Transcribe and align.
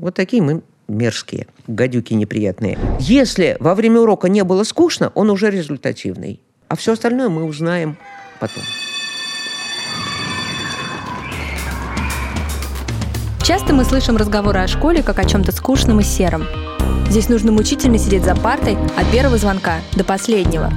Вот 0.00 0.14
такие 0.14 0.42
мы 0.42 0.62
мерзкие, 0.88 1.46
гадюки 1.66 2.14
неприятные. 2.14 2.78
Если 3.00 3.58
во 3.60 3.74
время 3.74 4.00
урока 4.00 4.30
не 4.30 4.42
было 4.44 4.64
скучно, 4.64 5.12
он 5.14 5.28
уже 5.28 5.50
результативный. 5.50 6.40
А 6.68 6.76
все 6.76 6.94
остальное 6.94 7.28
мы 7.28 7.44
узнаем 7.44 7.98
потом. 8.38 8.62
Часто 13.42 13.74
мы 13.74 13.84
слышим 13.84 14.16
разговоры 14.16 14.60
о 14.60 14.68
школе 14.68 15.02
как 15.02 15.18
о 15.18 15.24
чем-то 15.26 15.52
скучном 15.52 16.00
и 16.00 16.02
сером. 16.02 16.46
Здесь 17.10 17.28
нужно 17.28 17.52
мучительно 17.52 17.98
сидеть 17.98 18.24
за 18.24 18.34
партой 18.34 18.78
от 18.96 19.10
первого 19.12 19.36
звонка 19.36 19.80
до 19.96 20.04
последнего. 20.04 20.72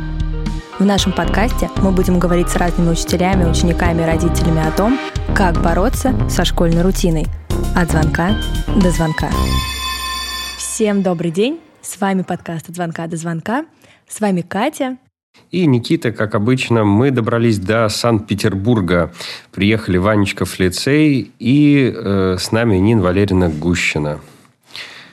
В 0.80 0.86
нашем 0.86 1.12
подкасте 1.12 1.70
мы 1.84 1.92
будем 1.92 2.18
говорить 2.18 2.50
с 2.50 2.55
разными 2.55 2.90
учителями, 2.90 3.48
учениками 3.48 4.02
и 4.02 4.05
родителями 4.05 4.68
о 4.68 4.72
том, 4.72 5.00
как 5.36 5.62
бороться 5.62 6.16
со 6.28 6.46
школьной 6.46 6.82
рутиной. 6.82 7.28
От 7.76 7.92
звонка 7.92 8.36
до 8.82 8.90
звонка. 8.90 9.30
Всем 10.58 11.04
добрый 11.04 11.30
день. 11.30 11.59
С 11.84 12.02
вами 12.02 12.23
подкаст 12.23 12.70
«От 12.70 12.76
звонка 12.76 13.05
до 13.05 13.17
звонка». 13.17 13.66
С 14.08 14.20
вами 14.20 14.41
Катя. 14.41 14.98
И 15.52 15.67
Никита, 15.67 16.12
как 16.12 16.34
обычно, 16.34 16.84
мы 16.84 17.12
добрались 17.12 17.59
до 17.59 17.88
Санкт-Петербурга. 17.88 19.14
Приехали 19.52 19.98
в 19.98 20.08
Анечков 20.08 20.58
лицей 20.58 21.31
и 21.38 21.94
э, 21.95 22.38
с 22.40 22.52
нами 22.52 22.78
Нина 22.78 23.03
Валерьевна 23.03 23.50
Гущина. 23.50 24.20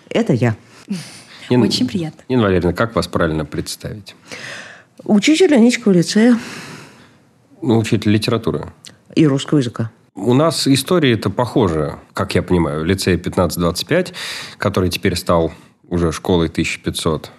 Это 0.08 0.32
я. 0.32 0.56
Нин, 1.50 1.62
Очень 1.62 1.86
приятно. 1.86 2.22
Нина 2.30 2.44
Валерьевна, 2.44 2.72
как 2.72 2.94
вас 2.96 3.08
правильно 3.08 3.44
представить? 3.44 4.14
Учитель 5.04 5.54
Анечкова 5.54 5.94
лицея. 5.94 6.38
Ну, 7.62 7.78
учитель 7.78 8.10
литературы. 8.10 8.72
И 9.14 9.26
русского 9.26 9.58
языка. 9.58 9.90
У 10.14 10.34
нас 10.34 10.66
история 10.66 11.12
это 11.12 11.30
похожа, 11.30 11.98
как 12.12 12.34
я 12.34 12.42
понимаю, 12.42 12.82
в 12.82 12.84
лицее 12.84 13.16
1525, 13.16 14.12
который 14.58 14.90
теперь 14.90 15.16
стал 15.16 15.52
уже 15.88 16.12
школой 16.12 16.48
1500. 16.48 17.30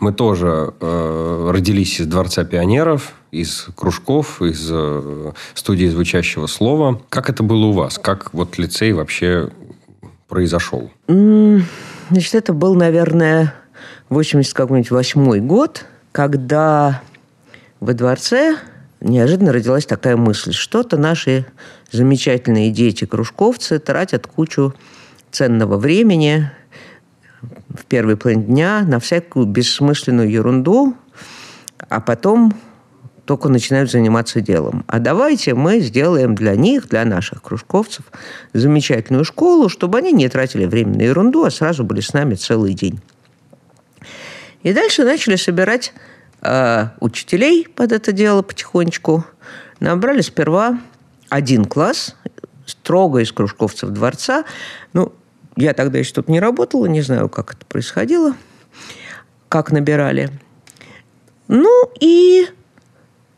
Мы 0.00 0.12
тоже 0.12 0.72
э, 0.80 1.50
родились 1.52 2.00
из 2.00 2.06
Дворца 2.06 2.44
пионеров, 2.44 3.12
из 3.30 3.66
кружков, 3.74 4.40
из 4.40 4.68
э, 4.70 5.32
студии 5.54 5.86
звучащего 5.86 6.46
слова. 6.46 7.02
Как 7.08 7.28
это 7.28 7.42
было 7.42 7.66
у 7.66 7.72
вас? 7.72 7.98
Как 7.98 8.32
вот 8.32 8.56
лицей 8.58 8.92
вообще 8.92 9.50
произошел? 10.26 10.90
Значит, 11.06 12.34
это 12.34 12.52
был, 12.52 12.74
наверное, 12.74 13.54
88 14.08 15.46
год, 15.46 15.84
когда 16.12 17.02
во 17.80 17.92
дворце 17.94 18.56
неожиданно 19.00 19.52
родилась 19.52 19.86
такая 19.86 20.16
мысль. 20.16 20.52
Что-то 20.52 20.96
наши 20.96 21.46
замечательные 21.90 22.70
дети-кружковцы 22.70 23.78
тратят 23.78 24.26
кучу 24.26 24.74
ценного 25.30 25.76
времени 25.76 26.50
в 27.68 27.84
первый 27.86 28.16
план 28.16 28.44
дня 28.44 28.82
на 28.86 28.98
всякую 28.98 29.46
бессмысленную 29.46 30.30
ерунду, 30.30 30.96
а 31.88 32.00
потом 32.00 32.52
только 33.24 33.48
начинают 33.48 33.90
заниматься 33.90 34.40
делом. 34.40 34.84
А 34.88 34.98
давайте 34.98 35.54
мы 35.54 35.80
сделаем 35.80 36.34
для 36.34 36.56
них, 36.56 36.88
для 36.88 37.04
наших 37.04 37.42
кружковцев, 37.42 38.06
замечательную 38.54 39.24
школу, 39.24 39.68
чтобы 39.68 39.98
они 39.98 40.12
не 40.12 40.28
тратили 40.28 40.64
время 40.64 40.96
на 40.96 41.02
ерунду, 41.02 41.44
а 41.44 41.50
сразу 41.50 41.84
были 41.84 42.00
с 42.00 42.14
нами 42.14 42.34
целый 42.34 42.72
день. 42.72 43.00
И 44.68 44.72
дальше 44.74 45.02
начали 45.02 45.36
собирать 45.36 45.94
э, 46.42 46.88
учителей 47.00 47.66
под 47.74 47.90
это 47.90 48.12
дело 48.12 48.42
потихонечку. 48.42 49.24
Набрали 49.80 50.20
сперва 50.20 50.78
один 51.30 51.64
класс, 51.64 52.14
строго 52.66 53.20
из 53.20 53.32
кружковцев 53.32 53.88
дворца. 53.88 54.44
Ну, 54.92 55.14
я 55.56 55.72
тогда 55.72 55.98
еще 55.98 56.12
тут 56.12 56.28
не 56.28 56.38
работала, 56.38 56.84
не 56.84 57.00
знаю, 57.00 57.30
как 57.30 57.54
это 57.54 57.64
происходило, 57.64 58.34
как 59.48 59.72
набирали. 59.72 60.28
Ну 61.46 61.90
и 61.98 62.46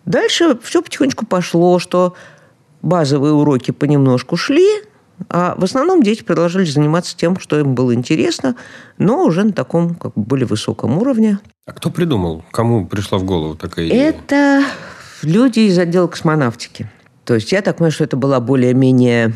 дальше 0.06 0.58
все 0.64 0.82
потихонечку 0.82 1.26
пошло, 1.26 1.78
что 1.78 2.16
базовые 2.82 3.34
уроки 3.34 3.70
понемножку 3.70 4.36
шли, 4.36 4.68
а 5.28 5.54
в 5.56 5.64
основном 5.64 6.02
дети 6.02 6.22
продолжали 6.22 6.64
заниматься 6.64 7.16
тем, 7.16 7.38
что 7.38 7.58
им 7.58 7.74
было 7.74 7.94
интересно, 7.94 8.56
но 8.98 9.24
уже 9.24 9.44
на 9.44 9.52
таком 9.52 9.94
как 9.94 10.14
бы 10.14 10.22
более 10.22 10.46
высоком 10.46 10.98
уровне. 10.98 11.38
А 11.66 11.72
кто 11.72 11.90
придумал? 11.90 12.44
Кому 12.50 12.86
пришла 12.86 13.18
в 13.18 13.24
голову 13.24 13.54
такая 13.54 13.88
идея? 13.88 14.10
Это 14.10 14.64
люди 15.22 15.60
из 15.60 15.78
отдела 15.78 16.06
космонавтики. 16.06 16.90
То 17.24 17.34
есть 17.34 17.52
я 17.52 17.62
так 17.62 17.76
понимаю, 17.76 17.92
что 17.92 18.04
это 18.04 18.16
была 18.16 18.40
более-менее 18.40 19.34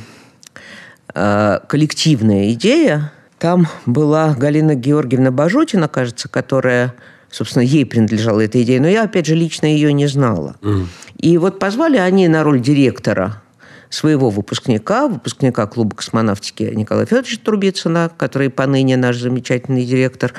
э, 1.15 1.59
коллективная 1.69 2.53
идея. 2.53 3.13
Там 3.39 3.69
была 3.87 4.35
Галина 4.35 4.75
Георгиевна 4.75 5.31
Бажутина, 5.31 5.87
кажется, 5.87 6.29
которая, 6.29 6.95
собственно, 7.31 7.63
ей 7.63 7.85
принадлежала 7.85 8.41
эта 8.41 8.63
идея. 8.63 8.81
Но 8.81 8.89
я, 8.89 9.05
опять 9.05 9.27
же, 9.27 9.35
лично 9.35 9.67
ее 9.67 9.93
не 9.93 10.07
знала. 10.07 10.57
Mm. 10.63 10.87
И 11.19 11.39
вот 11.39 11.59
позвали 11.59 11.99
они 11.99 12.27
на 12.27 12.43
роль 12.43 12.61
директора 12.61 13.44
своего 13.89 14.31
выпускника, 14.31 15.09
выпускника 15.09 15.67
клуба 15.67 15.97
космонавтики 15.97 16.65
Николая 16.75 17.07
Федоровича 17.07 17.39
Трубицына, 17.45 18.11
который 18.17 18.51
поныне 18.51 18.97
наш 18.97 19.17
замечательный 19.17 19.85
директор. 19.85 20.33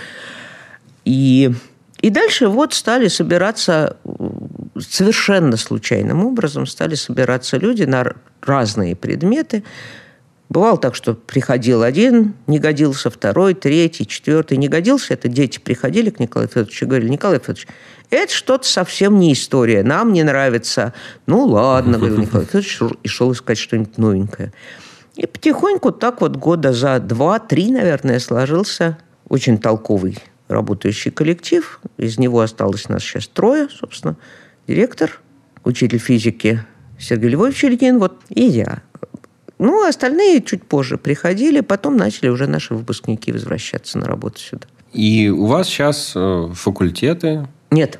И, 1.05 1.51
и 2.01 2.09
дальше 2.09 2.47
вот 2.47 2.73
стали 2.73 3.07
собираться 3.07 3.97
совершенно 4.79 5.57
случайным 5.57 6.25
образом 6.25 6.65
стали 6.65 6.95
собираться 6.95 7.57
люди 7.57 7.83
на 7.83 8.13
разные 8.41 8.95
предметы. 8.95 9.63
Бывало 10.49 10.77
так, 10.77 10.93
что 10.95 11.15
приходил 11.15 11.81
один, 11.81 12.35
не 12.45 12.59
годился 12.59 13.09
второй, 13.09 13.55
третий, 13.55 14.05
четвертый, 14.05 14.57
не 14.57 14.67
годился. 14.67 15.13
Это 15.15 15.27
дети 15.27 15.59
приходили 15.59 16.11
к 16.11 16.19
Николаю 16.19 16.47
Федоровичу 16.47 16.85
и 16.85 16.87
говорили, 16.87 17.09
Николай 17.09 17.39
Федорович, 17.39 17.67
это 18.11 18.31
что-то 18.31 18.67
совсем 18.67 19.19
не 19.19 19.33
история, 19.33 19.83
нам 19.83 20.13
не 20.13 20.23
нравится. 20.23 20.93
Ну, 21.25 21.45
ладно, 21.45 21.97
говорил 21.97 22.19
Николай 22.19 22.45
Федорович, 22.45 22.79
и 23.03 23.07
шел 23.07 23.31
искать 23.31 23.57
что-нибудь 23.57 23.97
новенькое. 23.97 24.53
И 25.15 25.25
потихоньку 25.25 25.91
так 25.91 26.21
вот 26.21 26.35
года 26.35 26.73
за 26.73 26.99
два-три, 26.99 27.71
наверное, 27.71 28.19
сложился 28.19 28.97
очень 29.27 29.57
толковый 29.57 30.17
работающий 30.47 31.09
коллектив. 31.09 31.79
Из 31.97 32.19
него 32.19 32.41
осталось 32.41 32.87
нас 32.89 33.01
сейчас 33.01 33.27
трое, 33.27 33.67
собственно 33.69 34.15
директор, 34.67 35.19
учитель 35.63 35.99
физики 35.99 36.63
Сергей 36.99 37.29
Львович 37.29 37.65
Ильин, 37.65 37.99
вот 37.99 38.19
и 38.29 38.43
я. 38.43 38.83
Ну, 39.57 39.85
а 39.85 39.89
остальные 39.89 40.41
чуть 40.41 40.63
позже 40.63 40.97
приходили, 40.97 41.61
потом 41.61 41.95
начали 41.97 42.29
уже 42.29 42.47
наши 42.47 42.73
выпускники 42.73 43.31
возвращаться 43.31 43.97
на 43.97 44.05
работу 44.05 44.39
сюда. 44.39 44.67
И 44.91 45.29
у 45.29 45.45
вас 45.45 45.67
сейчас 45.67 46.13
э, 46.15 46.49
факультеты? 46.53 47.47
Нет. 47.71 47.99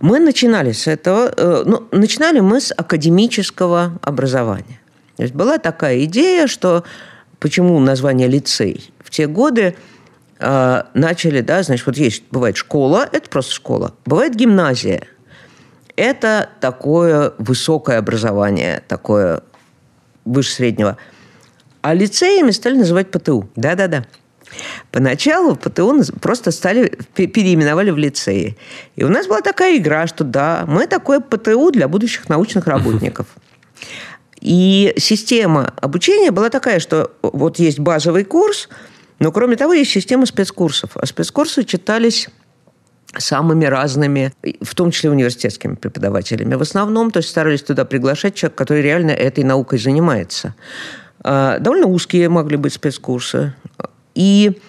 Мы 0.00 0.18
начинали 0.18 0.72
с 0.72 0.88
этого, 0.88 1.32
э, 1.36 1.62
ну, 1.64 1.86
начинали 1.92 2.40
мы 2.40 2.60
с 2.60 2.72
академического 2.76 3.98
образования. 4.02 4.80
То 5.16 5.22
есть 5.22 5.34
была 5.34 5.58
такая 5.58 6.04
идея, 6.04 6.46
что 6.48 6.84
почему 7.38 7.78
название 7.78 8.26
лицей? 8.26 8.92
В 8.98 9.10
те 9.10 9.28
годы 9.28 9.76
э, 10.40 10.82
начали, 10.94 11.40
да, 11.40 11.62
значит, 11.62 11.86
вот 11.86 11.96
есть, 11.96 12.24
бывает 12.30 12.56
школа, 12.56 13.08
это 13.12 13.28
просто 13.30 13.52
школа, 13.52 13.94
бывает 14.04 14.34
гимназия, 14.34 15.06
это 15.96 16.48
такое 16.60 17.32
высокое 17.38 17.98
образование, 17.98 18.82
такое 18.88 19.42
выше 20.24 20.52
среднего. 20.52 20.96
А 21.80 21.94
лицеями 21.94 22.50
стали 22.50 22.76
называть 22.76 23.10
ПТУ. 23.10 23.48
Да-да-да. 23.56 24.04
Поначалу 24.90 25.56
ПТУ 25.56 26.02
просто 26.20 26.50
стали, 26.50 26.88
переименовали 27.14 27.90
в 27.90 27.98
лицеи. 27.98 28.56
И 28.96 29.04
у 29.04 29.08
нас 29.08 29.26
была 29.26 29.40
такая 29.40 29.76
игра, 29.76 30.06
что 30.06 30.24
да, 30.24 30.64
мы 30.66 30.86
такое 30.86 31.20
ПТУ 31.20 31.70
для 31.70 31.88
будущих 31.88 32.28
научных 32.28 32.66
работников. 32.66 33.26
И 34.40 34.92
система 34.98 35.72
обучения 35.80 36.30
была 36.30 36.50
такая, 36.50 36.80
что 36.80 37.12
вот 37.22 37.58
есть 37.58 37.78
базовый 37.78 38.24
курс, 38.24 38.68
но 39.20 39.30
кроме 39.30 39.56
того 39.56 39.72
есть 39.72 39.92
система 39.92 40.26
спецкурсов. 40.26 40.90
А 40.96 41.06
спецкурсы 41.06 41.62
читались 41.64 42.28
самыми 43.18 43.64
разными, 43.66 44.32
в 44.60 44.74
том 44.74 44.90
числе 44.90 45.10
университетскими 45.10 45.74
преподавателями. 45.74 46.54
В 46.54 46.62
основном, 46.62 47.10
то 47.10 47.18
есть 47.18 47.28
старались 47.28 47.62
туда 47.62 47.84
приглашать 47.84 48.34
человека, 48.34 48.58
который 48.58 48.82
реально 48.82 49.10
этой 49.10 49.44
наукой 49.44 49.78
занимается. 49.78 50.54
А, 51.22 51.58
довольно 51.58 51.86
узкие 51.86 52.28
могли 52.28 52.56
быть 52.56 52.72
спецкурсы. 52.72 53.54
И 54.14 54.60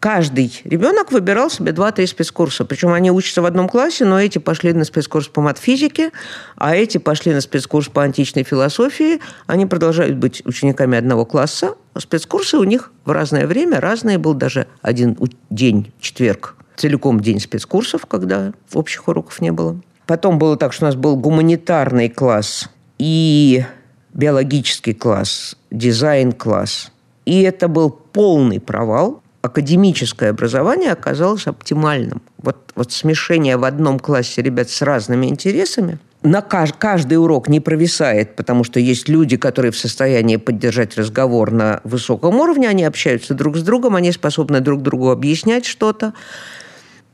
каждый 0.00 0.60
ребенок 0.64 1.12
выбирал 1.12 1.50
себе 1.50 1.72
два-три 1.72 2.06
спецкурса. 2.06 2.64
Причем 2.64 2.92
они 2.92 3.10
учатся 3.10 3.42
в 3.42 3.46
одном 3.46 3.68
классе, 3.68 4.04
но 4.04 4.20
эти 4.20 4.38
пошли 4.38 4.72
на 4.72 4.84
спецкурс 4.84 5.28
по 5.28 5.40
матфизике, 5.40 6.10
а 6.56 6.76
эти 6.76 6.98
пошли 6.98 7.32
на 7.32 7.40
спецкурс 7.40 7.88
по 7.88 8.02
античной 8.02 8.44
философии. 8.44 9.20
Они 9.46 9.66
продолжают 9.66 10.16
быть 10.16 10.42
учениками 10.44 10.98
одного 10.98 11.24
класса. 11.24 11.74
Спецкурсы 11.96 12.56
у 12.56 12.64
них 12.64 12.92
в 13.04 13.10
разное 13.10 13.46
время 13.46 13.80
разные. 13.80 14.18
Был 14.18 14.34
даже 14.34 14.66
один 14.82 15.16
день, 15.50 15.92
четверг, 16.00 16.56
целиком 16.76 17.20
день 17.20 17.40
спецкурсов, 17.40 18.06
когда 18.06 18.52
общих 18.72 19.08
уроков 19.08 19.40
не 19.40 19.52
было. 19.52 19.80
Потом 20.06 20.38
было 20.38 20.56
так, 20.56 20.72
что 20.72 20.84
у 20.84 20.88
нас 20.88 20.96
был 20.96 21.16
гуманитарный 21.16 22.08
класс 22.08 22.68
и 22.98 23.64
биологический 24.12 24.94
класс, 24.94 25.56
дизайн-класс 25.70 26.90
И 27.24 27.42
это 27.42 27.68
был 27.68 27.90
полный 27.90 28.60
провал. 28.60 29.22
Академическое 29.42 30.30
образование 30.30 30.92
оказалось 30.92 31.46
оптимальным. 31.46 32.22
Вот, 32.38 32.72
вот 32.74 32.92
смешение 32.92 33.56
в 33.56 33.64
одном 33.64 33.98
классе 33.98 34.42
ребят 34.42 34.70
с 34.70 34.82
разными 34.82 35.26
интересами– 35.26 35.98
на 36.24 36.40
каждый 36.40 37.18
урок 37.18 37.48
не 37.48 37.60
провисает, 37.60 38.34
потому 38.34 38.64
что 38.64 38.80
есть 38.80 39.10
люди, 39.10 39.36
которые 39.36 39.72
в 39.72 39.76
состоянии 39.76 40.36
поддержать 40.36 40.96
разговор 40.96 41.50
на 41.50 41.82
высоком 41.84 42.36
уровне, 42.36 42.66
они 42.66 42.82
общаются 42.82 43.34
друг 43.34 43.58
с 43.58 43.62
другом, 43.62 43.94
они 43.94 44.10
способны 44.10 44.60
друг 44.60 44.80
другу 44.80 45.10
объяснять 45.10 45.66
что-то. 45.66 46.14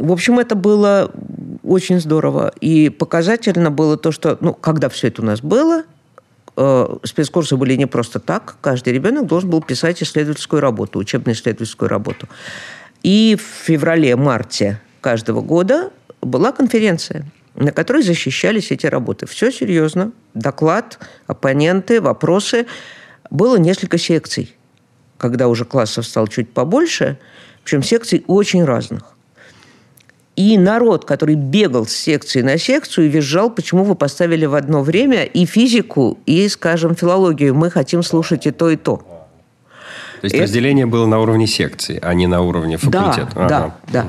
В 0.01 0.13
общем, 0.13 0.39
это 0.39 0.55
было 0.55 1.13
очень 1.63 2.01
здорово. 2.01 2.53
И 2.61 2.89
показательно 2.89 3.71
было 3.71 3.97
то, 3.97 4.13
что, 4.13 4.37
ну, 4.41 4.55
когда 4.55 4.89
все 4.89 5.09
это 5.09 5.23
у 5.23 5.25
нас 5.25 5.41
было, 5.41 5.85
э, 6.57 6.97
спецкурсы 7.05 7.57
были 7.57 7.77
не 7.77 7.87
просто 7.87 8.19
так. 8.19 8.57
Каждый 8.61 8.93
ребенок 8.93 9.27
должен 9.27 9.51
был 9.51 9.63
писать 9.63 10.03
исследовательскую 10.03 10.61
работу, 10.61 10.99
учебно-исследовательскую 10.99 11.89
работу. 11.89 12.29
И 13.03 13.37
в 13.37 13.67
феврале-марте 13.67 14.81
каждого 15.01 15.41
года 15.41 15.91
была 16.21 16.51
конференция– 16.53 17.31
на 17.55 17.73
которой 17.73 18.03
защищались 18.03 18.71
эти 18.71 18.87
работы. 18.87 19.27
Все 19.27 19.51
серьезно. 19.51 20.13
Доклад, 20.35 20.99
оппоненты, 21.27 22.01
вопросы. 22.01 22.67
Было 23.31 23.57
несколько 23.57 23.99
секций. 23.99 24.57
Когда 25.19 25.49
уже 25.49 25.65
классов 25.65 26.07
стало 26.07 26.29
чуть 26.29 26.53
побольше, 26.53 27.19
причем 27.65 27.83
секций 27.83 28.25
очень 28.27 28.65
разных. 28.65 29.15
И 30.41 30.57
народ, 30.57 31.05
который 31.05 31.35
бегал 31.35 31.87
с 31.87 31.93
секции 31.93 32.41
на 32.41 32.57
секцию 32.57 33.11
визжал, 33.11 33.51
почему 33.51 33.85
вы 33.85 33.95
поставили 33.95 34.47
в 34.47 34.55
одно 34.55 34.83
время 34.83 35.25
и 35.25 35.45
физику, 35.45 36.17
и, 36.25 36.49
скажем, 36.49 36.95
филологию. 36.95 37.55
Мы 37.55 37.71
хотим 37.71 38.03
слушать 38.03 38.47
и 38.47 38.51
то, 38.51 38.71
и 38.71 38.77
то. 38.77 38.97
То 38.97 40.25
есть 40.25 40.35
Это... 40.35 40.45
разделение 40.45 40.87
было 40.87 41.05
на 41.05 41.21
уровне 41.21 41.47
секции, 41.47 41.99
а 42.01 42.15
не 42.15 42.27
на 42.27 42.41
уровне 42.41 42.79
факультета. 42.79 43.29
Да, 43.35 43.45
ага. 43.45 43.75
да, 43.93 44.05
да. 44.05 44.07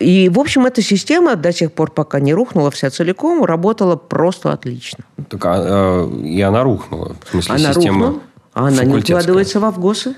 И, 0.00 0.28
в 0.28 0.38
общем, 0.38 0.66
эта 0.66 0.82
система 0.82 1.36
до 1.36 1.50
тех 1.50 1.72
пор, 1.72 1.90
пока 1.90 2.20
не 2.20 2.34
рухнула 2.34 2.70
вся 2.70 2.90
целиком, 2.90 3.42
работала 3.42 3.96
просто 3.96 4.52
отлично. 4.52 5.04
Так, 5.30 5.46
а, 5.46 5.54
а, 5.56 6.14
и 6.22 6.42
она 6.42 6.62
рухнула? 6.62 7.16
В 7.24 7.30
смысле, 7.30 7.54
она 7.54 7.72
система 7.72 8.06
рухнула, 8.06 8.22
а 8.52 8.68
она 8.68 8.84
не 8.84 8.96
укладывается 8.96 9.60
в 9.60 9.64
авгосы. 9.64 10.14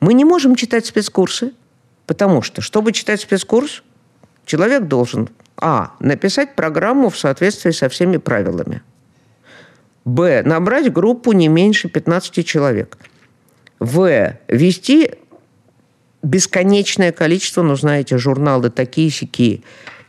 Мы 0.00 0.12
не 0.12 0.24
можем 0.24 0.56
читать 0.56 0.86
спецкурсы, 0.86 1.52
потому 2.06 2.42
что, 2.42 2.62
чтобы 2.62 2.90
читать 2.90 3.20
спецкурс, 3.20 3.84
человек 4.48 4.84
должен, 4.84 5.28
а, 5.56 5.92
написать 6.00 6.56
программу 6.56 7.10
в 7.10 7.18
соответствии 7.18 7.70
со 7.70 7.88
всеми 7.88 8.16
правилами, 8.16 8.82
б, 10.04 10.42
набрать 10.42 10.92
группу 10.92 11.32
не 11.32 11.48
меньше 11.48 11.88
15 11.88 12.44
человек, 12.44 12.98
в, 13.78 14.36
вести 14.48 15.12
бесконечное 16.22 17.12
количество, 17.12 17.62
ну, 17.62 17.76
знаете, 17.76 18.18
журналы 18.18 18.70
такие-сякие 18.70 19.62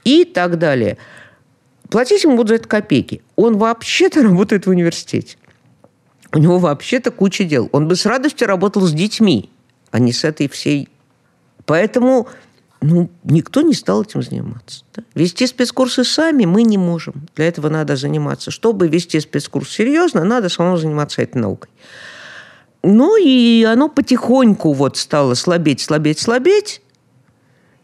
и 0.04 0.26
так 0.26 0.58
далее. 0.58 0.98
Платить 1.90 2.24
ему 2.24 2.36
будут 2.36 2.50
за 2.50 2.56
это 2.56 2.68
копейки. 2.68 3.22
Он 3.36 3.58
вообще-то 3.58 4.24
работает 4.24 4.66
в 4.66 4.70
университете. 4.70 5.38
У 6.32 6.40
него 6.40 6.60
вообще-то 6.60 7.12
куча 7.12 7.44
дел. 7.44 7.70
Он 7.72 7.88
бы 7.88 7.96
с 7.96 8.06
радостью 8.06 8.48
работал 8.48 8.84
с 8.84 8.94
детьми, 8.94 9.50
а 9.92 10.00
не 10.00 10.14
с 10.14 10.24
этой 10.24 10.48
всей... 10.48 10.88
Поэтому 11.66 12.28
ну, 12.82 13.10
никто 13.24 13.62
не 13.62 13.74
стал 13.74 14.04
этим 14.04 14.22
заниматься. 14.22 14.84
Да? 14.96 15.04
Вести 15.14 15.48
спецкурсы 15.48 16.04
сами 16.04 16.46
мы 16.46 16.64
не 16.64 16.78
можем. 16.78 17.28
Для 17.36 17.48
этого 17.48 17.70
надо 17.70 17.96
заниматься. 17.96 18.52
Чтобы 18.52 18.88
вести 18.88 19.20
спецкурс 19.20 19.70
серьезно, 19.70 20.24
надо 20.24 20.50
самому 20.50 20.78
заниматься 20.78 21.22
этой 21.22 21.40
наукой. 21.40 21.70
Ну 22.82 23.18
и 23.18 23.64
оно 23.64 23.90
потихоньку 23.90 24.72
вот 24.72 24.96
стало 24.96 25.34
слабеть, 25.34 25.82
слабеть, 25.82 26.20
слабеть. 26.20 26.82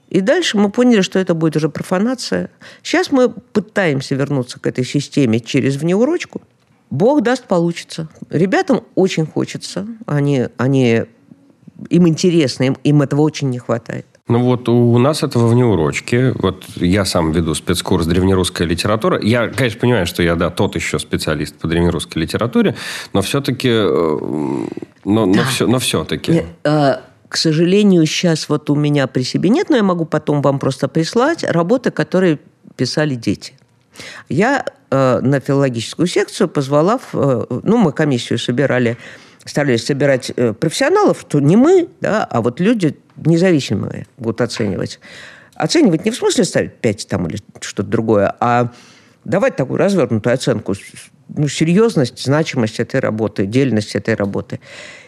И 0.10 0.22
дальше 0.22 0.58
мы 0.58 0.70
поняли, 0.70 1.02
что 1.02 1.20
это 1.20 1.34
будет 1.34 1.58
уже 1.58 1.68
профанация. 1.68 2.50
Сейчас 2.82 3.12
мы 3.12 3.30
пытаемся 3.30 4.16
вернуться 4.16 4.60
к 4.60 4.68
этой 4.68 4.86
системе 4.86 5.42
через 5.42 5.76
внеурочку. 5.76 6.42
Бог 6.90 7.22
даст, 7.22 7.46
получится. 7.46 8.08
Ребятам 8.30 8.84
очень 8.94 9.26
хочется. 9.26 9.86
Они, 10.06 10.48
они, 10.56 11.04
им 11.90 12.08
интересно, 12.08 12.64
им, 12.64 12.78
им 12.84 13.02
этого 13.02 13.22
очень 13.22 13.50
не 13.50 13.60
хватает. 13.60 14.06
Ну 14.28 14.40
вот 14.40 14.68
у 14.70 14.98
нас 14.98 15.22
этого 15.22 15.48
вне 15.48 15.64
урочки. 15.64 16.34
Вот 16.42 16.66
я 16.78 17.06
сам 17.06 17.32
веду 17.32 17.54
спецкурс 17.54 18.08
древнерусская 18.08 18.68
литература. 18.68 19.20
Я, 19.22 19.50
конечно, 19.50 19.80
понимаю, 19.80 20.08
что 20.08 20.24
я, 20.24 20.36
да, 20.36 20.50
тот 20.50 20.76
еще 20.76 20.98
специалист 20.98 21.56
по 21.56 21.68
древнерусской 21.68 22.24
литературе, 22.24 22.76
но 23.14 23.22
все-таки... 23.22 23.70
Э, 23.70 24.18
но, 25.06 25.26
но, 25.28 25.44
все, 25.44 25.68
но 25.68 25.78
все-таки... 25.78 26.44
Э, 26.64 26.96
к 27.30 27.38
сожалению, 27.38 28.04
сейчас 28.08 28.50
вот 28.50 28.70
у 28.72 28.76
меня 28.76 29.06
при 29.06 29.22
себе 29.22 29.50
нет, 29.50 29.70
но 29.70 29.76
я 29.76 29.84
могу 29.84 30.06
потом 30.06 30.42
вам 30.42 30.58
просто 30.58 30.88
прислать 30.88 31.44
работы, 31.44 31.92
которые 31.92 32.40
писали 32.76 33.14
дети. 33.14 33.54
Я 34.28 34.66
э, 34.90 35.20
на 35.22 35.40
филологическую 35.40 36.08
секцию 36.08 36.50
позвала, 36.50 36.98
в, 36.98 37.14
э, 37.14 37.46
ну, 37.62 37.78
мы 37.78 37.92
комиссию 37.92 38.40
собирали, 38.40 38.98
старались 39.44 39.86
собирать 39.86 40.32
э, 40.36 40.54
профессионалов, 40.54 41.24
то 41.26 41.40
не 41.40 41.56
мы, 41.58 41.90
да, 42.02 42.24
а 42.24 42.42
вот 42.42 42.60
люди 42.60 42.98
независимые 43.18 44.08
будут 44.18 44.42
оценивать. 44.42 45.00
Оценивать 45.56 46.06
не 46.06 46.12
в 46.12 46.16
смысле 46.16 46.44
ставить 46.44 46.76
5 46.76 47.08
там 47.08 47.28
или 47.28 47.38
что-то 47.62 47.90
другое, 47.90 48.36
а 48.40 48.72
давать 49.24 49.56
такую 49.56 49.78
развернутую 49.78 50.34
оценку, 50.34 50.76
ну, 51.30 51.48
серьезность, 51.48 52.24
значимость 52.24 52.80
этой 52.80 53.00
работы, 53.00 53.46
дельность 53.46 53.96
этой 53.96 54.16
работы. 54.16 54.60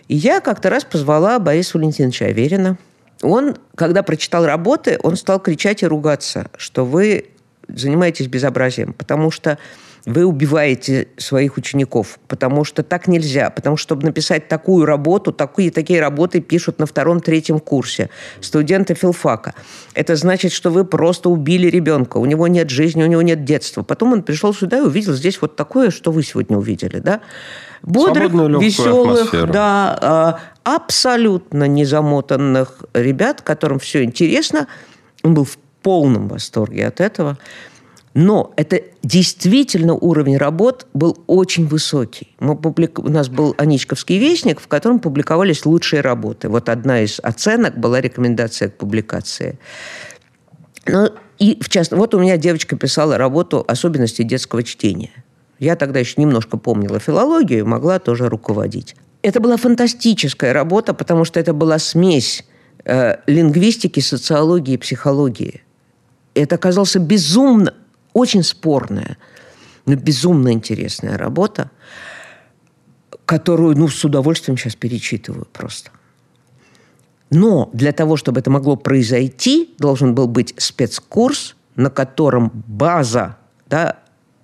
И 0.08 0.16
я 0.16 0.40
как-то 0.40 0.70
раз 0.70 0.84
позвала 0.84 1.38
Бориса 1.40 1.78
Валентиновича 1.78 2.26
Аверина. 2.26 2.78
Он, 3.22 3.58
когда 3.76 4.04
прочитал 4.04 4.46
работы, 4.46 5.00
он 5.04 5.16
стал 5.16 5.40
кричать 5.40 5.84
и 5.84 5.88
ругаться, 5.88 6.50
что 6.58 6.86
вы 6.86 7.26
занимаетесь 7.68 8.28
безобразием, 8.28 8.94
потому 8.94 9.32
что 9.32 9.58
вы 10.08 10.26
убиваете 10.26 11.10
своих 11.18 11.58
учеников, 11.58 12.18
потому 12.30 12.64
что 12.64 12.82
так 12.82 13.08
нельзя, 13.08 13.50
потому 13.50 13.76
что, 13.76 13.88
чтобы 13.88 14.06
написать 14.06 14.48
такую 14.48 14.86
работу, 14.86 15.34
такие, 15.34 15.70
такие 15.70 16.00
работы 16.00 16.40
пишут 16.40 16.80
на 16.80 16.86
втором-третьем 16.86 17.60
курсе 17.60 18.10
студенты 18.40 18.96
филфака. 18.96 19.54
Это 19.94 20.16
значит, 20.16 20.54
что 20.54 20.70
вы 20.70 20.86
просто 20.86 21.30
убили 21.30 21.68
ребенка, 21.68 22.18
у 22.18 22.26
него 22.26 22.48
нет 22.48 22.70
жизни, 22.70 23.04
у 23.04 23.08
него 23.08 23.22
нет 23.22 23.44
детства. 23.44 23.84
Потом 23.84 24.14
он 24.14 24.24
пришел 24.24 24.54
сюда 24.54 24.78
и 24.78 24.82
увидел 24.82 25.14
здесь 25.14 25.42
вот 25.42 25.58
такое, 25.58 25.92
что 25.92 26.12
вы 26.12 26.24
сегодня 26.24 26.58
увидели, 26.58 27.00
да? 27.00 27.20
Бодрых, 27.82 28.32
веселых, 28.62 29.20
атмосферу. 29.20 29.52
да, 29.52 30.00
а, 30.02 30.40
абсолютно 30.64 31.66
незамотанных 31.66 32.86
ребят, 32.94 33.42
которым 33.42 33.80
все 33.80 34.04
интересно. 34.04 34.68
Он 35.24 35.34
был 35.34 35.44
в 35.44 35.58
полном 35.82 36.30
восторге 36.30 36.88
от 36.88 37.02
этого. 37.02 37.38
Но 38.20 38.52
это 38.56 38.82
действительно 39.04 39.94
уровень 39.94 40.38
работ 40.38 40.88
был 40.96 41.24
очень 41.28 41.68
высокий. 41.68 42.34
Мы 42.40 42.58
публик... 42.58 42.98
У 42.98 43.10
нас 43.10 43.30
был 43.30 43.54
Аничковский 43.60 44.18
вестник, 44.18 44.60
в 44.60 44.68
котором 44.68 44.98
публиковались 44.98 45.68
лучшие 45.68 46.02
работы. 46.02 46.50
Вот 46.50 46.68
одна 46.68 47.02
из 47.02 47.20
оценок 47.20 47.78
была 47.78 48.02
рекомендация 48.02 48.70
к 48.70 48.78
публикации. 48.78 49.60
Ну, 50.88 51.12
и, 51.38 51.62
в 51.62 51.70
частности, 51.70 51.94
вот 51.94 52.16
у 52.16 52.20
меня 52.20 52.38
девочка 52.38 52.76
писала 52.76 53.20
работу 53.20 53.64
«Особенности 53.68 54.24
детского 54.24 54.64
чтения». 54.64 55.12
Я 55.60 55.76
тогда 55.76 56.00
еще 56.00 56.20
немножко 56.20 56.58
помнила 56.58 57.00
филологию 57.00 57.68
могла 57.68 58.00
тоже 58.00 58.30
руководить. 58.30 58.96
Это 59.22 59.40
была 59.40 59.58
фантастическая 59.58 60.54
работа, 60.54 60.96
потому 60.96 61.24
что 61.24 61.40
это 61.40 61.54
была 61.54 61.78
смесь 61.78 62.46
э, 62.84 63.18
лингвистики, 63.28 64.00
социологии 64.00 64.74
и 64.74 64.78
психологии. 64.78 65.62
Это 66.34 66.56
оказался 66.56 66.98
безумно 66.98 67.76
очень 68.18 68.44
спорная, 68.44 69.18
но 69.86 69.96
безумно 69.96 70.52
интересная 70.52 71.18
работа, 71.18 71.72
которую 73.26 73.78
ну, 73.78 73.88
с 73.88 74.04
удовольствием 74.04 74.58
сейчас 74.58 74.76
перечитываю 74.76 75.46
просто. 75.52 75.92
Но 77.30 77.70
для 77.74 77.92
того, 77.92 78.18
чтобы 78.18 78.40
это 78.40 78.50
могло 78.50 78.76
произойти, 78.76 79.76
должен 79.80 80.16
был 80.16 80.28
быть 80.28 80.54
спецкурс, 80.58 81.56
на 81.76 81.90
котором 81.90 82.52
база 82.68 83.38
да, 83.70 84.00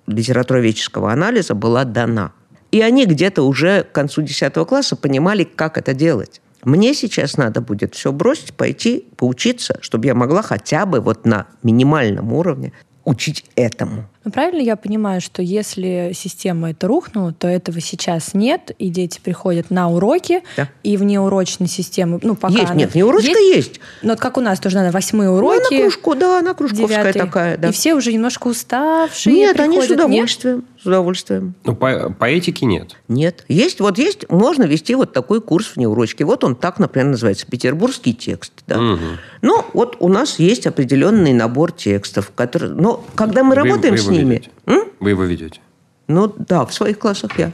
литературоведческого 0.05 1.11
анализа 1.11 1.55
была 1.55 1.85
дана. 1.85 2.33
И 2.71 2.81
они 2.81 3.05
где-то 3.05 3.43
уже 3.43 3.83
к 3.83 3.91
концу 3.91 4.21
10 4.21 4.53
класса 4.67 4.95
понимали, 4.95 5.43
как 5.43 5.77
это 5.77 5.93
делать. 5.93 6.41
Мне 6.63 6.93
сейчас 6.93 7.37
надо 7.37 7.61
будет 7.61 7.95
все 7.95 8.11
бросить, 8.11 8.53
пойти 8.53 9.07
поучиться, 9.17 9.77
чтобы 9.81 10.05
я 10.05 10.15
могла 10.15 10.41
хотя 10.41 10.85
бы 10.85 10.99
вот 10.99 11.25
на 11.25 11.47
минимальном 11.61 12.33
уровне 12.33 12.73
учить 13.05 13.45
этому. 13.55 14.09
Ну, 14.25 14.31
правильно 14.31 14.61
я 14.61 14.75
понимаю, 14.75 15.19
что 15.21 15.41
если 15.41 16.11
система 16.13 16.71
это 16.71 16.87
рухнула, 16.87 17.33
то 17.33 17.47
этого 17.47 17.81
сейчас 17.81 18.33
нет, 18.33 18.71
и 18.79 18.89
дети 18.89 19.19
приходят 19.21 19.69
на 19.69 19.89
уроки, 19.89 20.43
Да. 20.55 20.69
и 20.83 20.95
вне 20.97 21.19
урочной 21.19 21.67
системы, 21.67 22.19
ну, 22.23 22.35
пока 22.35 22.53
есть, 22.53 22.65
она 22.67 22.75
нет, 22.75 22.95
не 22.95 23.03
урочка 23.03 23.37
есть. 23.37 23.79
Ну, 24.01 24.11
вот 24.11 24.19
как 24.19 24.37
у 24.37 24.41
нас 24.41 24.59
тоже, 24.59 24.75
наверное, 24.77 24.93
восьмые 24.93 25.29
Ну, 25.29 25.35
уроки. 25.35 25.73
она 25.73 25.81
кружку, 25.81 26.15
да, 26.15 26.39
она 26.39 26.53
кружковская 26.53 26.87
девятый. 27.03 27.21
такая, 27.21 27.57
да. 27.57 27.69
И 27.69 27.71
все 27.73 27.95
уже 27.95 28.13
немножко 28.13 28.47
уставшие 28.47 29.35
Нет, 29.35 29.59
они 29.59 29.77
с 29.77 29.87
приходят, 29.87 29.97
нет? 29.97 30.05
удовольствием. 30.07 30.65
С 30.81 30.85
удовольствием. 30.85 31.53
Ну, 31.63 31.75
по, 31.75 32.09
по 32.17 32.25
этике 32.25 32.65
нет. 32.65 32.95
Нет. 33.07 33.45
Есть, 33.47 33.79
вот 33.79 33.97
есть, 33.97 34.29
можно 34.29 34.63
вести 34.63 34.95
вот 34.95 35.13
такой 35.13 35.41
курс 35.41 35.71
вне 35.75 35.87
урочки. 35.87 36.23
Вот 36.23 36.43
он 36.43 36.55
так, 36.55 36.79
например, 36.79 37.09
называется, 37.11 37.45
петербургский 37.45 38.13
текст. 38.13 38.51
Да. 38.67 38.77
Мгм. 38.79 39.17
Ну, 39.41 39.63
вот 39.73 39.97
у 39.99 40.07
нас 40.09 40.39
есть 40.39 40.67
определенный 40.67 41.33
набор 41.33 41.71
текстов, 41.71 42.31
которые... 42.35 42.71
Но 42.73 43.03
когда 43.15 43.43
мы 43.43 43.49
Вы- 43.51 43.55
работаем 43.55 43.93
вы 43.95 43.97
с 43.97 44.07
ними... 44.17 44.33
ведете? 44.35 44.51
М? 44.65 44.83
Вы 44.99 45.09
его 45.11 45.23
ведете. 45.23 45.59
Ну, 46.07 46.33
да, 46.37 46.65
в 46.65 46.73
своих 46.73 46.99
классах 46.99 47.37
я. 47.37 47.51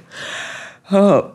А, 0.89 1.31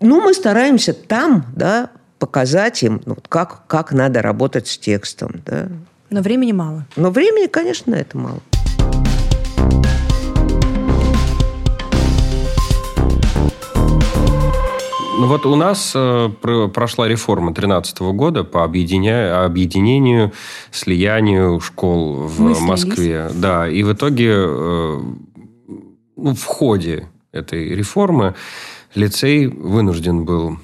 Ну, 0.00 0.20
мы 0.20 0.34
стараемся 0.34 0.92
там, 0.92 1.46
да, 1.54 1.90
показать 2.18 2.82
им, 2.82 3.02
ну, 3.06 3.16
как, 3.28 3.66
как 3.66 3.92
надо 3.92 4.22
работать 4.22 4.66
с 4.66 4.78
текстом, 4.78 5.42
да. 5.44 5.68
Но 6.10 6.20
времени 6.20 6.52
мало. 6.52 6.86
Но 6.96 7.10
времени, 7.10 7.46
конечно, 7.46 7.92
на 7.92 8.00
это 8.00 8.16
мало. 8.18 8.40
Ну 15.16 15.26
вот 15.28 15.46
у 15.46 15.54
нас 15.54 15.92
э, 15.94 16.28
про- 16.40 16.68
прошла 16.68 17.06
реформа 17.06 17.52
2013 17.52 18.00
года 18.12 18.42
по 18.44 18.64
объединя- 18.64 19.44
объединению, 19.44 20.32
слиянию 20.72 21.60
школ 21.60 22.14
в 22.26 22.40
Мы 22.40 22.54
слились. 22.54 22.68
Москве. 22.68 23.30
Да, 23.32 23.68
и 23.68 23.82
в 23.84 23.92
итоге 23.92 24.32
э, 24.34 25.00
ну, 26.16 26.34
в 26.34 26.44
ходе 26.44 27.08
этой 27.32 27.68
реформы 27.74 28.34
лицей 28.94 29.46
вынужден 29.46 30.24
был 30.24 30.58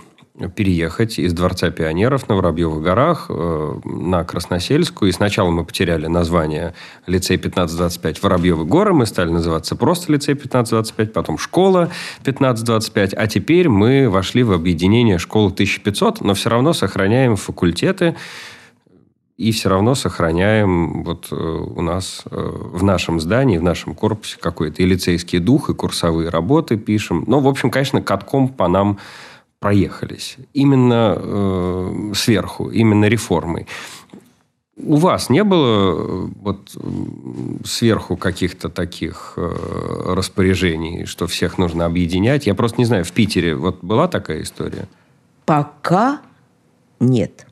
переехать 0.49 1.19
из 1.19 1.33
Дворца 1.33 1.71
пионеров 1.71 2.29
на 2.29 2.37
Воробьевых 2.37 2.83
горах 2.83 3.27
э, 3.29 3.75
на 3.85 4.25
Красносельскую. 4.25 5.11
И 5.11 5.13
сначала 5.13 5.51
мы 5.51 5.65
потеряли 5.65 6.07
название 6.07 6.75
лицей 7.07 7.37
1525 7.37 8.23
Воробьевы 8.23 8.65
горы. 8.65 8.95
Мы 8.95 9.07
стали 9.07 9.31
называться 9.31 9.77
просто 9.77 10.13
лицей 10.13 10.35
1525, 10.35 11.13
потом 11.13 11.39
школа 11.39 11.91
1525. 12.23 13.15
А 13.15 13.27
теперь 13.27 13.69
мы 13.69 14.09
вошли 14.09 14.43
в 14.43 14.53
объединение 14.53 15.19
школы 15.19 15.51
1500, 15.51 16.23
но 16.23 16.35
все 16.35 16.51
равно 16.51 16.73
сохраняем 16.73 17.37
факультеты 17.37 18.17
и 19.41 19.53
все 19.53 19.71
равно 19.71 19.95
сохраняем 19.95 21.03
вот 21.03 21.29
э, 21.31 21.35
у 21.35 21.81
нас 21.81 22.25
э, 22.31 22.37
в 22.37 22.83
нашем 22.83 23.21
здании, 23.21 23.57
в 23.57 23.63
нашем 23.63 23.95
корпусе 23.95 24.37
какой-то 24.39 24.83
и 24.83 24.85
лицейский 24.85 25.39
дух, 25.39 25.71
и 25.71 25.75
курсовые 25.75 26.29
работы 26.29 26.77
пишем. 26.77 27.25
Ну, 27.27 27.41
в 27.41 27.49
общем, 27.49 27.71
конечно, 27.71 28.03
катком 28.03 28.49
по 28.49 28.69
нам 28.69 28.99
проехались. 29.61 30.37
Именно 30.55 31.17
э, 31.17 32.13
сверху, 32.15 32.71
именно 32.71 33.05
реформой. 33.05 33.67
У 34.77 34.97
вас 34.97 35.29
не 35.29 35.45
было 35.45 35.93
э, 35.93 36.29
вот 36.41 36.77
сверху 37.65 38.17
каких-то 38.17 38.71
таких 38.71 39.35
э, 39.37 40.13
распоряжений, 40.15 41.05
что 41.05 41.27
всех 41.27 41.59
нужно 41.59 41.85
объединять? 41.85 42.47
Я 42.47 42.55
просто 42.55 42.79
не 42.79 42.87
знаю, 42.87 43.05
в 43.05 43.13
Питере 43.13 43.55
вот 43.55 43.85
была 43.85 44.09
такая 44.09 44.43
история? 44.43 44.89
Пока 45.45 46.23
нет. 46.99 47.47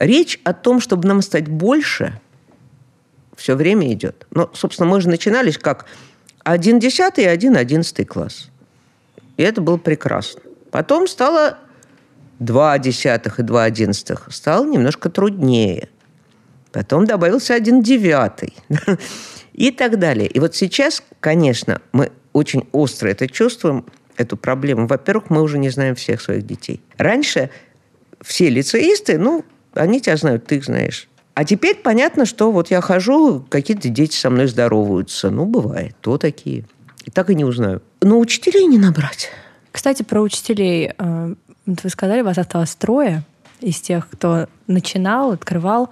Речь 0.00 0.40
о 0.42 0.52
том, 0.52 0.80
чтобы 0.80 1.06
нам 1.06 1.22
стать 1.22 1.46
больше, 1.46 2.20
все 3.36 3.54
время 3.54 3.92
идет. 3.92 4.26
Но, 4.32 4.50
собственно, 4.54 4.88
мы 4.88 5.00
же 5.00 5.08
начинались 5.08 5.56
как 5.56 5.86
один 6.42 6.80
десятый 6.80 7.24
и 7.24 7.28
один 7.28 7.56
одиннадцатый 7.56 8.04
класс. 8.04 8.48
И 9.36 9.42
это 9.44 9.60
было 9.60 9.76
прекрасно. 9.76 10.40
Потом 10.72 11.06
стало 11.06 11.58
два 12.40 12.78
десятых 12.78 13.38
и 13.38 13.42
два 13.42 13.64
одиннадцатых. 13.64 14.26
Стало 14.30 14.64
немножко 14.64 15.10
труднее. 15.10 15.90
Потом 16.72 17.06
добавился 17.06 17.54
один 17.54 17.82
девятый. 17.82 18.54
И 19.52 19.70
так 19.70 19.98
далее. 19.98 20.26
И 20.26 20.40
вот 20.40 20.56
сейчас, 20.56 21.02
конечно, 21.20 21.82
мы 21.92 22.10
очень 22.32 22.66
остро 22.72 23.08
это 23.08 23.28
чувствуем, 23.28 23.84
эту 24.16 24.38
проблему. 24.38 24.86
Во-первых, 24.86 25.28
мы 25.28 25.42
уже 25.42 25.58
не 25.58 25.68
знаем 25.68 25.94
всех 25.94 26.22
своих 26.22 26.46
детей. 26.46 26.80
Раньше 26.96 27.50
все 28.22 28.48
лицеисты, 28.48 29.18
ну, 29.18 29.44
они 29.74 30.00
тебя 30.00 30.16
знают, 30.16 30.46
ты 30.46 30.56
их 30.56 30.64
знаешь. 30.64 31.08
А 31.34 31.44
теперь 31.44 31.76
понятно, 31.76 32.24
что 32.24 32.50
вот 32.50 32.70
я 32.70 32.80
хожу, 32.80 33.44
какие-то 33.48 33.88
дети 33.90 34.16
со 34.16 34.30
мной 34.30 34.46
здороваются. 34.46 35.30
Ну, 35.30 35.44
бывает, 35.44 35.94
то 36.00 36.16
такие. 36.16 36.64
И 37.04 37.10
так 37.10 37.28
и 37.28 37.34
не 37.34 37.44
узнаю. 37.44 37.82
Но 38.00 38.18
учителей 38.18 38.66
не 38.66 38.78
набрать. 38.78 39.30
Кстати, 39.72 40.02
про 40.02 40.20
учителей. 40.20 40.92
Вот 40.98 41.36
Вы 41.82 41.90
сказали, 41.90 42.20
вас 42.22 42.38
осталось 42.38 42.74
трое 42.74 43.22
из 43.60 43.80
тех, 43.80 44.08
кто 44.08 44.48
начинал, 44.66 45.32
открывал. 45.32 45.90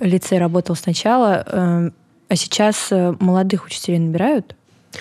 Лицей 0.00 0.38
работал 0.38 0.76
сначала. 0.76 1.44
э, 1.46 1.90
А 2.28 2.36
сейчас 2.36 2.88
э, 2.90 3.14
молодых 3.20 3.66
учителей 3.66 3.98
набирают? 3.98 4.54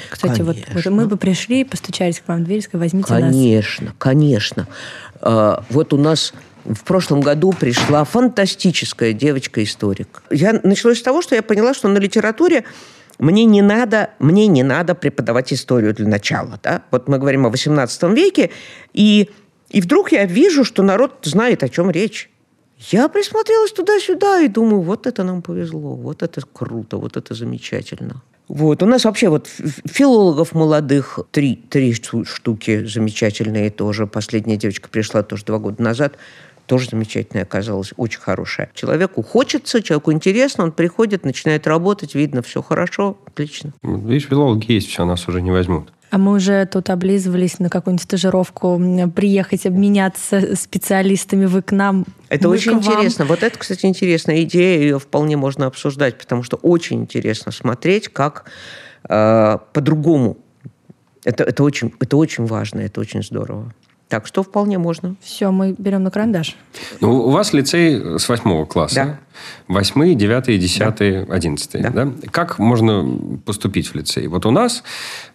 Кстати, 0.10 0.42
вот, 0.42 0.58
вот 0.58 0.66
Конечно. 0.66 0.92
мы 0.92 1.08
бы 1.08 1.18
пришли, 1.18 1.64
постучались 1.64 2.20
к 2.20 2.28
вам 2.28 2.42
в 2.42 2.46
дверь, 2.46 2.62
сказали, 2.62 2.86
возьмите 2.90 3.14
нас. 3.14 3.22
Конечно, 3.22 3.94
конечно. 3.98 4.68
А, 5.22 5.64
Вот 5.70 5.94
у 5.94 5.98
нас 5.98 6.34
в 6.66 6.84
прошлом 6.84 7.22
году 7.22 7.54
пришла 7.54 8.04
фантастическая 8.04 9.14
девочка-историк. 9.14 10.24
Я 10.30 10.60
началось 10.64 11.00
с 11.00 11.02
того, 11.02 11.22
что 11.22 11.36
я 11.36 11.42
поняла, 11.44 11.74
что 11.74 11.88
на 11.88 11.98
литературе 12.00 12.66
мне 13.20 13.46
не 13.46 13.62
надо, 13.62 14.12
мне 14.20 14.48
не 14.48 14.64
надо 14.64 14.96
преподавать 14.96 15.52
историю 15.54 15.94
для 15.94 16.08
начала. 16.08 16.60
Да? 16.64 16.84
Вот 16.92 17.08
мы 17.08 17.18
говорим 17.18 17.46
о 17.46 17.50
XVIII 17.50 18.14
веке, 18.14 18.52
и, 18.94 19.30
и 19.70 19.82
вдруг 19.82 20.12
я 20.12 20.26
вижу, 20.26 20.64
что 20.64 20.84
народ 20.84 21.20
знает, 21.24 21.64
о 21.64 21.70
чем 21.70 21.90
речь. 21.90 22.30
Я 22.92 23.08
присмотрелась 23.08 23.72
туда-сюда 23.72 24.42
и 24.42 24.48
думаю, 24.48 24.82
вот 24.82 25.08
это 25.08 25.24
нам 25.24 25.42
повезло, 25.42 25.96
вот 25.96 26.22
это 26.22 26.42
круто, 26.42 26.98
вот 26.98 27.18
это 27.18 27.34
замечательно. 27.34 28.22
Вот. 28.48 28.82
У 28.82 28.86
нас 28.86 29.04
вообще 29.04 29.30
вот 29.30 29.48
филологов 29.48 30.54
молодых 30.54 31.20
три, 31.32 31.56
три 31.56 31.94
шту- 31.94 32.24
штуки 32.24 32.86
замечательные 32.86 33.70
тоже. 33.70 34.08
Последняя 34.08 34.58
девочка 34.58 34.90
пришла 34.90 35.24
тоже 35.24 35.44
два 35.44 35.58
года 35.58 35.82
назад. 35.82 36.18
Тоже 36.68 36.90
замечательная 36.90 37.44
оказалась, 37.44 37.94
очень 37.96 38.20
хорошая. 38.20 38.70
Человеку 38.74 39.24
хочется, 39.24 39.82
человеку 39.82 40.12
интересно, 40.12 40.66
он 40.66 40.74
приходит, 40.74 41.24
начинает 41.24 41.66
работать, 41.66 42.14
видно, 42.14 42.42
все 42.42 42.62
хорошо, 42.62 43.18
отлично. 43.26 43.72
Видишь, 43.82 44.28
филологи 44.28 44.74
есть, 44.74 44.90
все, 44.90 45.06
нас 45.06 45.28
уже 45.30 45.42
не 45.42 45.52
возьмут. 45.52 45.94
А 46.10 46.18
мы 46.18 46.34
уже 46.34 46.66
тут 46.66 46.90
облизывались 46.90 47.60
на 47.60 47.70
какую-нибудь 47.70 48.04
стажировку, 48.04 48.82
приехать, 49.16 49.66
обменяться 49.66 50.56
специалистами. 50.56 51.46
Вы 51.46 51.62
к 51.62 51.72
нам, 51.72 52.06
Это 52.30 52.48
мы 52.48 52.54
очень 52.54 52.80
к 52.80 52.84
вам. 52.86 52.96
интересно. 52.96 53.26
Вот 53.26 53.44
это, 53.44 53.58
кстати, 53.58 53.86
интересная 53.86 54.44
идея, 54.44 54.80
ее 54.80 55.00
вполне 55.00 55.36
можно 55.38 55.68
обсуждать, 55.68 56.18
потому 56.18 56.44
что 56.44 56.58
очень 56.58 57.02
интересно 57.02 57.52
смотреть, 57.52 58.10
как 58.10 58.46
э, 59.08 59.58
по-другому. 59.74 60.38
Это, 61.24 61.44
это, 61.44 61.64
очень, 61.64 61.94
это 62.00 62.16
очень 62.16 62.46
важно, 62.46 62.82
это 62.82 63.02
очень 63.02 63.22
здорово. 63.24 63.74
Так 64.10 64.26
что 64.26 64.42
вполне 64.42 64.78
можно. 64.78 65.16
Все, 65.22 65.52
мы 65.52 65.76
берем 65.78 66.04
на 66.04 66.12
карандаш. 66.12 66.56
Ну, 67.02 67.26
у 67.26 67.30
вас 67.30 67.52
лицей 67.52 68.18
с 68.18 68.30
восьмого 68.30 68.66
класса. 68.66 68.96
Да. 68.96 69.20
Восьмые, 69.68 70.16
девятые, 70.16 70.58
десятые, 70.58 71.24
одиннадцатые. 71.24 71.84
Да. 71.84 72.06
Да. 72.06 72.14
Как 72.32 72.58
можно 72.58 73.06
поступить 73.46 73.88
в 73.88 73.96
лицей? 73.96 74.28
Вот 74.28 74.46
у 74.46 74.52
нас, 74.52 74.84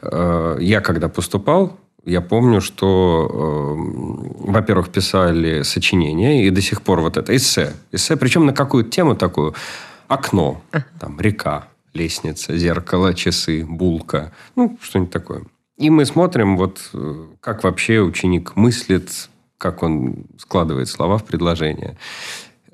э, 0.00 0.57
я 0.61 0.81
когда 0.81 1.09
поступал, 1.09 1.76
я 2.05 2.21
помню, 2.23 2.61
что, 2.62 3.29
э, 3.31 4.50
во-первых, 4.50 4.88
писали 4.88 5.62
сочинения, 5.62 6.47
и 6.47 6.50
до 6.50 6.62
сих 6.62 6.81
пор 6.81 7.00
вот 7.00 7.17
это 7.19 7.37
эссе. 7.37 7.75
Эссе, 7.93 8.17
причем 8.17 8.47
на 8.47 8.55
какую 8.55 8.85
тему 8.85 9.14
такую? 9.14 9.55
Окно, 10.09 10.62
там, 10.99 11.21
река, 11.21 11.69
лестница, 11.95 12.57
зеркало, 12.57 13.14
часы, 13.14 13.64
булка. 13.69 14.33
Ну, 14.57 14.79
что-нибудь 14.81 15.12
такое. 15.12 15.43
И 15.82 15.90
мы 15.90 16.04
смотрим, 16.06 16.56
вот 16.56 16.78
э, 16.94 17.24
как 17.40 17.64
вообще 17.64 18.00
ученик 18.00 18.54
мыслит, 18.56 19.28
как 19.58 19.82
он 19.82 20.26
складывает 20.38 20.88
слова 20.88 21.18
в 21.18 21.24
предложение. 21.24 21.96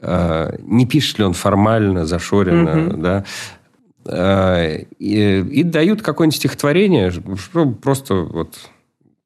Э, 0.02 0.56
Не 0.62 0.84
пишет 0.86 1.18
ли 1.18 1.24
он 1.24 1.32
формально, 1.32 2.04
зашоренно, 2.04 2.96
да. 2.96 3.24
Э, 4.04 4.82
И, 4.98 5.38
и 5.40 5.62
дают 5.62 6.02
какое-нибудь 6.02 6.36
стихотворение, 6.36 7.10
что 7.10 7.66
просто 7.70 8.14
вот 8.14 8.58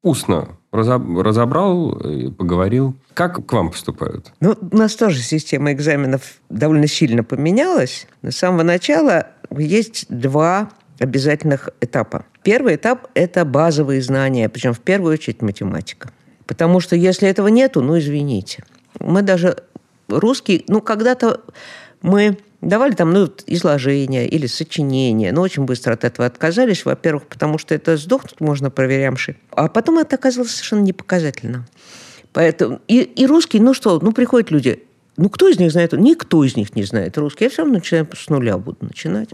устно 0.03 0.49
разоб- 0.73 1.21
разобрал, 1.23 1.93
и 1.93 2.31
поговорил. 2.31 2.95
Как 3.15 3.45
к 3.47 3.53
вам 3.53 3.71
поступают? 3.71 4.33
Ну, 4.41 4.57
у 4.61 4.77
нас 4.77 4.95
тоже 4.95 5.21
система 5.23 5.73
экзаменов 5.73 6.35
довольно 6.49 6.87
сильно 6.87 7.25
поменялась. 7.25 8.07
С 8.23 8.37
самого 8.37 8.63
начала 8.63 9.27
есть 9.57 10.07
два 10.09 10.71
обязательных 11.03 11.71
этапа. 11.81 12.25
Первый 12.43 12.77
этап– 12.77 13.09
это 13.15 13.45
базовые 13.45 14.03
знания, 14.03 14.49
причем 14.49 14.73
в 14.73 14.81
первую 14.81 15.15
очередь 15.15 15.43
математика. 15.43 16.11
Потому 16.47 16.81
что 16.81 16.97
если 16.97 17.29
этого 17.29 17.49
нету, 17.49 17.83
ну, 17.83 17.99
извините. 17.99 18.65
Мы 19.01 19.23
даже 19.23 19.59
русский, 20.09 20.65
ну, 20.69 20.81
когда-то 20.81 21.41
мы 22.03 22.37
Давали 22.63 22.93
там 22.93 23.13
ну, 23.13 23.29
изложение 23.49 24.29
или 24.29 24.47
сочинение, 24.47 25.33
но 25.33 25.43
очень 25.43 25.65
быстро 25.65 25.95
от 25.95 26.05
этого 26.05 26.27
отказались. 26.27 26.85
Во-первых, 26.85 27.27
потому 27.27 27.59
что 27.59 27.75
это 27.75 27.97
сдохнуть 27.97 28.41
можно 28.41 28.71
проверямши. 28.71 29.37
А 29.51 29.67
потом 29.67 29.99
это 29.99 30.15
оказалось 30.15 30.53
совершенно 30.53 30.83
непоказательно. 30.83 31.67
Поэтому 32.33 32.81
и, 32.87 33.01
и 33.01 33.27
русский, 33.27 33.59
ну 33.59 33.75
что, 33.75 33.99
ну 33.99 34.13
приходят 34.13 34.53
люди, 34.53 34.85
ну 35.17 35.29
кто 35.29 35.49
из 35.49 35.59
них 35.59 35.73
знает? 35.73 35.93
Никто 35.93 36.45
из 36.45 36.57
них 36.57 36.77
не 36.77 36.85
знает 36.85 37.19
русский. 37.19 37.45
Я 37.45 37.51
все 37.51 37.63
равно 37.63 37.75
начинаю 37.75 38.09
с 38.15 38.29
нуля 38.29 38.57
буду 38.59 38.79
начинать. 38.81 39.31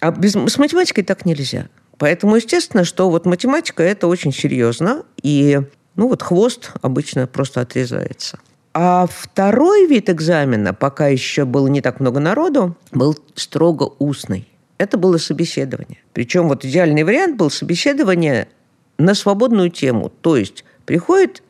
А 0.00 0.10
без, 0.10 0.32
с 0.32 0.58
математикой 0.58 1.04
так 1.04 1.24
нельзя. 1.24 1.68
Поэтому, 1.98 2.36
естественно, 2.36 2.84
что 2.84 3.10
вот 3.10 3.24
математика– 3.26 3.82
это 3.84 4.06
очень 4.06 4.32
серьезно, 4.32 5.04
и 5.22 5.60
ну 5.94 6.08
вот 6.08 6.22
хвост 6.22 6.72
обычно 6.82 7.26
просто 7.26 7.62
отрезается. 7.62 8.38
А 8.74 9.06
второй 9.06 9.86
вид 9.86 10.10
экзамена, 10.10 10.74
пока 10.74 11.08
еще 11.08 11.46
было 11.46 11.66
не 11.68 11.80
так 11.80 11.98
много 11.98 12.20
народу, 12.20 12.76
был 12.92 13.18
строго 13.34 13.94
устный. 13.98 14.46
Это 14.76 14.98
было 14.98 15.16
собеседование. 15.16 15.98
Причем 16.12 16.48
вот 16.48 16.66
идеальный 16.66 17.02
вариант 17.02 17.36
был 17.36 17.48
собеседование 17.48 18.48
на 18.98 19.14
свободную 19.14 19.70
тему. 19.70 20.10
То 20.20 20.36
есть 20.36 20.66
приходит 20.84 21.42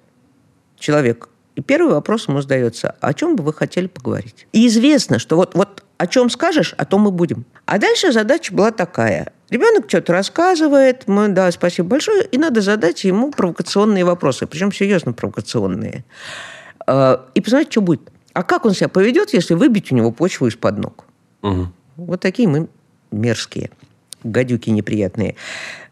человек, 0.78 1.28
и 1.56 1.62
первый 1.62 1.94
вопрос 1.94 2.28
ему 2.28 2.40
задается, 2.40 2.94
о 3.00 3.12
чем 3.12 3.34
бы 3.34 3.42
вы 3.42 3.52
хотели 3.52 3.88
поговорить? 3.88 4.46
И 4.52 4.68
известно, 4.68 5.18
что 5.18 5.34
вот, 5.34 5.56
вот 5.56 5.82
о 5.98 6.06
чем 6.06 6.30
скажешь, 6.30 6.74
о 6.76 6.84
том 6.84 7.02
мы 7.02 7.10
будем. 7.10 7.44
А 7.64 7.78
дальше 7.78 8.12
задача 8.12 8.54
была 8.54 8.70
такая. 8.70 9.32
Ребенок 9.50 9.84
что-то 9.88 10.12
рассказывает, 10.12 11.04
мы, 11.06 11.28
да, 11.28 11.50
спасибо 11.52 11.88
большое, 11.88 12.24
и 12.24 12.38
надо 12.38 12.60
задать 12.60 13.04
ему 13.04 13.30
провокационные 13.30 14.04
вопросы, 14.04 14.46
причем 14.46 14.72
серьезно 14.72 15.12
провокационные. 15.12 16.04
А, 16.86 17.26
и 17.34 17.40
посмотреть, 17.40 17.72
что 17.72 17.80
будет. 17.80 18.10
А 18.32 18.42
как 18.42 18.66
он 18.66 18.74
себя 18.74 18.88
поведет, 18.88 19.32
если 19.32 19.54
выбить 19.54 19.92
у 19.92 19.94
него 19.94 20.10
почву 20.10 20.48
из-под 20.48 20.78
ног? 20.78 21.04
Угу. 21.42 21.68
Вот 21.96 22.20
такие 22.20 22.48
мы 22.48 22.68
мерзкие, 23.10 23.70
гадюки 24.24 24.70
неприятные. 24.70 25.36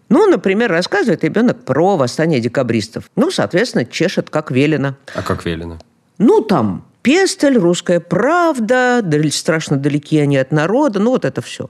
Ну, 0.08 0.26
например, 0.26 0.70
рассказывает 0.70 1.24
ребенок 1.24 1.64
про 1.64 1.96
восстание 1.96 2.40
декабристов. 2.40 3.10
Ну, 3.16 3.30
соответственно, 3.30 3.84
чешет, 3.84 4.30
как 4.30 4.50
велено. 4.50 4.96
А 5.14 5.22
как 5.22 5.44
велено? 5.46 5.78
Ну, 6.18 6.42
там, 6.42 6.84
Пестель, 7.04 7.58
Русская 7.58 8.00
правда, 8.00 9.04
страшно 9.30 9.76
далеки 9.76 10.18
они 10.18 10.38
от 10.38 10.52
народа, 10.52 11.00
ну, 11.00 11.10
вот 11.10 11.26
это 11.26 11.42
все. 11.42 11.68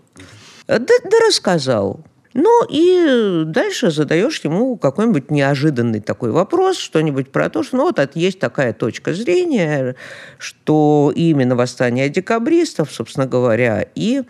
Да, 0.69 0.79
да 0.79 1.19
рассказал. 1.26 2.05
Ну 2.35 2.64
и 2.71 3.43
дальше 3.45 3.91
задаешь 3.91 4.41
ему 4.45 4.76
какой-нибудь 4.76 5.33
неожиданный 5.33 5.99
такой 6.00 6.31
вопрос, 6.31 6.79
что-нибудь 6.79 7.33
про 7.33 7.50
то, 7.50 7.64
что 7.64 7.76
ну 7.76 7.83
вот 7.85 7.99
есть 8.14 8.38
такая 8.38 8.73
точка 8.73 9.12
зрения, 9.12 9.97
что 10.38 11.12
именно 11.14 11.57
восстание 11.57 12.09
декабристов, 12.09 12.93
собственно 12.93 13.26
говоря, 13.26 13.85
и 13.97 14.23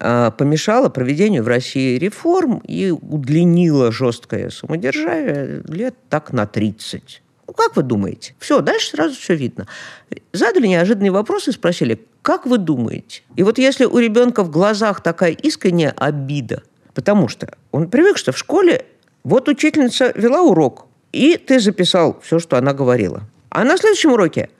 а, 0.00 0.32
помешало 0.32 0.88
проведению 0.88 1.44
в 1.44 1.48
России 1.48 1.98
реформ 1.98 2.58
и 2.66 2.90
удлинило 2.90 3.92
жесткое 3.92 4.50
самодержавие 4.50 5.62
лет 5.68 5.94
так 6.08 6.32
на 6.32 6.46
30. 6.46 7.22
Ну, 7.46 7.52
как 7.54 7.76
вы 7.76 7.82
думаете? 7.82 8.34
Все, 8.38 8.60
дальше 8.60 8.90
сразу 8.90 9.14
все 9.14 9.34
видно. 9.34 9.66
Задали 10.32 10.66
неожиданные 10.66 11.10
вопросы 11.10 11.50
и 11.50 11.52
спросили, 11.52 12.06
как 12.22 12.46
вы 12.46 12.58
думаете? 12.58 13.22
И 13.36 13.42
вот 13.42 13.58
если 13.58 13.84
у 13.84 13.98
ребенка 13.98 14.44
в 14.44 14.50
глазах 14.50 15.02
такая 15.02 15.32
искренняя 15.32 15.90
обида– 15.90 16.62
Потому 16.94 17.28
что 17.28 17.54
он 17.70 17.88
привык, 17.88 18.18
что 18.18 18.32
в 18.32 18.38
школе 18.38 18.84
вот 19.24 19.48
учительница 19.48 20.12
вела 20.14 20.42
урок, 20.42 20.86
и 21.12 21.36
ты 21.36 21.60
записал 21.60 22.20
все, 22.22 22.38
что 22.38 22.56
она 22.56 22.72
говорила. 22.72 23.22
А 23.50 23.64
на 23.64 23.76
следующем 23.76 24.12
уроке 24.12 24.50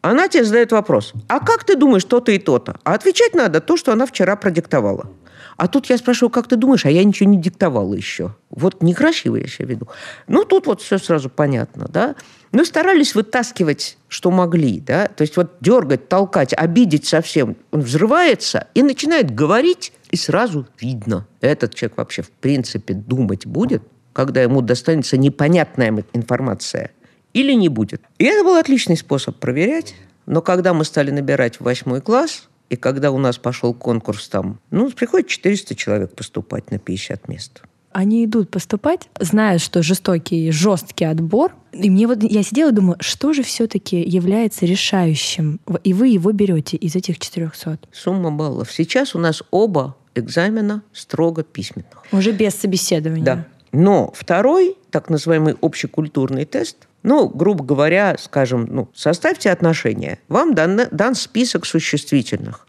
она 0.00 0.28
тебе 0.28 0.44
задает 0.44 0.72
вопрос. 0.72 1.12
А 1.28 1.40
как 1.40 1.64
ты 1.64 1.76
думаешь 1.76 2.04
то-то 2.04 2.32
и 2.32 2.38
то-то? 2.38 2.78
А 2.84 2.94
отвечать 2.94 3.34
надо 3.34 3.60
то, 3.60 3.76
что 3.76 3.92
она 3.92 4.06
вчера 4.06 4.36
продиктовала. 4.36 5.10
А 5.58 5.66
тут 5.66 5.86
я 5.86 5.98
спрашиваю, 5.98 6.30
как 6.30 6.46
ты 6.46 6.54
думаешь, 6.54 6.86
а 6.86 6.90
я 6.90 7.02
ничего 7.02 7.28
не 7.28 7.36
диктовала 7.36 7.92
еще. 7.92 8.36
Вот 8.48 8.80
некрасиво 8.80 9.34
я 9.34 9.48
себя 9.48 9.66
веду. 9.66 9.88
Ну, 10.28 10.44
тут 10.44 10.68
вот 10.68 10.80
все 10.80 10.98
сразу 10.98 11.28
понятно, 11.28 11.88
да. 11.88 12.14
Ну, 12.52 12.64
старались 12.64 13.16
вытаскивать, 13.16 13.98
что 14.06 14.30
могли, 14.30 14.78
да. 14.78 15.08
То 15.08 15.22
есть 15.22 15.36
вот 15.36 15.56
дергать, 15.60 16.08
толкать, 16.08 16.54
обидеть 16.56 17.06
совсем. 17.06 17.56
Он 17.72 17.80
взрывается 17.80 18.68
и 18.74 18.84
начинает 18.84 19.34
говорить, 19.34 19.92
и 20.12 20.16
сразу 20.16 20.64
видно, 20.78 21.26
этот 21.40 21.74
человек 21.74 21.98
вообще 21.98 22.22
в 22.22 22.30
принципе 22.30 22.94
думать 22.94 23.44
будет, 23.44 23.82
когда 24.12 24.40
ему 24.40 24.62
достанется 24.62 25.16
непонятная 25.16 26.04
информация, 26.12 26.92
или 27.34 27.52
не 27.52 27.68
будет. 27.68 28.00
И 28.18 28.24
это 28.24 28.44
был 28.44 28.54
отличный 28.54 28.96
способ 28.96 29.36
проверять. 29.40 29.96
Но 30.24 30.40
когда 30.40 30.72
мы 30.72 30.84
стали 30.84 31.10
набирать 31.10 31.56
в 31.56 31.62
восьмой 31.62 32.00
класс, 32.00 32.47
и 32.70 32.76
когда 32.76 33.10
у 33.10 33.18
нас 33.18 33.38
пошел 33.38 33.74
конкурс 33.74 34.28
там, 34.28 34.60
ну, 34.70 34.90
приходит 34.90 35.28
400 35.28 35.74
человек 35.74 36.14
поступать 36.14 36.70
на 36.70 36.78
50 36.78 37.28
мест. 37.28 37.62
Они 37.92 38.24
идут 38.26 38.50
поступать, 38.50 39.08
зная, 39.18 39.58
что 39.58 39.82
жестокий, 39.82 40.50
жесткий 40.50 41.06
отбор. 41.06 41.54
И 41.72 41.88
мне 41.88 42.06
вот 42.06 42.22
я 42.22 42.42
сидела 42.42 42.68
и 42.68 42.72
думаю, 42.72 42.96
что 43.00 43.32
же 43.32 43.42
все-таки 43.42 44.00
является 44.00 44.66
решающим? 44.66 45.58
И 45.84 45.94
вы 45.94 46.08
его 46.08 46.30
берете 46.32 46.76
из 46.76 46.94
этих 46.94 47.18
400. 47.18 47.80
Сумма 47.92 48.30
баллов. 48.30 48.70
Сейчас 48.70 49.14
у 49.14 49.18
нас 49.18 49.42
оба 49.50 49.96
экзамена 50.14 50.82
строго 50.92 51.42
письменных. 51.42 52.04
Уже 52.12 52.32
без 52.32 52.54
собеседования. 52.54 53.24
Да. 53.24 53.46
Но 53.72 54.12
второй, 54.14 54.76
так 54.90 55.08
называемый 55.08 55.56
общекультурный 55.60 56.44
тест, 56.44 56.87
ну, 57.02 57.28
грубо 57.28 57.64
говоря, 57.64 58.16
скажем, 58.18 58.66
ну, 58.70 58.88
составьте 58.94 59.50
отношения. 59.50 60.18
Вам 60.28 60.54
дан, 60.54 60.80
дан 60.90 61.14
список 61.14 61.64
существительных. 61.64 62.66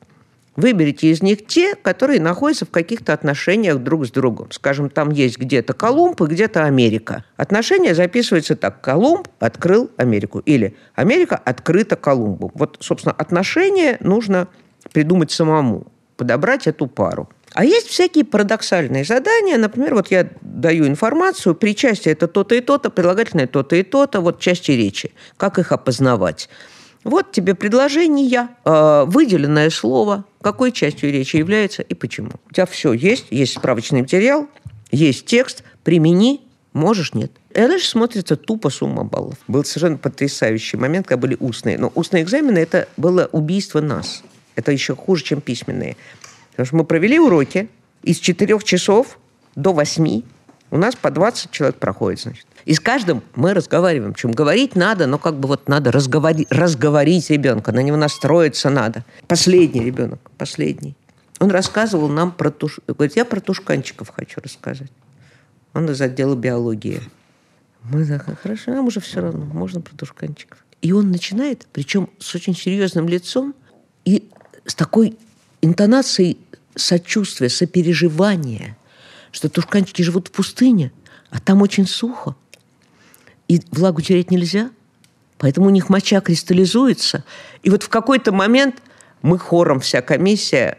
Выберите 0.56 1.10
из 1.10 1.22
них 1.22 1.48
те, 1.48 1.74
которые 1.76 2.20
находятся 2.20 2.66
в 2.66 2.70
каких-то 2.70 3.14
отношениях 3.14 3.78
друг 3.78 4.06
с 4.06 4.12
другом. 4.12 4.52
Скажем, 4.52 4.90
там 4.90 5.10
есть 5.10 5.38
где-то 5.38 5.74
Колумб 5.74 6.22
и 6.22 6.26
где-то 6.26 6.66
Америка. 6.66 7.24
Отношения 7.38 7.96
записываются 7.96 8.58
так. 8.58 8.82
Колумб 8.82 9.30
открыл 9.40 9.90
Америку. 9.96 10.40
Или 10.40 10.76
Америка 10.96 11.38
открыта 11.38 11.96
Колумбом. 11.96 12.52
Вот, 12.56 12.78
собственно, 12.82 13.14
отношения 13.14 13.98
нужно 14.02 14.50
придумать 14.92 15.32
самому, 15.32 15.88
подобрать 16.18 16.68
эту 16.68 16.88
пару. 16.88 17.30
А 17.54 17.66
есть 17.66 17.88
всякие 17.88 18.26
парадоксальные 18.26 19.04
задания. 19.04 19.58
Например, 19.58 19.96
вот 19.96 20.12
я 20.12 20.30
даю 20.42 20.88
информацию, 20.88 21.56
причастие 21.56 22.14
это 22.14 22.28
то-то 22.28 22.56
и 22.56 22.62
то-то, 22.62 22.90
прилагательное 22.90 23.48
то-то 23.48 23.76
и 23.76 23.84
то-то, 23.84 24.22
вот 24.22 24.40
части 24.40 24.72
речи. 24.72 25.12
Как 25.38 25.58
их 25.58 25.72
опознавать? 25.72 26.50
Вот 27.04 27.32
тебе 27.32 27.56
предложение, 27.56 28.50
э, 28.66 29.04
выделенное 29.08 29.70
слово, 29.70 30.26
какой 30.42 30.72
частью 30.72 31.12
речи 31.12 31.38
является 31.38 31.82
и 31.82 31.94
почему. 31.94 32.32
У 32.50 32.54
тебя 32.54 32.66
все 32.66 32.94
есть, 32.94 33.28
есть 33.30 33.54
справочный 33.54 34.02
материал, 34.02 34.48
есть 34.92 35.26
текст, 35.26 35.64
примени, 35.84 36.42
можешь, 36.74 37.14
нет. 37.14 37.32
И 37.52 37.56
дальше 37.56 37.88
смотрится 37.88 38.36
тупо 38.36 38.70
сумма 38.70 39.06
баллов. 39.06 39.38
Был 39.48 39.64
совершенно 39.64 39.98
потрясающий 39.98 40.78
момент, 40.78 41.08
когда 41.08 41.22
были 41.22 41.38
устные. 41.40 41.78
Но 41.78 41.92
устные 41.96 42.24
экзамены– 42.24 42.58
это 42.60 42.88
было 42.98 43.28
убийство 43.32 43.82
нас. 43.82 44.24
Это 44.56 44.72
еще 44.72 44.96
хуже, 44.96 45.24
чем 45.24 45.42
письменные. 45.42 45.96
Потому 46.60 46.68
что 46.68 46.76
мы 46.76 46.84
провели 46.84 47.18
уроки 47.18 47.70
из 48.04 48.18
четырех 48.18 48.66
часов 48.66 49.18
до 49.56 49.72
восьми. 49.72 50.26
У 50.72 50.78
нас 50.78 50.94
по 50.94 51.10
20 51.10 51.52
человек 51.52 51.78
проходит, 51.78 52.20
значит. 52.20 52.46
И 52.66 52.74
с 52.74 52.82
каждым 52.82 53.24
мы 53.34 53.54
разговариваем. 53.54 54.14
Чем 54.14 54.34
говорить 54.34 54.76
надо, 54.76 55.08
но 55.08 55.18
как 55.18 55.40
бы 55.40 55.48
вот 55.48 55.70
надо 55.70 55.90
разговари, 55.90 56.48
разговорить 56.50 57.30
ребенка, 57.30 57.72
на 57.72 57.80
него 57.80 57.96
настроиться 57.96 58.70
надо. 58.70 59.06
Последний 59.26 59.86
ребенок, 59.86 60.20
последний. 60.38 60.98
Он 61.40 61.50
рассказывал 61.50 62.10
нам 62.10 62.34
про 62.34 62.52
туш... 62.52 62.82
Говорит, 62.86 63.16
я 63.16 63.24
про 63.24 63.40
тушканчиков 63.40 64.10
хочу 64.10 64.42
рассказать. 64.42 64.92
Он 65.74 65.90
из 65.90 66.02
отдела 66.02 66.36
биологии. 66.36 67.02
Мы 67.86 68.06
так, 68.06 68.38
хорошо, 68.38 68.72
нам 68.72 68.88
уже 68.88 69.00
все 69.00 69.22
равно, 69.22 69.46
можно 69.46 69.80
про 69.80 69.96
тушканчиков. 69.96 70.58
И 70.82 70.92
он 70.92 71.10
начинает, 71.10 71.68
причем 71.72 72.10
с 72.20 72.36
очень 72.36 72.54
серьезным 72.54 73.08
лицом 73.08 73.56
и 74.04 74.30
с 74.66 74.76
такой 74.76 75.18
интонацией 75.62 76.38
сочувствия, 76.76 77.50
сопереживания, 77.50 78.78
что 79.32 79.50
тушканчики 79.50 80.02
живут 80.02 80.28
в 80.28 80.32
пустыне, 80.32 80.92
а 81.30 81.40
там 81.40 81.62
очень 81.62 81.88
сухо. 81.88 82.36
И 83.48 83.62
влагу 83.72 84.02
терять 84.02 84.32
нельзя, 84.32 84.72
поэтому 85.38 85.68
у 85.68 85.70
них 85.70 85.90
моча 85.90 86.22
кристаллизуется. 86.22 87.24
И 87.64 87.70
вот 87.70 87.84
в 87.84 87.90
какой-то 87.90 88.32
момент 88.32 88.82
мы 89.22 89.38
хором, 89.40 89.80
вся 89.80 90.02
комиссия, 90.02 90.78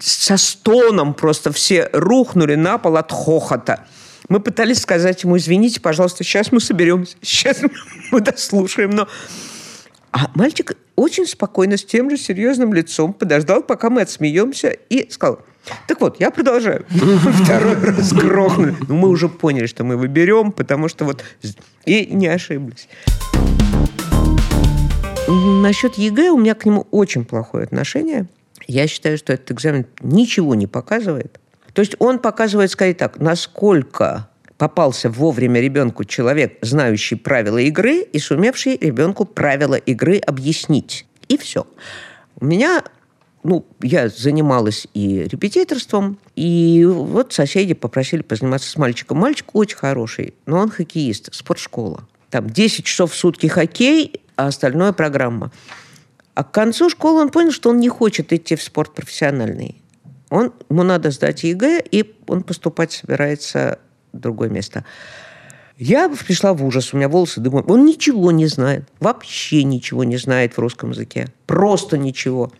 со 0.00 0.36
стоном 0.36 1.14
просто 1.14 1.52
все 1.52 1.90
рухнули 1.92 2.54
на 2.54 2.78
пол 2.78 2.96
от 2.96 3.10
хохота. 3.10 3.86
Мы 4.28 4.40
пытались 4.40 4.80
сказать 4.80 5.22
ему, 5.24 5.36
извините, 5.36 5.80
пожалуйста, 5.80 6.24
сейчас 6.24 6.52
мы 6.52 6.60
соберемся, 6.60 7.16
сейчас 7.22 7.60
мы 8.10 8.20
дослушаем, 8.20 8.90
но... 8.90 9.08
А 10.14 10.30
мальчик 10.34 10.76
очень 10.94 11.26
спокойно, 11.26 11.76
с 11.76 11.84
тем 11.84 12.08
же 12.08 12.16
серьезным 12.16 12.72
лицом 12.72 13.12
подождал, 13.12 13.64
пока 13.64 13.90
мы 13.90 14.02
отсмеемся, 14.02 14.68
и 14.68 15.10
сказал, 15.10 15.40
так 15.88 16.00
вот, 16.00 16.20
я 16.20 16.30
продолжаю. 16.30 16.86
Второй 16.88 17.74
раз 17.74 18.12
грохнули. 18.12 18.76
Ну, 18.86 18.94
мы 18.94 19.08
уже 19.08 19.28
поняли, 19.28 19.66
что 19.66 19.82
мы 19.82 19.96
выберем, 19.96 20.52
потому 20.52 20.86
что 20.86 21.04
вот... 21.04 21.24
И 21.84 22.06
не 22.06 22.28
ошиблись. 22.28 22.88
Насчет 25.26 25.96
ЕГЭ 25.96 26.30
у 26.30 26.38
меня 26.38 26.54
к 26.54 26.64
нему 26.64 26.86
очень 26.92 27.24
плохое 27.24 27.64
отношение. 27.64 28.26
Я 28.68 28.86
считаю, 28.86 29.18
что 29.18 29.32
этот 29.32 29.50
экзамен 29.50 29.84
ничего 30.00 30.54
не 30.54 30.68
показывает. 30.68 31.40
То 31.72 31.80
есть 31.80 31.96
он 31.98 32.20
показывает, 32.20 32.70
скорее 32.70 32.94
так, 32.94 33.18
насколько 33.18 34.28
попался 34.58 35.10
вовремя 35.10 35.60
ребенку 35.60 36.04
человек, 36.04 36.58
знающий 36.62 37.16
правила 37.16 37.58
игры 37.58 38.00
и 38.00 38.18
сумевший 38.18 38.76
ребенку 38.76 39.24
правила 39.24 39.74
игры 39.74 40.18
объяснить. 40.18 41.06
И 41.28 41.36
все. 41.36 41.66
У 42.36 42.44
меня 42.44 42.84
ну, 43.44 43.66
я 43.82 44.08
занималась 44.08 44.86
и 44.94 45.24
репетиторством, 45.24 46.18
и 46.34 46.84
вот 46.86 47.34
соседи 47.34 47.74
попросили 47.74 48.22
позаниматься 48.22 48.70
с 48.70 48.76
мальчиком. 48.76 49.18
Мальчик 49.18 49.54
очень 49.54 49.76
хороший, 49.76 50.34
но 50.46 50.58
он 50.58 50.70
хоккеист, 50.70 51.32
спортшкола. 51.32 52.08
Там 52.30 52.48
10 52.48 52.84
часов 52.84 53.12
в 53.12 53.14
сутки 53.14 53.46
хоккей, 53.46 54.22
а 54.36 54.46
остальное 54.46 54.92
программа. 54.92 55.52
А 56.34 56.42
к 56.42 56.52
концу 56.52 56.88
школы 56.88 57.20
он 57.20 57.28
понял, 57.28 57.52
что 57.52 57.70
он 57.70 57.78
не 57.78 57.88
хочет 57.88 58.32
идти 58.32 58.56
в 58.56 58.62
спорт 58.62 58.94
профессиональный. 58.94 59.80
Он, 60.30 60.52
ему 60.68 60.82
надо 60.82 61.10
сдать 61.10 61.44
ЕГЭ, 61.44 61.84
и 61.90 62.14
он 62.26 62.42
поступать 62.42 62.92
собирается 62.92 63.78
другое 64.18 64.48
место. 64.48 64.84
Я 65.76 66.08
пришла 66.08 66.54
в 66.54 66.64
ужас, 66.64 66.94
у 66.94 66.96
меня 66.96 67.08
волосы 67.08 67.40
дымом. 67.40 67.64
Он 67.68 67.84
ничего 67.84 68.30
не 68.30 68.46
знает, 68.46 68.88
вообще 69.00 69.64
ничего 69.64 70.04
не 70.04 70.16
знает 70.16 70.54
в 70.54 70.58
русском 70.58 70.90
языке. 70.90 71.26
Просто 71.46 71.98
ничего. 71.98 72.52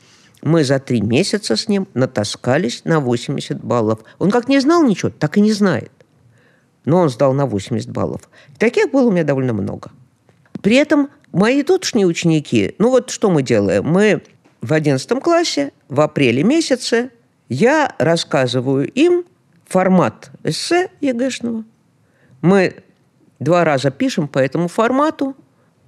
Мы 0.42 0.64
за 0.64 0.78
три 0.78 1.00
месяца 1.00 1.56
с 1.56 1.68
ним 1.68 1.86
натаскались 1.94 2.84
на 2.84 3.00
80 3.00 3.62
баллов. 3.62 4.00
Он 4.18 4.30
как 4.30 4.48
не 4.48 4.58
знал 4.58 4.82
ничего, 4.82 5.10
так 5.10 5.38
и 5.38 5.40
не 5.40 5.52
знает. 5.52 5.92
Но 6.84 6.98
он 6.98 7.08
сдал 7.08 7.32
на 7.32 7.46
80 7.46 7.88
баллов. 7.90 8.28
Таких 8.58 8.90
было 8.90 9.08
у 9.08 9.10
меня 9.12 9.24
довольно 9.24 9.52
много. 9.52 9.90
При 10.60 10.76
этом 10.76 11.08
мои 11.32 11.62
тутошние 11.62 12.06
ученики, 12.06 12.74
ну 12.78 12.90
вот 12.90 13.10
что 13.10 13.30
мы 13.30 13.42
делаем? 13.42 13.84
Мы 13.84 14.22
в 14.60 14.72
11 14.72 15.22
классе, 15.22 15.72
в 15.88 16.00
апреле 16.00 16.42
месяце, 16.42 17.10
я 17.48 17.94
рассказываю 17.98 18.90
им 18.90 19.24
формат 19.66 20.30
эссе 20.42 20.90
ЕГЭшного. 21.00 21.64
Мы 22.42 22.76
два 23.40 23.64
раза 23.64 23.90
пишем 23.90 24.28
по 24.28 24.38
этому 24.38 24.68
формату, 24.68 25.36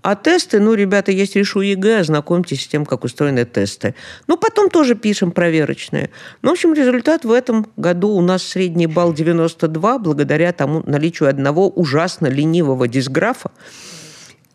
а 0.03 0.15
тесты, 0.15 0.61
ну, 0.61 0.75
ребята, 0.75 1.11
есть 1.11 1.35
решу 1.35 1.63
ЕГЭ, 1.63 1.99
ознакомьтесь 1.99 2.63
с 2.63 2.69
тем, 2.69 2.87
как 2.87 3.03
устроены 3.03 3.45
тесты. 3.45 3.97
Ну, 4.29 4.37
потом 4.37 4.71
тоже 4.71 4.95
пишем 4.95 5.33
проверочные. 5.33 6.11
Ну, 6.43 6.51
в 6.51 6.53
общем, 6.53 6.75
результат 6.75 7.25
в 7.25 7.33
этом 7.33 7.67
году 7.77 8.11
у 8.11 8.21
нас 8.21 8.45
средний 8.45 8.87
балл 8.87 9.13
92, 9.13 9.99
благодаря 9.99 10.53
тому 10.53 10.85
наличию 10.87 11.29
одного 11.29 11.69
ужасно 11.69 12.29
ленивого 12.29 12.87
дисграфа, 12.87 13.51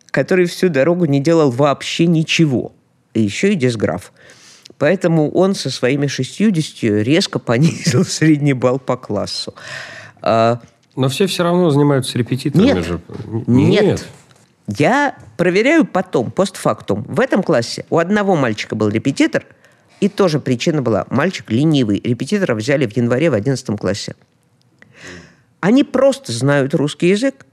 который 0.09 0.45
всю 0.45 0.69
дорогу 0.69 1.03
не 1.03 1.19
делал 1.19 1.51
вообще 1.51 2.07
ничего. 2.07 2.71
И 3.13 3.21
еще 3.21 3.51
и 3.51 3.55
дисграф. 3.55 4.13
Поэтому 4.81 5.29
он 5.29 5.53
со 5.53 5.69
своими 5.69 6.07
60 6.07 7.05
резко 7.05 7.37
понизил 7.37 8.03
средний 8.17 8.53
балл 8.53 8.79
по 8.79 8.97
классу. 8.97 9.53
А, 10.23 10.59
Но 10.95 11.07
все 11.07 11.27
все 11.27 11.43
равно 11.43 11.69
занимаются 11.69 12.17
репетиторами 12.17 12.65
нет, 12.65 12.83
же. 12.83 12.99
Нет. 13.45 13.83
нет. 13.83 14.07
Я 14.75 15.15
проверяю 15.37 15.85
потом, 15.85 16.31
постфактум. 16.31 17.03
В 17.03 17.19
этом 17.19 17.43
классе 17.43 17.85
у 17.91 17.99
одного 17.99 18.35
мальчика 18.35 18.75
был 18.75 18.89
репетитор, 18.89 19.45
и 19.99 20.09
тоже 20.09 20.39
причина 20.39 20.81
была, 20.81 21.05
мальчик 21.11 21.51
ленивый. 21.51 22.01
Репетитора 22.03 22.55
взяли 22.55 22.87
в 22.87 22.97
январе 22.97 23.29
в 23.29 23.35
11 23.35 23.79
классе. 23.79 24.15
Они 25.59 25.83
просто 25.83 26.31
знают 26.31 26.73
русский 26.73 27.09
язык, 27.09 27.45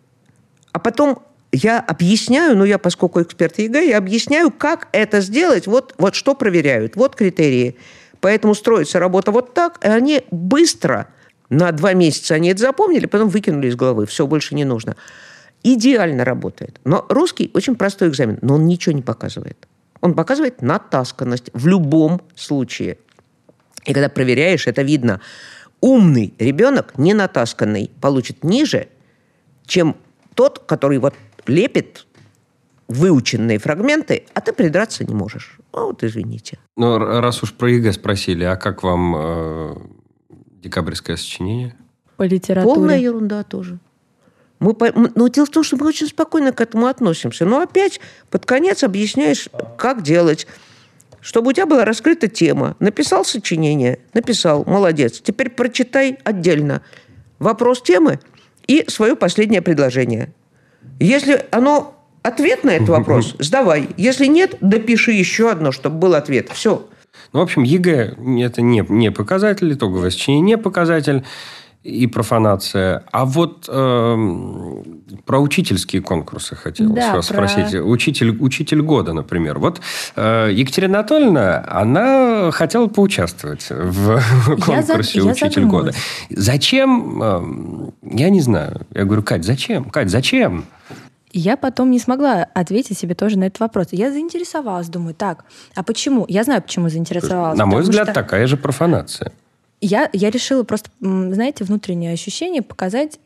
а 0.73 0.79
потом 0.79 1.23
я 1.53 1.81
объясняю, 1.81 2.57
ну 2.57 2.65
я, 2.65 2.79
поскольку 2.79 3.23
эксперт 3.23 3.59
ЕГЭ, 3.59 3.89
я 3.89 3.99
объясняю, 3.99 4.51
как 4.51 4.89
это 4.93 5.21
сделать, 5.21 5.67
вот, 5.67 5.95
вот 5.99 6.15
что 6.15 6.35
проверяют, 6.35 6.97
вот 6.97 7.17
критерии. 7.17 7.77
Поэтому 8.21 8.55
строится 8.55 8.99
работа 8.99 9.31
вот 9.31 9.55
так, 9.55 9.79
и 9.85 9.89
они 9.89 10.23
быстро, 10.31 11.09
на 11.51 11.73
два 11.73 11.95
месяца 11.95 12.35
они 12.35 12.51
это 12.51 12.61
запомнили, 12.61 13.07
потом 13.07 13.29
выкинули 13.29 13.69
из 13.69 13.77
головы, 13.77 14.07
все, 14.07 14.27
больше 14.27 14.55
не 14.55 14.65
нужно 14.65 14.97
идеально 15.63 16.25
работает. 16.25 16.81
Но 16.85 17.05
русский 17.09 17.51
очень 17.55 17.77
простой 17.77 18.09
экзамен, 18.09 18.39
но 18.43 18.55
он 18.55 18.67
ничего 18.67 18.95
не 18.95 19.03
показывает. 19.03 19.69
Он 20.01 20.15
показывает 20.15 20.63
натасканность 20.63 21.51
в 21.53 21.67
любом 21.67 22.21
случае. 22.35 22.99
И 23.85 23.93
когда 23.93 24.09
проверяешь, 24.09 24.67
это 24.67 24.83
видно. 24.83 25.21
Умный 25.81 26.35
ребенок, 26.39 26.99
не 26.99 27.15
натасканный, 27.15 27.91
получит 28.01 28.45
ниже, 28.45 28.89
чем 29.67 29.97
тот, 30.35 30.61
который 30.61 30.99
вот 30.99 31.15
лепит 31.49 32.07
выученные 32.89 33.59
фрагменты, 33.59 34.25
а 34.35 34.41
ты 34.41 34.53
придраться 34.53 35.05
не 35.05 35.15
можешь. 35.15 35.59
А 35.73 35.83
вот 35.85 36.03
извините. 36.03 36.59
Ну, 36.77 36.99
раз 36.99 37.43
уж 37.43 37.53
про 37.53 37.71
ЕГЭ 37.71 37.93
спросили, 37.93 38.45
а 38.45 38.57
как 38.57 38.83
вам 38.83 39.15
э, 39.17 39.77
декабрьское 40.63 41.17
сочинение? 41.17 41.77
По 42.17 42.23
литературе. 42.23 42.75
Полная 42.75 42.99
ерунда 42.99 43.45
тоже. 43.45 43.79
Мы, 44.61 44.75
но 45.15 45.29
дело 45.29 45.47
в 45.47 45.51
том, 45.51 45.63
что 45.63 45.77
мы 45.77 45.87
очень 45.87 46.09
спокойно 46.09 46.53
к 46.53 46.61
этому 46.61 46.87
относимся. 46.87 47.45
Но 47.45 47.61
опять 47.61 48.01
под 48.31 48.45
конец 48.45 48.83
объясняешь, 48.83 49.49
как 49.77 50.03
делать. 50.03 50.47
Чтобы 51.21 51.51
у 51.51 51.53
тебя 51.53 51.67
была 51.67 51.85
раскрыта 51.85 52.29
тема. 52.29 52.77
Написал 52.81 53.25
сочинение, 53.25 54.01
написал, 54.15 54.65
молодец. 54.65 55.21
Теперь 55.21 55.51
прочитай 55.51 56.19
отдельно 56.25 56.83
вопрос 57.39 57.83
темы 57.83 58.21
и 58.67 58.85
свое 58.89 59.15
последнее 59.17 59.63
предложение. 59.63 60.33
Если 61.01 61.45
оно 61.51 61.95
ответ 62.23 62.65
на 62.65 62.71
этот 62.71 62.89
вопрос, 62.89 63.37
сдавай. 63.39 63.89
Если 63.97 64.27
нет, 64.27 64.57
допиши 64.61 65.13
еще 65.13 65.51
одно, 65.51 65.73
чтобы 65.73 65.99
был 65.99 66.15
ответ. 66.15 66.51
Все. 66.53 66.87
Ну, 67.33 67.41
в 67.41 67.43
общем, 67.43 67.63
ЕГЭ– 67.63 68.17
это 68.43 68.63
не, 68.63 68.85
не 68.89 69.11
показатель, 69.11 69.73
итоговое 69.73 70.11
сочинение 70.11 70.57
не 70.57 70.59
показатель 70.59 71.25
и 71.85 72.07
профанация. 72.07 73.05
А 73.13 73.25
вот 73.25 73.67
э, 73.69 74.83
про 75.25 75.39
учительские 75.39 76.03
конкурсы 76.03 76.57
хотел 76.57 76.93
да, 76.93 77.15
вас 77.15 77.29
про... 77.29 77.49
спросить. 77.49 77.75
Учитель, 77.75 78.37
учитель 78.41 78.83
года, 78.83 79.13
например. 79.13 79.59
Вот 79.59 79.81
э, 80.17 80.51
Екатерина 80.53 80.99
Анатольевна, 80.99 81.65
она 81.69 82.51
хотела 82.51 82.89
поучаствовать 82.89 83.67
в 83.71 84.21
конкурсе 84.65 85.21
я 85.21 85.25
«Учитель 85.25 85.63
я 85.63 85.69
года». 85.69 85.93
Зачем? 86.31 87.23
Э, 87.23 87.91
я 88.03 88.31
не 88.31 88.41
знаю. 88.41 88.83
Я 88.93 89.05
говорю, 89.05 89.23
Кать, 89.23 89.45
зачем? 89.45 89.85
Кать, 89.85 90.11
зачем? 90.11 90.65
Я 91.33 91.57
потом 91.57 91.91
не 91.91 91.99
смогла 91.99 92.47
ответить 92.55 92.99
себе 92.99 93.15
тоже 93.15 93.39
на 93.39 93.45
этот 93.45 93.61
вопрос. 93.61 93.89
Я 93.93 94.11
заинтересовалась, 94.11 94.89
думаю, 94.89 95.15
так, 95.15 95.45
а 95.75 95.83
почему? 95.83 96.25
Я 96.29 96.43
знаю, 96.45 96.63
почему 96.63 96.89
заинтересовалась. 96.89 97.59
На 97.59 97.67
мой 97.67 97.83
взгляд, 97.83 98.07
что... 98.07 98.15
такая 98.15 98.47
же 98.47 98.57
профанация. 98.57 99.33
Я, 99.81 100.11
я 100.13 100.31
решила 100.31 100.65
просто, 100.65 100.91
знаете, 101.01 101.65
внутреннее 101.65 102.13
ощущение 102.13 102.63
показать 102.63 103.19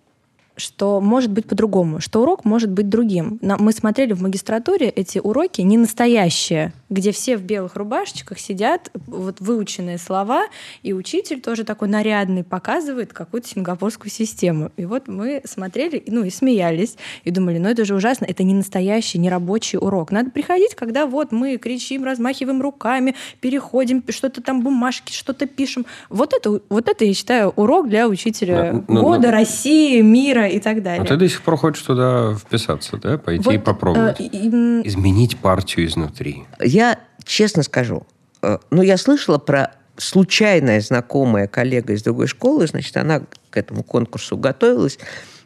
что 0.56 1.00
может 1.00 1.30
быть 1.30 1.46
по-другому, 1.46 2.00
что 2.00 2.22
урок 2.22 2.44
может 2.44 2.70
быть 2.70 2.88
другим. 2.88 3.38
Мы 3.40 3.72
смотрели 3.72 4.12
в 4.12 4.22
магистратуре 4.22 4.88
эти 4.88 5.18
уроки 5.18 5.60
не 5.62 5.78
настоящие, 5.78 6.72
где 6.92 7.10
все 7.10 7.36
в 7.36 7.42
белых 7.42 7.74
рубашечках 7.74 8.38
сидят, 8.38 8.90
вот 9.06 9.40
выученные 9.40 9.98
слова, 9.98 10.44
и 10.82 10.92
учитель 10.92 11.40
тоже 11.40 11.64
такой 11.64 11.88
нарядный 11.88 12.44
показывает 12.44 13.12
какую-то 13.12 13.48
сингапурскую 13.48 14.10
систему. 14.10 14.70
И 14.76 14.84
вот 14.84 15.08
мы 15.08 15.42
смотрели, 15.44 16.02
ну 16.06 16.24
и 16.24 16.30
смеялись, 16.30 16.96
и 17.24 17.30
думали, 17.30 17.58
ну 17.58 17.68
это 17.68 17.84
же 17.84 17.94
ужасно, 17.94 18.26
это 18.26 18.42
не 18.42 18.54
настоящий, 18.54 19.18
не 19.18 19.30
рабочий 19.30 19.78
урок. 19.78 20.12
Надо 20.12 20.30
приходить, 20.30 20.74
когда 20.74 21.06
вот 21.06 21.32
мы 21.32 21.56
кричим, 21.56 22.04
размахиваем 22.04 22.60
руками, 22.60 23.14
переходим, 23.40 24.04
что-то 24.10 24.42
там 24.42 24.62
бумажки, 24.62 25.12
что-то 25.12 25.46
пишем. 25.46 25.86
Вот 26.10 26.34
это, 26.34 26.60
вот 26.68 26.88
это, 26.88 27.04
я 27.04 27.14
считаю, 27.14 27.50
урок 27.56 27.88
для 27.88 28.06
учителя 28.06 28.72
но, 28.72 28.84
но, 28.88 29.02
года, 29.02 29.28
но... 29.28 29.32
России, 29.32 30.02
мира 30.02 30.46
и 30.46 30.60
так 30.60 30.82
далее. 30.82 31.02
А 31.02 31.06
ты 31.06 31.16
до 31.16 31.28
сих 31.28 31.40
пор 31.40 31.56
хочешь 31.56 31.82
туда 31.82 32.34
вписаться, 32.34 32.98
да? 32.98 33.16
Пойти 33.16 33.44
вот, 33.44 33.54
и 33.54 33.58
попробовать. 33.58 34.20
Э, 34.20 34.24
э, 34.24 34.82
Изменить 34.84 35.38
партию 35.38 35.86
изнутри. 35.86 36.44
Я 36.60 36.81
честно 37.24 37.62
скажу, 37.62 38.06
э, 38.42 38.58
ну, 38.70 38.82
я 38.82 38.96
слышала 38.96 39.38
про 39.38 39.74
случайная 39.96 40.80
знакомая 40.80 41.46
коллега 41.46 41.92
из 41.92 42.02
другой 42.02 42.26
школы, 42.26 42.66
значит, 42.66 42.96
она 42.96 43.22
к 43.50 43.56
этому 43.56 43.82
конкурсу 43.82 44.36
готовилась. 44.36 44.98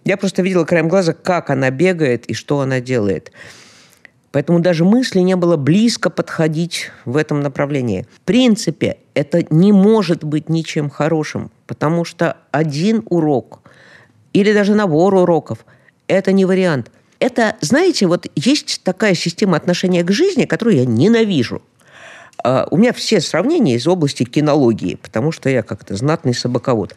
Я 0.04 0.16
просто 0.16 0.42
видела 0.42 0.64
краем 0.64 0.88
глаза, 0.88 1.12
как 1.12 1.50
она 1.50 1.70
бегает 1.70 2.26
и 2.26 2.34
что 2.34 2.60
она 2.60 2.80
делает. 2.80 3.32
Поэтому 4.30 4.60
даже 4.60 4.84
мысли 4.84 5.20
не 5.20 5.34
было 5.34 5.56
близко 5.56 6.10
подходить 6.10 6.90
в 7.04 7.16
этом 7.16 7.40
направлении. 7.40 8.06
В 8.14 8.20
принципе, 8.20 8.98
это 9.14 9.44
не 9.50 9.72
может 9.72 10.24
быть 10.24 10.48
ничем 10.48 10.90
хорошим, 10.90 11.50
потому 11.66 12.04
что 12.04 12.36
один 12.50 13.02
урок 13.08 13.60
или 14.32 14.52
даже 14.52 14.74
набор 14.74 15.14
уроков– 15.14 15.64
это 16.06 16.32
не 16.32 16.44
вариант. 16.44 16.90
Это, 17.18 17.56
знаете, 17.60 18.06
вот 18.06 18.26
есть 18.34 18.82
такая 18.82 19.14
система 19.14 19.56
отношения 19.56 20.02
к 20.02 20.10
жизни, 20.10 20.44
которую 20.44 20.76
я 20.76 20.84
ненавижу. 20.84 21.62
Uh, 22.44 22.68
у 22.70 22.76
меня 22.76 22.92
все 22.92 23.20
сравнения 23.20 23.76
из 23.76 23.86
области 23.86 24.24
кинологии, 24.24 24.96
потому 24.96 25.32
что 25.32 25.48
я 25.48 25.62
как-то 25.62 25.96
знатный 25.96 26.34
собаковод. 26.34 26.94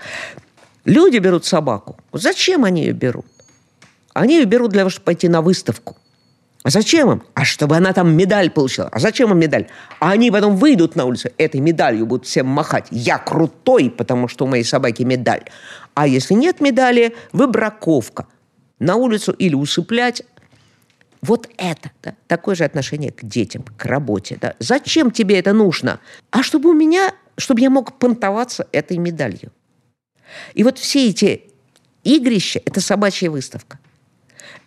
Люди 0.84 1.18
берут 1.18 1.46
собаку. 1.46 1.98
Зачем 2.12 2.66
они 2.66 2.82
ее 2.84 2.94
берут? 2.94 3.26
Они 4.14 4.36
ее 4.36 4.46
берут 4.46 4.72
для 4.72 4.82
того, 4.82 4.90
чтобы 4.90 5.06
пойти 5.06 5.30
на 5.30 5.42
выставку. 5.42 5.96
А 6.64 6.70
зачем 6.72 7.12
им? 7.12 7.24
А 7.36 7.46
чтобы 7.46 7.78
она 7.78 7.94
там 7.94 8.16
медаль 8.16 8.50
получила. 8.50 8.90
А 8.92 9.00
зачем 9.00 9.32
им 9.32 9.40
медаль? 9.40 9.68
А 10.00 10.12
они 10.12 10.30
потом 10.30 10.58
выйдут 10.58 10.96
на 10.96 11.06
улицу, 11.06 11.30
этой 11.38 11.62
медалью 11.62 12.06
будут 12.06 12.28
всем 12.28 12.48
махать. 12.48 12.88
Я 12.92 13.18
крутой, 13.18 13.90
потому 13.90 14.28
что 14.28 14.46
у 14.46 14.48
моей 14.48 14.66
собаки 14.66 15.04
медаль. 15.04 15.46
А 15.94 16.06
если 16.06 16.34
нет 16.34 16.60
медали, 16.60 17.16
выбраковка. 17.32 18.28
На 18.80 18.96
улицу 18.96 19.32
или 19.34 19.56
усыплять. 19.56 20.24
Вот 21.22 21.50
это, 21.58 21.92
да, 22.02 22.16
такое 22.28 22.56
же 22.56 22.64
отношение 22.64 23.12
к 23.12 23.24
детям, 23.24 23.64
к 23.64 23.86
работе. 23.86 24.38
Да. 24.40 24.56
Зачем 24.60 25.12
тебе 25.12 25.38
это 25.38 25.54
нужно? 25.54 26.00
А 26.32 26.44
чтобы 26.44 26.70
у 26.70 26.74
меня, 26.74 27.14
чтобы 27.38 27.62
я 27.62 27.70
мог 27.70 28.00
понтоваться 28.00 28.68
этой 28.72 28.98
медалью. 28.98 29.52
И 30.54 30.64
вот 30.64 30.78
все 30.78 31.10
эти 31.10 31.44
игрища– 32.04 32.62
это 32.66 32.80
собачья 32.80 33.30
выставка. 33.30 33.80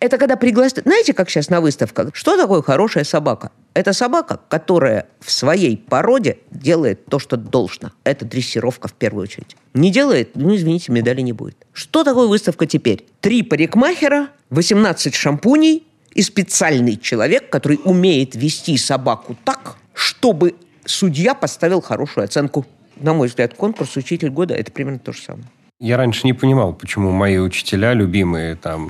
Это 0.03 0.17
когда 0.17 0.35
пригласят... 0.35 0.83
Знаете, 0.83 1.13
как 1.13 1.29
сейчас 1.29 1.49
на 1.49 1.61
выставках? 1.61 2.09
Что 2.13 2.35
такое 2.35 2.61
хорошая 2.61 3.05
собака? 3.05 3.51
Это 3.73 3.93
собака, 3.93 4.41
которая 4.49 5.07
в 5.21 5.31
своей 5.31 5.77
породе 5.77 6.39
делает 6.51 7.05
то, 7.05 7.19
что 7.19 7.37
должно. 7.37 7.93
Это 8.03 8.25
дрессировка 8.25 8.89
в 8.89 8.93
первую 8.93 9.23
очередь. 9.23 9.55
Не 9.73 9.93
делает, 9.93 10.31
ну, 10.35 10.53
извините, 10.53 10.91
медали 10.91 11.21
не 11.21 11.31
будет. 11.31 11.55
Что 11.71 12.03
такое 12.03 12.27
выставка 12.27 12.65
теперь? 12.65 13.05
Три 13.21 13.43
парикмахера, 13.43 14.27
18 14.49 15.15
шампуней 15.15 15.87
и 16.13 16.21
специальный 16.21 16.97
человек, 16.97 17.49
который 17.49 17.79
умеет 17.85 18.35
вести 18.35 18.75
собаку 18.75 19.37
так, 19.45 19.77
чтобы 19.93 20.55
судья 20.83 21.33
поставил 21.33 21.79
хорошую 21.79 22.25
оценку. 22.25 22.65
На 22.97 23.13
мой 23.13 23.29
взгляд, 23.29 23.53
конкурс 23.53 23.95
«Учитель 23.95 24.31
года»– 24.31 24.53
это 24.55 24.69
примерно 24.69 24.99
то 24.99 25.13
же 25.13 25.21
самое. 25.21 25.47
Я 25.83 25.97
раньше 25.97 26.25
не 26.25 26.31
понимал, 26.31 26.71
почему 26.71 27.11
мои 27.11 27.37
учителя, 27.37 27.91
любимые, 27.91 28.55
там, 28.55 28.87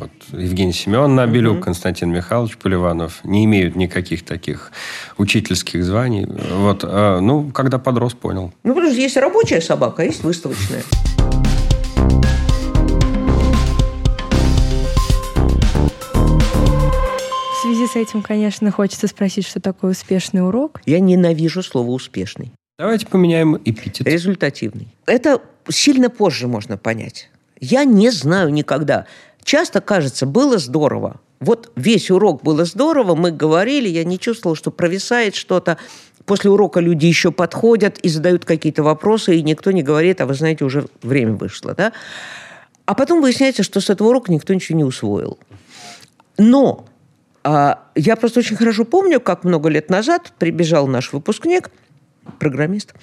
вот, 0.00 0.10
Евгений 0.32 0.72
Семен 0.72 1.14
Набелюк, 1.14 1.58
угу. 1.58 1.62
Константин 1.62 2.10
Михайлович 2.10 2.56
Поливанов, 2.56 3.20
не 3.22 3.44
имеют 3.44 3.76
никаких 3.76 4.24
таких 4.24 4.72
учительских 5.16 5.84
званий. 5.84 6.26
Вот, 6.26 6.80
а, 6.82 7.20
ну, 7.20 7.52
когда 7.52 7.78
подрос, 7.78 8.14
понял. 8.14 8.52
Ну, 8.64 8.74
потому 8.74 8.90
что 8.90 9.00
есть 9.00 9.16
рабочая 9.16 9.60
собака, 9.60 10.02
а 10.02 10.06
есть 10.06 10.24
выставочная. 10.24 10.82
В 17.52 17.62
связи 17.62 17.86
с 17.86 17.94
этим, 17.94 18.22
конечно, 18.22 18.72
хочется 18.72 19.06
спросить, 19.06 19.46
что 19.46 19.60
такое 19.60 19.92
успешный 19.92 20.44
урок. 20.44 20.80
Я 20.84 20.98
ненавижу 20.98 21.62
слово 21.62 21.90
«успешный». 21.90 22.50
Давайте 22.76 23.06
поменяем 23.06 23.56
эпитет. 23.64 24.04
Результативный. 24.04 24.88
Это 25.06 25.40
сильно 25.68 26.10
позже 26.10 26.48
можно 26.48 26.76
понять. 26.76 27.30
Я 27.60 27.84
не 27.84 28.10
знаю 28.10 28.50
никогда. 28.52 29.06
Часто 29.44 29.80
кажется, 29.80 30.26
было 30.26 30.58
здорово. 30.58 31.20
Вот 31.38 31.70
весь 31.76 32.10
урок 32.10 32.42
было 32.42 32.64
здорово, 32.64 33.14
мы 33.14 33.30
говорили, 33.30 33.88
я 33.88 34.02
не 34.02 34.18
чувствовала, 34.18 34.56
что 34.56 34.72
провисает 34.72 35.36
что-то. 35.36 35.78
После 36.24 36.50
урока 36.50 36.80
люди 36.80 37.06
еще 37.06 37.30
подходят 37.30 37.98
и 37.98 38.08
задают 38.08 38.44
какие-то 38.44 38.82
вопросы, 38.82 39.36
и 39.36 39.42
никто 39.42 39.70
не 39.70 39.84
говорит, 39.84 40.20
а 40.20 40.26
вы 40.26 40.34
знаете, 40.34 40.64
уже 40.64 40.86
время 41.02 41.34
вышло. 41.34 41.74
Да? 41.74 41.92
А 42.86 42.94
потом 42.94 43.20
выясняется, 43.22 43.62
что 43.62 43.80
с 43.80 43.88
этого 43.88 44.08
урока 44.08 44.32
никто 44.32 44.52
ничего 44.52 44.78
не 44.78 44.84
усвоил. 44.84 45.38
Но 46.38 46.86
а, 47.44 47.84
я 47.94 48.16
просто 48.16 48.40
очень 48.40 48.56
хорошо 48.56 48.84
помню, 48.84 49.20
как 49.20 49.44
много 49.44 49.68
лет 49.68 49.90
назад 49.90 50.32
прибежал 50.40 50.88
наш 50.88 51.12
выпускник– 51.12 51.70
программист, 52.38 52.94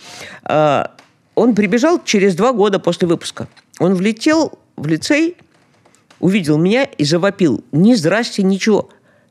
а, 0.44 0.96
он 1.36 1.56
прибежал 1.56 2.04
через 2.04 2.36
два 2.36 2.54
года 2.54 2.80
после 2.80 3.08
выпуска. 3.08 3.48
Он 3.80 3.96
влетел 3.96 4.60
в 4.76 4.88
лицей, 4.88 5.38
увидел 6.20 6.58
меня 6.58 6.84
и 6.84 7.04
завопил. 7.04 7.64
Ни 7.72 7.94
здрасте, 7.94 8.44
ничего. 8.44 8.90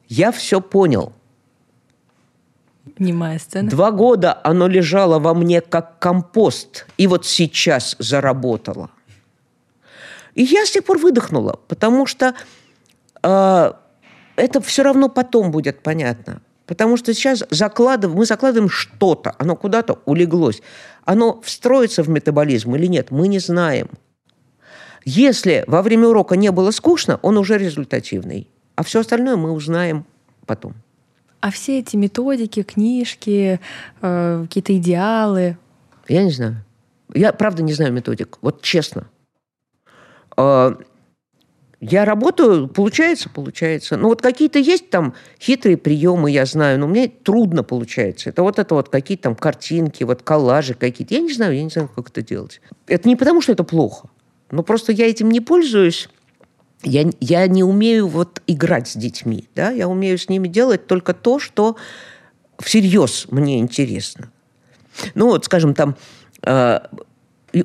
Я 0.08 0.32
все 0.32 0.60
понял. 0.60 1.12
Немая 2.98 3.38
сцена. 3.38 3.70
Два 3.70 3.92
года 3.92 4.38
оно 4.44 4.66
лежало 4.66 5.18
во 5.18 5.34
мне 5.34 5.60
как 5.60 5.98
компост, 5.98 6.86
и 6.98 7.06
вот 7.06 7.24
сейчас 7.26 7.96
заработало. 7.98 8.90
И 10.34 10.42
я 10.42 10.66
с 10.66 10.70
тех 10.70 10.84
пор 10.84 10.98
выдохнула, 10.98 11.58
потому 11.68 12.06
что 12.06 12.34
э, 13.22 13.72
это 14.36 14.60
все 14.60 14.82
равно 14.82 15.08
потом 15.08 15.50
будет 15.50 15.82
понятно. 15.82 16.42
Потому 16.70 16.96
что 16.96 17.12
сейчас 17.12 17.42
закладываем, 17.50 18.16
мы 18.16 18.24
закладываем 18.24 18.70
что-то, 18.70 19.34
оно 19.38 19.56
куда-то 19.56 19.98
улеглось. 20.04 20.62
Оно 21.04 21.40
встроится 21.40 22.04
в 22.04 22.08
метаболизм 22.08 22.76
или 22.76 22.86
нет, 22.86 23.10
мы 23.10 23.26
не 23.26 23.40
знаем. 23.40 23.90
Если 25.04 25.64
во 25.66 25.82
время 25.82 26.06
урока 26.06 26.36
не 26.36 26.52
было 26.52 26.70
скучно, 26.70 27.18
он 27.22 27.38
уже 27.38 27.58
результативный. 27.58 28.46
А 28.76 28.84
все 28.84 29.00
остальное 29.00 29.34
мы 29.34 29.50
узнаем 29.50 30.06
потом. 30.46 30.74
А 31.40 31.50
все 31.50 31.80
эти 31.80 31.96
методики, 31.96 32.62
книжки, 32.62 33.58
э, 34.00 34.42
какие-то 34.44 34.76
идеалы? 34.76 35.58
Я 36.06 36.22
не 36.22 36.30
знаю. 36.30 36.64
Я 37.12 37.32
правда 37.32 37.64
не 37.64 37.72
знаю 37.72 37.92
методик. 37.92 38.38
Вот 38.42 38.62
честно. 38.62 39.08
А, 40.36 40.78
я 41.80 42.04
работаю, 42.04 42.68
получается, 42.68 43.30
получается. 43.30 43.96
Ну, 43.96 44.08
вот 44.08 44.20
какие-то 44.20 44.58
есть 44.58 44.90
там 44.90 45.14
хитрые 45.40 45.78
приемы, 45.78 46.30
я 46.30 46.44
знаю, 46.44 46.78
но 46.78 46.86
мне 46.86 47.08
трудно 47.08 47.62
получается. 47.62 48.28
Это 48.28 48.42
вот 48.42 48.58
это 48.58 48.74
вот 48.74 48.90
какие-то 48.90 49.24
там 49.24 49.34
картинки, 49.34 50.04
вот 50.04 50.22
коллажи 50.22 50.74
какие-то. 50.74 51.14
Я 51.14 51.20
не 51.20 51.32
знаю, 51.32 51.56
я 51.56 51.62
не 51.62 51.70
знаю, 51.70 51.88
как 51.88 52.10
это 52.10 52.20
делать. 52.20 52.60
Это 52.86 53.08
не 53.08 53.16
потому, 53.16 53.40
что 53.40 53.52
это 53.52 53.64
плохо. 53.64 54.10
Но 54.50 54.62
просто 54.62 54.92
я 54.92 55.08
этим 55.08 55.30
не 55.30 55.40
пользуюсь. 55.40 56.10
Я, 56.82 57.10
я 57.18 57.46
не 57.46 57.64
умею 57.64 58.08
вот 58.08 58.42
играть 58.46 58.88
с 58.88 58.96
детьми. 58.96 59.48
Да? 59.54 59.70
Я 59.70 59.88
умею 59.88 60.18
с 60.18 60.28
ними 60.28 60.48
делать 60.48 60.86
только 60.86 61.14
то, 61.14 61.38
что 61.38 61.76
всерьез 62.58 63.26
мне 63.30 63.58
интересно. 63.58 64.30
Ну, 65.14 65.28
вот, 65.28 65.46
скажем, 65.46 65.74
там 65.74 65.96
э, 66.42 66.80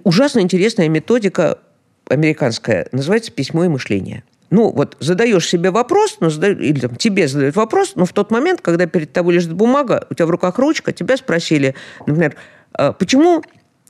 ужасно 0.04 0.39
интересная 0.39 0.88
методика 0.88 1.60
американская, 2.09 2.87
называется 2.91 3.31
«Письмо 3.31 3.65
и 3.65 3.67
мышление». 3.67 4.23
Ну, 4.51 4.71
вот 4.71 4.95
задаешь 4.99 5.47
себе 5.47 5.71
вопрос, 5.71 6.17
ну, 6.19 6.29
задаю, 6.29 6.59
или 6.59 6.79
там, 6.79 6.95
тебе 6.95 7.27
задают 7.27 7.55
вопрос, 7.55 7.93
но 7.95 8.05
в 8.05 8.13
тот 8.13 8.31
момент, 8.31 8.61
когда 8.61 8.85
перед 8.85 9.11
тобой 9.11 9.33
лежит 9.33 9.53
бумага, 9.53 10.05
у 10.09 10.13
тебя 10.13 10.27
в 10.27 10.29
руках 10.29 10.59
ручка, 10.59 10.91
тебя 10.91 11.17
спросили, 11.17 11.75
например, 12.05 12.35
«А 12.73 12.93
почему 12.93 13.43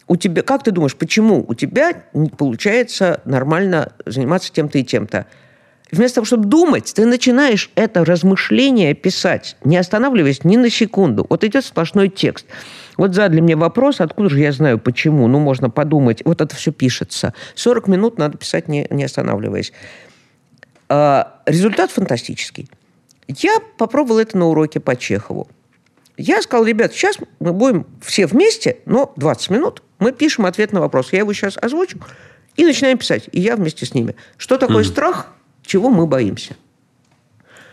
у 0.08 0.15
тебя, 0.15 0.43
как 0.43 0.63
ты 0.63 0.71
думаешь, 0.71 0.95
почему 0.95 1.43
у 1.47 1.54
тебя 1.56 2.04
не 2.13 2.30
получается 2.30 3.21
нормально 3.25 3.91
заниматься 4.06 4.51
тем-то 4.51 4.78
и 4.78 4.84
тем-то? 4.84 5.25
Вместо 5.91 6.15
того, 6.15 6.25
чтобы 6.25 6.45
думать, 6.45 6.93
ты 6.95 7.06
начинаешь 7.06 7.69
это 7.75 8.04
размышление 8.04 8.93
писать, 8.93 9.56
не 9.63 9.78
останавливаясь 9.78 10.43
ни 10.43 10.58
на 10.58 10.69
секунду. 10.69 11.25
Вот 11.30 11.43
идет 11.43 11.65
сплошной 11.65 12.10
текст. 12.10 12.45
Вот 12.98 13.14
задали 13.14 13.42
мне 13.42 13.56
вопрос, 13.56 14.02
откуда 14.02 14.30
же 14.30 14.40
я 14.40 14.52
знаю, 14.52 14.80
почему. 14.80 15.28
Ну, 15.28 15.40
можно 15.40 15.70
подумать. 15.70 16.22
Вот 16.26 16.42
это 16.42 16.56
все 16.56 16.72
пишется. 16.72 17.34
40 17.56 17.88
минут 17.88 18.18
надо 18.18 18.38
писать, 18.38 18.68
не, 18.68 18.88
не 18.90 19.04
останавливаясь. 19.04 19.74
А, 20.90 21.42
результат 21.46 21.92
фантастический. 21.92 22.70
Я 23.28 23.58
попробовал 23.78 24.20
это 24.20 24.38
на 24.38 24.48
уроке 24.48 24.80
по 24.80 24.96
Чехову. 24.96 25.48
Я 26.18 26.42
сказал, 26.42 26.66
ребят, 26.66 26.94
сейчас 26.94 27.18
мы 27.40 27.52
будем 27.52 27.86
все 28.02 28.26
вместе, 28.28 28.78
но 28.86 29.12
20 29.18 29.50
минут 29.50 29.84
мы 30.00 30.12
пишем 30.12 30.46
ответ 30.46 30.72
на 30.72 30.80
вопрос. 30.80 31.12
Я 31.12 31.20
его 31.20 31.34
сейчас 31.34 31.58
озвучу 31.58 32.00
и 32.56 32.66
начинаем 32.66 32.98
писать. 32.98 33.28
И 33.32 33.42
я 33.42 33.56
вместе 33.56 33.86
с 33.86 33.94
ними. 33.94 34.16
Что 34.38 34.58
такое 34.58 34.84
mm. 34.84 34.88
страх? 34.88 35.28
Чего 35.66 35.90
мы 35.90 36.08
боимся? 36.08 36.56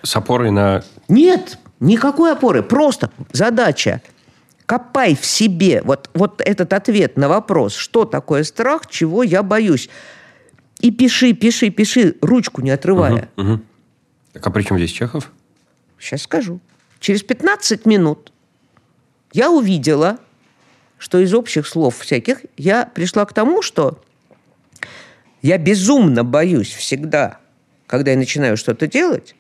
С 0.03 0.17
опорой 0.17 0.51
на... 0.51 0.83
Нет, 1.09 1.59
никакой 1.79 2.33
опоры. 2.33 2.63
Просто 2.63 3.11
задача 3.31 4.01
копай 4.67 5.15
в 5.15 5.25
себе 5.25 5.83
вот, 5.83 6.11
вот 6.15 6.41
этот 6.45 6.73
ответ 6.73 7.17
на 7.17 7.29
вопрос, 7.29 7.75
что 7.75 8.05
такое 8.05 8.45
страх, 8.45 8.87
чего 8.89 9.23
я 9.23 9.43
боюсь. 9.43 9.89
И 10.81 10.91
пиши, 10.91 11.33
пиши, 11.33 11.71
пиши, 11.71 12.17
ручку 12.21 12.61
не 12.61 12.71
отрывая. 12.71 13.29
Угу, 13.37 13.53
угу. 13.53 13.63
Так 14.33 14.47
а 14.47 14.51
при 14.51 14.63
чем 14.63 14.79
здесь 14.79 14.91
Чехов? 14.91 15.31
Сейчас 15.99 16.23
скажу. 16.23 16.61
Через 16.99 17.23
15 17.23 17.87
минут 17.87 18.33
я 19.33 19.51
увидела, 19.51 20.19
что 20.99 21.19
из 21.19 21.33
общих 21.35 21.67
слов 21.67 21.99
всяких 21.99 22.39
я 22.57 22.87
пришла 22.87 23.25
к 23.25 23.33
тому, 23.33 23.63
что 23.63 24.03
я 25.43 25.59
безумно 25.59 26.25
боюсь 26.25 26.73
всегда, 26.73 27.39
когда 27.87 28.13
я 28.13 28.17
начинаю 28.17 28.57
что-то 28.57 28.87
делать, 28.87 29.35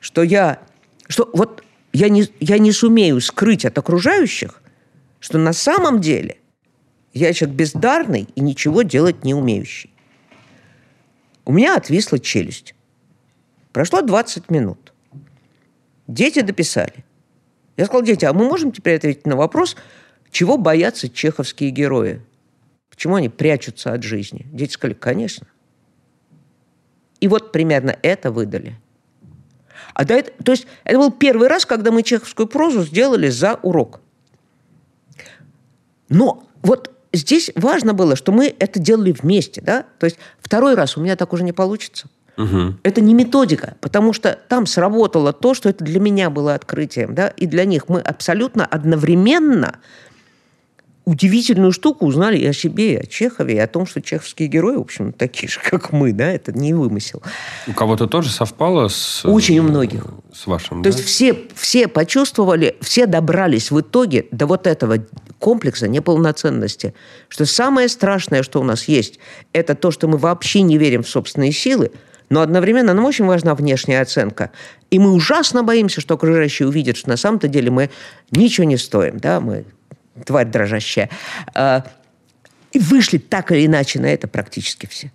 что 0.00 0.22
я, 0.22 0.60
что 1.08 1.30
вот 1.32 1.63
я 1.94 2.08
не, 2.08 2.28
я 2.40 2.58
не 2.58 2.72
сумею 2.72 3.20
скрыть 3.20 3.64
от 3.64 3.78
окружающих, 3.78 4.60
что 5.20 5.38
на 5.38 5.52
самом 5.52 6.00
деле 6.00 6.38
я 7.14 7.32
человек 7.32 7.56
бездарный 7.56 8.28
и 8.34 8.40
ничего 8.40 8.82
делать 8.82 9.24
не 9.24 9.32
умеющий. 9.32 9.90
У 11.44 11.52
меня 11.52 11.76
отвисла 11.76 12.18
челюсть. 12.18 12.74
Прошло 13.72 14.02
20 14.02 14.50
минут. 14.50 14.92
Дети 16.08 16.40
дописали. 16.40 17.04
Я 17.76 17.86
сказал, 17.86 18.02
дети, 18.02 18.24
а 18.24 18.32
мы 18.32 18.44
можем 18.44 18.72
теперь 18.72 18.96
ответить 18.96 19.26
на 19.26 19.36
вопрос, 19.36 19.76
чего 20.30 20.58
боятся 20.58 21.08
чеховские 21.08 21.70
герои? 21.70 22.20
Почему 22.90 23.16
они 23.16 23.28
прячутся 23.28 23.92
от 23.92 24.02
жизни? 24.02 24.46
Дети 24.52 24.72
сказали, 24.72 24.94
конечно. 24.94 25.46
И 27.20 27.28
вот 27.28 27.52
примерно 27.52 27.96
это 28.02 28.32
выдали. 28.32 28.76
А 29.92 30.04
до 30.04 30.14
этого, 30.14 30.36
то 30.42 30.52
есть 30.52 30.66
это 30.84 30.98
был 30.98 31.10
первый 31.10 31.48
раз, 31.48 31.66
когда 31.66 31.90
мы 31.90 32.02
чеховскую 32.02 32.46
прозу 32.46 32.82
сделали 32.82 33.28
за 33.28 33.58
урок. 33.62 34.00
Но 36.08 36.44
вот 36.62 36.90
здесь 37.12 37.50
важно 37.54 37.94
было, 37.94 38.16
что 38.16 38.32
мы 38.32 38.54
это 38.58 38.78
делали 38.78 39.12
вместе. 39.12 39.60
Да? 39.60 39.84
То 39.98 40.06
есть 40.06 40.18
второй 40.40 40.74
раз 40.74 40.96
у 40.96 41.00
меня 41.00 41.16
так 41.16 41.32
уже 41.32 41.44
не 41.44 41.52
получится. 41.52 42.08
Угу. 42.36 42.74
Это 42.82 43.00
не 43.00 43.14
методика, 43.14 43.76
потому 43.80 44.12
что 44.12 44.38
там 44.48 44.66
сработало 44.66 45.32
то, 45.32 45.54
что 45.54 45.68
это 45.68 45.84
для 45.84 46.00
меня 46.00 46.30
было 46.30 46.54
открытием, 46.54 47.14
да, 47.14 47.28
и 47.28 47.46
для 47.46 47.64
них 47.64 47.88
мы 47.88 48.00
абсолютно 48.00 48.66
одновременно 48.66 49.78
удивительную 51.04 51.72
штуку 51.72 52.06
узнали 52.06 52.38
и 52.38 52.46
о 52.46 52.52
себе, 52.52 52.94
и 52.94 52.96
о 52.96 53.06
Чехове, 53.06 53.56
и 53.56 53.58
о 53.58 53.66
том, 53.66 53.86
что 53.86 54.00
чеховские 54.00 54.48
герои, 54.48 54.76
в 54.76 54.80
общем, 54.80 55.12
такие 55.12 55.48
же, 55.48 55.60
как 55.60 55.92
мы, 55.92 56.12
да, 56.12 56.30
это 56.30 56.52
не 56.52 56.72
вымысел. 56.72 57.22
У 57.66 57.72
кого-то 57.72 58.06
тоже 58.06 58.30
совпало 58.30 58.88
с... 58.88 59.24
Очень 59.24 59.58
у 59.58 59.62
многих. 59.64 60.06
С 60.32 60.46
вашим, 60.46 60.82
То 60.82 60.90
да? 60.90 60.96
есть 60.96 61.06
все, 61.06 61.36
все 61.54 61.88
почувствовали, 61.88 62.76
все 62.80 63.06
добрались 63.06 63.70
в 63.70 63.80
итоге 63.80 64.26
до 64.30 64.46
вот 64.46 64.66
этого 64.66 64.98
комплекса 65.38 65.88
неполноценности, 65.88 66.94
что 67.28 67.44
самое 67.44 67.88
страшное, 67.88 68.42
что 68.42 68.60
у 68.60 68.64
нас 68.64 68.88
есть, 68.88 69.18
это 69.52 69.74
то, 69.74 69.90
что 69.90 70.08
мы 70.08 70.16
вообще 70.16 70.62
не 70.62 70.78
верим 70.78 71.02
в 71.02 71.08
собственные 71.08 71.52
силы, 71.52 71.92
но 72.30 72.40
одновременно 72.40 72.94
нам 72.94 73.04
очень 73.04 73.26
важна 73.26 73.54
внешняя 73.54 74.00
оценка. 74.00 74.50
И 74.90 74.98
мы 74.98 75.12
ужасно 75.12 75.62
боимся, 75.62 76.00
что 76.00 76.14
окружающие 76.14 76.66
увидят, 76.66 76.96
что 76.96 77.10
на 77.10 77.18
самом-то 77.18 77.48
деле 77.48 77.70
мы 77.70 77.90
ничего 78.30 78.64
не 78.64 78.78
стоим, 78.78 79.18
да, 79.18 79.40
мы 79.40 79.66
тварь 80.24 80.46
дрожащая. 80.46 81.10
А, 81.54 81.84
и 82.72 82.78
вышли 82.78 83.18
так 83.18 83.52
или 83.52 83.66
иначе 83.66 84.00
на 84.00 84.06
это 84.06 84.28
практически 84.28 84.86
все. 84.86 85.12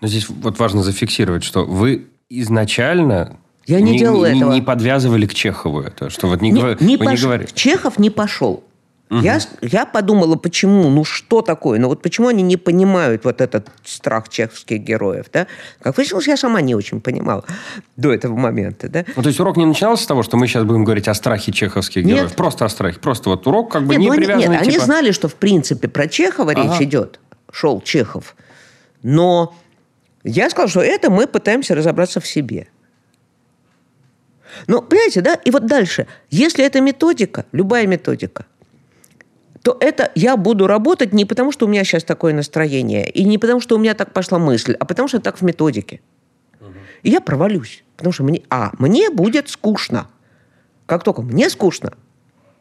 Но 0.00 0.08
здесь 0.08 0.28
вот 0.28 0.58
важно 0.58 0.82
зафиксировать, 0.82 1.44
что 1.44 1.64
вы 1.64 2.08
изначально 2.28 3.38
я 3.66 3.80
не, 3.80 3.92
не 3.92 3.98
делал 3.98 4.24
не, 4.24 4.36
этого. 4.36 4.52
Не 4.52 4.62
подвязывали 4.62 5.26
к 5.26 5.34
Чехову 5.34 5.80
это, 5.80 6.10
что 6.10 6.26
вот 6.26 6.40
не, 6.40 6.50
не, 6.50 6.62
вы 6.62 6.76
пош... 6.76 6.80
не 6.86 6.96
говорите. 6.96 7.52
Чехов 7.54 7.98
не 7.98 8.10
пошел. 8.10 8.64
Угу. 9.10 9.20
Я, 9.22 9.40
я 9.60 9.86
подумала, 9.86 10.36
почему, 10.36 10.88
ну 10.88 11.02
что 11.04 11.42
такое, 11.42 11.80
ну 11.80 11.88
вот 11.88 12.00
почему 12.00 12.28
они 12.28 12.44
не 12.44 12.56
понимают 12.56 13.24
вот 13.24 13.40
этот 13.40 13.68
страх 13.82 14.28
чеховских 14.28 14.80
героев, 14.80 15.26
да? 15.32 15.48
Как 15.82 15.96
выяснилось, 15.96 16.28
я 16.28 16.36
сама 16.36 16.60
не 16.60 16.76
очень 16.76 17.00
понимала 17.00 17.44
до 17.96 18.12
этого 18.12 18.36
момента, 18.36 18.88
да? 18.88 19.04
Ну, 19.16 19.22
то 19.22 19.28
есть 19.28 19.40
урок 19.40 19.56
не 19.56 19.66
начинался 19.66 20.04
с 20.04 20.06
того, 20.06 20.22
что 20.22 20.36
мы 20.36 20.46
сейчас 20.46 20.62
будем 20.62 20.84
говорить 20.84 21.08
о 21.08 21.14
страхе 21.14 21.50
чеховских 21.50 22.04
Нет. 22.04 22.16
героев? 22.16 22.36
Просто 22.36 22.64
о 22.64 22.68
страхе. 22.68 23.00
Просто 23.00 23.30
вот 23.30 23.44
урок 23.48 23.72
как 23.72 23.82
бы 23.82 23.96
нет, 23.96 24.00
не 24.00 24.08
ну, 24.10 24.14
привязанный, 24.14 24.48
Нет, 24.48 24.62
типа... 24.62 24.76
они 24.76 24.78
знали, 24.78 25.10
что 25.10 25.26
в 25.26 25.34
принципе 25.34 25.88
про 25.88 26.06
Чехова 26.06 26.52
ага. 26.52 26.62
речь 26.62 26.80
идет, 26.80 27.18
шел 27.50 27.80
Чехов, 27.80 28.36
но 29.02 29.56
я 30.22 30.50
сказала, 30.50 30.68
что 30.68 30.80
это 30.82 31.10
мы 31.10 31.26
пытаемся 31.26 31.74
разобраться 31.74 32.20
в 32.20 32.28
себе. 32.28 32.68
Ну, 34.68 34.82
понимаете, 34.82 35.20
да? 35.20 35.34
И 35.34 35.50
вот 35.50 35.66
дальше. 35.66 36.06
Если 36.30 36.64
это 36.64 36.80
методика, 36.80 37.46
любая 37.50 37.88
методика, 37.88 38.46
то 39.62 39.76
это 39.80 40.10
я 40.14 40.36
буду 40.36 40.66
работать 40.66 41.12
не 41.12 41.24
потому, 41.24 41.52
что 41.52 41.66
у 41.66 41.68
меня 41.68 41.84
сейчас 41.84 42.04
такое 42.04 42.32
настроение, 42.32 43.08
и 43.10 43.24
не 43.24 43.38
потому, 43.38 43.60
что 43.60 43.76
у 43.76 43.78
меня 43.78 43.94
так 43.94 44.12
пошла 44.12 44.38
мысль, 44.38 44.74
а 44.78 44.84
потому, 44.84 45.08
что 45.08 45.20
так 45.20 45.38
в 45.38 45.42
методике. 45.42 46.00
И 47.02 47.10
я 47.10 47.20
провалюсь. 47.20 47.84
Потому 47.96 48.12
что 48.12 48.24
мне, 48.24 48.42
а, 48.48 48.72
мне 48.78 49.10
будет 49.10 49.48
скучно. 49.48 50.08
Как 50.86 51.04
только 51.04 51.22
мне 51.22 51.50
скучно, 51.50 51.92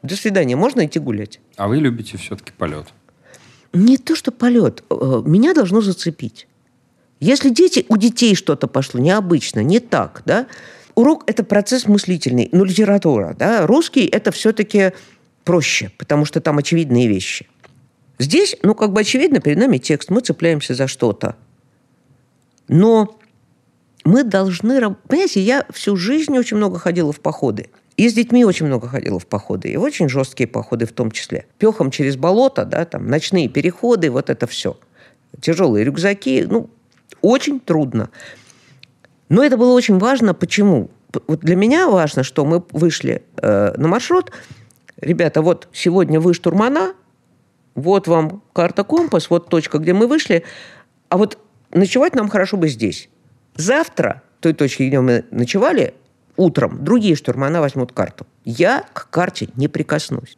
до 0.03 0.15
свидания, 0.15 0.55
можно 0.55 0.85
идти 0.85 0.99
гулять. 0.99 1.39
А 1.55 1.67
вы 1.67 1.77
любите 1.77 2.17
все-таки 2.17 2.51
полет? 2.57 2.87
Не 3.73 3.97
то, 3.97 4.15
что 4.15 4.31
полет. 4.31 4.83
Меня 4.89 5.53
должно 5.53 5.81
зацепить. 5.81 6.47
Если 7.19 7.49
дети, 7.49 7.85
у 7.89 7.97
детей 7.97 8.35
что-то 8.35 8.67
пошло 8.67 8.99
необычно, 8.99 9.59
не 9.59 9.79
так, 9.79 10.23
да, 10.25 10.47
урок– 10.95 11.23
это 11.27 11.43
процесс 11.43 11.85
мыслительный, 11.85 12.49
но 12.51 12.63
литература, 12.63 13.35
да, 13.37 13.67
русский– 13.67 14.05
это 14.11 14.31
все-таки 14.31 14.93
проще, 15.49 15.89
потому 15.97 16.25
что 16.25 16.41
там 16.41 16.59
очевидные 16.59 17.07
вещи. 17.07 17.47
Здесь, 18.19 18.55
ну, 18.61 18.75
как 18.75 18.93
бы 18.93 19.01
очевидно, 19.01 19.39
перед 19.39 19.57
нами 19.57 19.79
текст, 19.79 20.11
мы 20.11 20.21
цепляемся 20.21 20.75
за 20.75 20.85
что-то. 20.85 21.37
Но 22.67 23.17
мы 24.05 24.23
должны... 24.23 24.93
Понимаете, 25.07 25.41
я 25.41 25.65
всю 25.71 25.95
жизнь 25.95 26.37
очень 26.37 26.57
много 26.57 26.77
ходила 26.77 27.11
в 27.11 27.19
походы. 27.19 27.71
И 27.97 28.07
с 28.07 28.13
детьми 28.13 28.45
очень 28.45 28.67
много 28.67 28.87
ходила 28.87 29.17
в 29.17 29.25
походы. 29.25 29.69
И 29.69 29.75
очень 29.75 30.07
жесткие 30.07 30.47
походы 30.47 30.85
в 30.85 30.91
том 30.91 31.09
числе. 31.09 31.47
Пехом 31.57 31.89
через 31.89 32.15
болото, 32.15 32.63
да, 32.63 32.85
там, 32.85 33.07
ночные 33.07 33.49
переходы, 33.49 34.11
вот 34.11 34.29
это 34.29 34.45
все. 34.45 34.77
Тяжелые 35.41 35.83
рюкзаки. 35.83 36.45
Ну, 36.47 36.69
очень 37.21 37.59
трудно. 37.59 38.11
Но 39.29 39.43
это 39.43 39.57
было 39.57 39.73
очень 39.73 39.97
важно. 39.97 40.35
Почему? 40.35 40.91
Вот 41.25 41.39
для 41.39 41.55
меня 41.55 41.89
важно, 41.89 42.21
что 42.21 42.45
мы 42.45 42.61
вышли 42.71 43.23
э, 43.37 43.73
на 43.77 43.87
маршрут. 43.87 44.31
Ребята, 45.01 45.41
вот 45.41 45.67
сегодня 45.71 46.19
вы 46.19 46.33
штурмана, 46.33 46.93
вот 47.75 48.07
вам 48.07 48.43
карта-компас, 48.53 49.29
вот 49.29 49.49
точка, 49.49 49.77
где 49.77 49.93
мы 49.93 50.07
вышли. 50.07 50.43
А 51.07 51.17
вот 51.17 51.37
ночевать 51.71 52.15
нам 52.15 52.29
хорошо 52.29 52.57
бы 52.57 52.67
здесь. 52.67 53.09
Завтра, 53.55 54.23
той 54.39 54.53
точке, 54.53 54.87
где 54.87 54.99
мы 54.99 55.25
ночевали, 55.31 55.93
утром 56.35 56.83
другие 56.83 57.15
штурмана 57.15 57.61
возьмут 57.61 57.93
карту. 57.93 58.25
Я 58.45 58.85
к 58.93 59.09
карте 59.09 59.49
не 59.55 59.67
прикоснусь. 59.67 60.37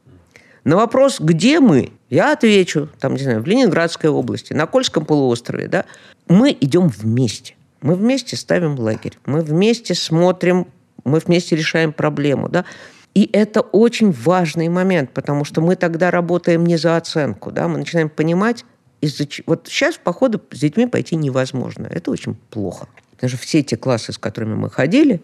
На 0.63 0.76
вопрос, 0.76 1.19
где 1.19 1.60
мы, 1.60 1.91
я 2.10 2.34
отвечу, 2.34 2.89
там, 3.00 3.13
не 3.15 3.24
знаю, 3.24 3.41
в 3.41 3.47
Ленинградской 3.47 4.10
области, 4.10 4.54
на 4.54 4.67
Кольском 4.67 5.06
полуострове, 5.06 5.67
да, 5.67 5.86
мы 6.28 6.56
идем 6.60 6.88
вместе. 6.88 7.56
Мы 7.82 7.95
вместе 7.95 8.36
ставим 8.36 8.78
лагерь, 8.78 9.17
мы 9.26 9.41
вместе 9.41 9.95
смотрим, 9.95 10.67
мы 11.04 11.17
вместе 11.17 11.56
решаем 11.56 11.93
проблему, 11.93 12.47
да. 12.47 12.65
И 13.13 13.30
это 13.34 13.62
очень 13.62 14.12
важный 14.12 14.69
момент, 14.69 15.12
потому 15.12 15.43
что 15.43 15.62
мы 15.62 15.76
тогда 15.76 16.12
работаем 16.12 16.65
не 16.65 16.78
за 16.78 16.95
оценку, 16.95 17.52
да, 17.52 17.67
мы 17.67 17.78
начинаем 17.78 18.10
понимать, 18.10 18.65
из-за 19.02 19.26
вот 19.47 19.67
сейчас 19.67 19.95
в 19.95 20.00
походы 20.00 20.39
с 20.52 20.60
детьми 20.60 20.86
пойти 20.86 21.15
невозможно. 21.15 21.88
Это 21.88 22.12
очень 22.12 22.36
плохо. 22.52 22.88
Потому 23.12 23.30
что 23.30 23.39
все 23.39 23.63
те 23.63 23.76
классы, 23.76 24.13
с 24.13 24.17
которыми 24.17 24.56
мы 24.56 24.69
ходили, 24.69 25.21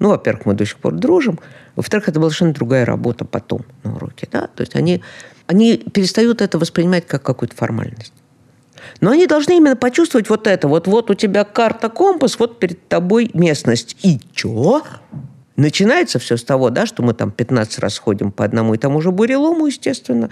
ну, 0.00 0.10
во-первых, 0.10 0.46
мы 0.46 0.54
до 0.54 0.66
сих 0.66 0.78
пор 0.78 0.94
дружим. 0.94 1.38
Во-вторых, 1.76 2.08
это 2.08 2.18
была 2.18 2.30
совершенно 2.30 2.54
другая 2.54 2.84
работа 2.84 3.24
потом 3.24 3.64
на 3.84 3.94
уроке. 3.94 4.28
Да? 4.32 4.48
То 4.48 4.62
есть 4.62 4.74
они, 4.74 5.02
они 5.46 5.76
перестают 5.76 6.40
это 6.40 6.58
воспринимать 6.58 7.06
как 7.06 7.22
какую-то 7.22 7.54
формальность. 7.54 8.12
Но 9.00 9.10
они 9.10 9.26
должны 9.26 9.58
именно 9.58 9.76
почувствовать 9.76 10.28
вот 10.30 10.46
это. 10.46 10.68
Вот, 10.68 10.86
вот 10.86 11.10
у 11.10 11.14
тебя 11.14 11.44
карта-компас, 11.44 12.38
вот 12.38 12.58
перед 12.58 12.88
тобой 12.88 13.30
местность. 13.34 13.96
И 14.02 14.20
чё? 14.32 14.82
Начинается 15.60 16.18
все 16.18 16.36
с 16.36 16.44
того, 16.44 16.70
да, 16.70 16.86
что 16.86 17.02
мы 17.02 17.14
там 17.14 17.30
15 17.30 17.78
раз 17.78 17.98
ходим 17.98 18.32
по 18.32 18.44
одному 18.44 18.74
и 18.74 18.78
тому 18.78 19.00
же 19.00 19.10
бурелому, 19.10 19.66
естественно. 19.66 20.30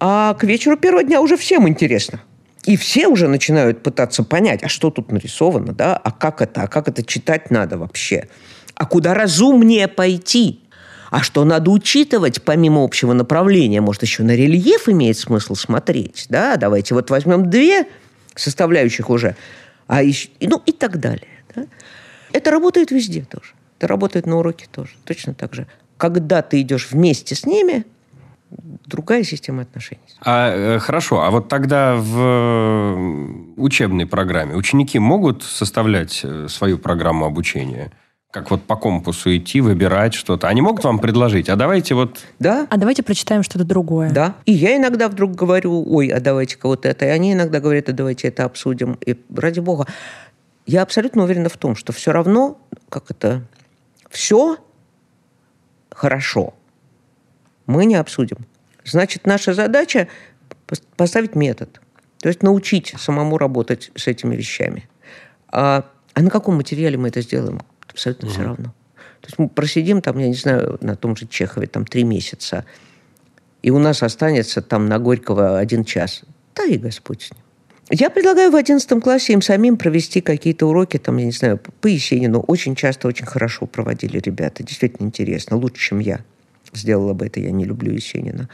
А 0.00 0.34
к 0.34 0.44
вечеру 0.44 0.76
первого 0.76 1.04
дня 1.04 1.20
уже 1.20 1.36
всем 1.36 1.68
интересно. 1.68 2.20
И 2.64 2.76
все 2.76 3.08
уже 3.08 3.28
начинают 3.28 3.82
пытаться 3.82 4.24
понять, 4.24 4.62
а 4.62 4.68
что 4.68 4.90
тут 4.90 5.10
нарисовано, 5.12 5.72
да, 5.72 5.96
а 5.96 6.10
как 6.10 6.42
это, 6.42 6.62
а 6.62 6.66
как 6.66 6.88
это 6.88 7.02
читать 7.02 7.50
надо 7.50 7.78
вообще 7.78 8.28
а 8.78 8.86
куда 8.86 9.12
разумнее 9.12 9.88
пойти. 9.88 10.60
А 11.10 11.22
что 11.22 11.44
надо 11.44 11.70
учитывать, 11.70 12.42
помимо 12.42 12.84
общего 12.84 13.12
направления? 13.12 13.80
Может, 13.80 14.02
еще 14.02 14.22
на 14.22 14.36
рельеф 14.36 14.88
имеет 14.88 15.18
смысл 15.18 15.54
смотреть? 15.54 16.26
Да, 16.28 16.56
давайте 16.56 16.94
вот 16.94 17.10
возьмем 17.10 17.50
две 17.50 17.86
составляющих 18.34 19.10
уже, 19.10 19.36
а 19.86 20.02
еще, 20.02 20.28
ну 20.40 20.62
и 20.64 20.72
так 20.72 21.00
далее. 21.00 21.28
Да? 21.54 21.64
Это 22.32 22.50
работает 22.50 22.90
везде 22.90 23.26
тоже. 23.28 23.52
Это 23.78 23.86
работает 23.86 24.26
на 24.26 24.36
уроке 24.36 24.66
тоже. 24.70 24.90
Точно 25.04 25.34
так 25.34 25.54
же. 25.54 25.66
Когда 25.96 26.42
ты 26.42 26.60
идешь 26.60 26.90
вместе 26.90 27.36
с 27.36 27.46
ними, 27.46 27.84
другая 28.86 29.22
система 29.22 29.62
отношений. 29.62 30.02
А, 30.20 30.50
э, 30.50 30.78
хорошо, 30.80 31.22
а 31.22 31.30
вот 31.30 31.48
тогда 31.48 31.96
в 31.96 33.56
учебной 33.56 34.06
программе 34.06 34.56
ученики 34.56 34.98
могут 34.98 35.44
составлять 35.44 36.20
э, 36.24 36.48
свою 36.48 36.78
программу 36.78 37.24
обучения? 37.24 37.92
как 38.30 38.50
вот 38.50 38.62
по 38.62 38.76
компасу 38.76 39.34
идти, 39.34 39.62
выбирать 39.62 40.12
что-то. 40.12 40.48
Они 40.48 40.60
могут 40.60 40.84
вам 40.84 40.98
предложить, 40.98 41.48
а 41.48 41.56
давайте 41.56 41.94
вот... 41.94 42.18
Да. 42.38 42.66
А 42.68 42.76
давайте 42.76 43.02
прочитаем 43.02 43.42
что-то 43.42 43.64
другое. 43.64 44.10
Да. 44.10 44.34
И 44.44 44.52
я 44.52 44.76
иногда 44.76 45.08
вдруг 45.08 45.32
говорю, 45.34 45.82
ой, 45.90 46.08
а 46.08 46.20
давайте-ка 46.20 46.68
вот 46.68 46.84
это. 46.84 47.06
И 47.06 47.08
они 47.08 47.32
иногда 47.32 47.58
говорят, 47.58 47.88
а 47.88 47.92
давайте 47.92 48.28
это 48.28 48.44
обсудим. 48.44 48.98
И 49.06 49.18
ради 49.34 49.60
бога. 49.60 49.86
Я 50.66 50.82
абсолютно 50.82 51.24
уверена 51.24 51.48
в 51.48 51.56
том, 51.56 51.74
что 51.74 51.94
все 51.94 52.12
равно, 52.12 52.58
как 52.90 53.10
это, 53.10 53.44
все 54.10 54.58
хорошо. 55.90 56.54
Мы 57.66 57.84
не 57.84 57.96
обсудим. 57.96 58.38
Значит, 58.84 59.26
наша 59.26 59.54
задача 59.54 60.08
поставить 60.96 61.34
метод. 61.34 61.80
То 62.18 62.28
есть 62.28 62.42
научить 62.42 62.94
самому 62.98 63.38
работать 63.38 63.90
с 63.94 64.06
этими 64.06 64.34
вещами. 64.34 64.88
А, 65.48 65.84
а 66.14 66.22
на 66.22 66.30
каком 66.30 66.56
материале 66.56 66.96
мы 66.96 67.08
это 67.08 67.20
сделаем? 67.20 67.60
абсолютно 67.98 68.28
угу. 68.28 68.34
все 68.34 68.42
равно. 68.44 68.64
То 69.20 69.26
есть 69.26 69.38
мы 69.38 69.48
просидим 69.48 70.00
там, 70.00 70.18
я 70.18 70.28
не 70.28 70.34
знаю, 70.34 70.78
на 70.80 70.94
том 70.94 71.16
же 71.16 71.26
Чехове 71.26 71.66
там 71.66 71.84
три 71.84 72.04
месяца, 72.04 72.64
и 73.62 73.70
у 73.70 73.78
нас 73.78 74.02
останется 74.04 74.62
там 74.62 74.86
на 74.86 75.00
Горького 75.00 75.58
один 75.58 75.84
час. 75.84 76.22
Да 76.54 76.64
и 76.64 76.78
Господь 76.78 77.22
с 77.22 77.32
ним. 77.32 77.42
Я 77.90 78.10
предлагаю 78.10 78.50
в 78.50 78.56
11 78.56 79.02
классе 79.02 79.32
им 79.32 79.40
самим 79.40 79.76
провести 79.76 80.20
какие-то 80.20 80.66
уроки, 80.66 80.98
там, 80.98 81.16
я 81.16 81.24
не 81.24 81.32
знаю, 81.32 81.58
по 81.58 81.86
Есенину. 81.86 82.40
Очень 82.40 82.74
часто, 82.74 83.08
очень 83.08 83.26
хорошо 83.26 83.66
проводили 83.66 84.18
ребята. 84.18 84.62
Действительно 84.62 85.06
интересно. 85.06 85.56
Лучше, 85.56 85.88
чем 85.88 85.98
я 86.00 86.20
сделала 86.74 87.14
бы 87.14 87.26
это. 87.26 87.40
Я 87.40 87.50
не 87.50 87.64
люблю 87.64 87.92
Есенина. 87.92 88.48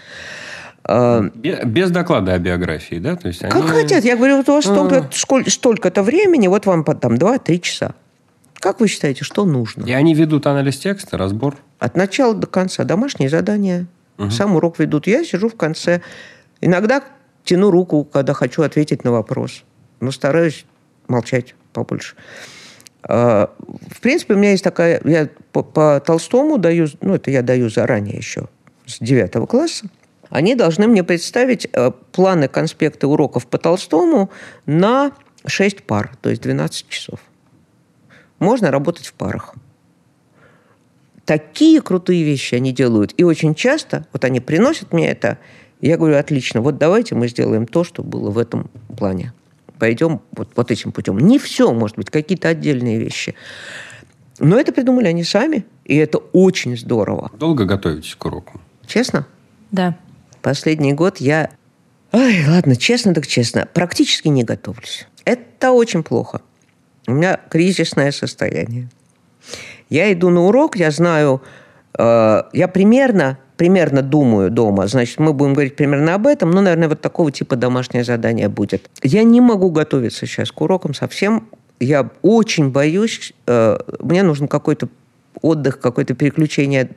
А, 0.85 1.23
без 1.33 1.91
доклада 1.91 2.35
о 2.35 2.39
биографии, 2.39 2.97
да? 2.97 3.17
То 3.17 3.29
есть 3.29 3.43
они... 3.43 3.53
Как 3.53 3.65
хотят. 3.65 4.05
Я 4.05 4.17
говорю, 4.17 4.37
вот 4.37 4.49
у 4.49 4.53
вас 4.53 4.65
столько, 4.65 5.09
а. 5.11 5.51
столько-то 5.51 6.03
времени, 6.03 6.47
вот 6.47 6.67
вам 6.67 6.85
там 6.85 7.15
2-3 7.15 7.59
часа. 7.59 7.95
Как 8.61 8.81
вы 8.81 8.89
считаете, 8.89 9.25
что 9.25 9.45
нужно? 9.45 9.85
И 9.85 9.93
они 9.93 10.15
ведут 10.15 10.47
анализ 10.47 10.79
текста, 10.79 11.19
разбор? 11.19 11.57
От 11.79 11.97
начала 11.97 12.35
до 12.35 12.47
конца. 12.47 12.85
Домашние 12.85 13.29
задания. 13.29 13.87
Угу. 14.19 14.31
Сам 14.31 14.57
урок 14.57 14.79
ведут. 14.79 15.07
Я 15.07 15.25
сижу 15.25 15.49
в 15.49 15.57
конце. 15.57 16.01
Иногда 16.61 17.03
тяну 17.45 17.71
руку, 17.71 18.05
когда 18.05 18.33
хочу 18.33 18.63
ответить 18.63 19.05
на 19.05 19.13
вопрос. 19.13 19.65
Но 20.01 20.11
стараюсь 20.11 20.67
молчать 21.07 21.55
побольше. 21.73 22.17
А, 23.03 23.51
в 23.91 24.01
принципе, 24.01 24.35
у 24.35 24.39
меня 24.39 24.53
есть 24.53 24.65
такая... 24.65 25.01
Я 25.05 25.29
по, 25.53 25.63
по 25.63 26.01
Толстому 26.01 26.59
даю... 26.59 26.89
Ну, 27.01 27.15
это 27.15 27.31
я 27.31 27.43
даю 27.43 27.69
заранее 27.69 28.17
еще, 28.17 28.49
с 28.87 28.99
девятого 28.99 29.47
класса. 29.47 29.89
Они 30.31 30.55
должны 30.55 30.89
мне 30.89 31.05
представить 31.05 31.69
э, 31.73 31.91
планы 32.13 32.49
конспекты 32.49 33.07
уроков 33.07 33.47
по 33.47 33.59
Толстому 33.59 34.31
на 34.67 35.13
6 35.47 35.85
пар, 35.85 36.17
то 36.23 36.31
есть 36.31 36.43
12 36.43 36.89
часов. 36.89 37.21
Можно 38.39 38.71
работать 38.71 39.07
в 39.07 39.13
парах. 39.13 39.55
Такие 41.25 41.81
крутые 41.81 42.25
вещи 42.25 42.55
они 42.55 42.73
делают. 42.73 43.15
И 43.17 43.25
очень 43.25 43.55
часто, 43.55 44.07
вот 44.13 44.25
они 44.25 44.41
приносят 44.41 44.93
мне 44.93 45.09
это, 45.09 45.39
я 45.81 45.97
говорю, 45.97 46.17
отлично, 46.17 46.61
вот 46.61 46.79
давайте 46.79 47.15
мы 47.15 47.29
сделаем 47.29 47.67
то, 47.67 47.85
что 47.85 48.03
было 48.03 48.31
в 48.31 48.39
этом 48.39 48.71
плане. 48.97 49.33
Пойдем 49.79 50.21
вот, 50.33 50.49
вот 50.55 50.71
этим 50.71 50.93
путем. 50.93 51.19
Не 51.19 51.39
все, 51.39 51.73
может 51.73 51.97
быть, 51.97 52.11
какие-то 52.11 52.49
отдельные 52.49 52.99
вещи. 52.99 53.35
Но 54.39 54.59
это 54.59 54.73
придумали 54.73 55.07
они 55.07 55.25
сами, 55.25 55.65
и 55.85 55.97
это 55.97 56.19
очень 56.19 56.77
здорово. 56.77 57.31
Долго 57.39 57.65
готовитесь 57.65 58.15
к 58.15 58.25
уроку? 58.25 58.61
Честно? 58.87 59.27
Да. 59.71 59.97
Последний 60.43 60.93
год 60.93 61.19
я... 61.19 61.51
Ай, 62.13 62.47
ладно, 62.49 62.77
честно 62.77 63.13
так 63.13 63.27
честно, 63.27 63.69
практически 63.73 64.29
не 64.29 64.45
готовлюсь. 64.45 65.07
Это 65.25 65.73
очень 65.73 66.03
плохо. 66.03 66.43
У 67.07 67.13
меня 67.13 67.41
кризисное 67.51 68.13
состояние. 68.13 68.89
Я 69.91 70.13
иду 70.13 70.31
на 70.31 70.43
урок, 70.47 70.77
я 70.77 70.91
знаю, 70.91 71.43
я 71.97 72.69
примерно, 72.73 73.39
примерно 73.57 74.03
думаю 74.03 74.51
дома, 74.51 74.87
значит, 74.87 75.19
мы 75.21 75.33
будем 75.33 75.53
говорить 75.53 75.77
примерно 75.77 76.15
об 76.15 76.27
этом, 76.27 76.51
ну, 76.51 76.61
наверное, 76.61 76.89
вот 76.89 77.01
такого 77.01 77.31
типа 77.31 77.57
домашнее 77.57 78.05
задание 78.05 78.49
будет. 78.49 78.91
Я 79.03 79.23
не 79.23 79.41
могу 79.41 79.71
готовиться 79.71 80.27
сейчас 80.27 80.51
к 80.51 80.61
урокам 80.61 80.95
совсем. 80.95 81.49
Я 81.81 82.11
очень 82.23 82.71
боюсь, 82.71 83.33
э, 83.47 83.79
мне 84.01 84.23
нужен 84.23 84.49
какой-то 84.49 84.89
отдых, 85.41 85.81
какое-то 85.81 86.15
переключение 86.15 86.91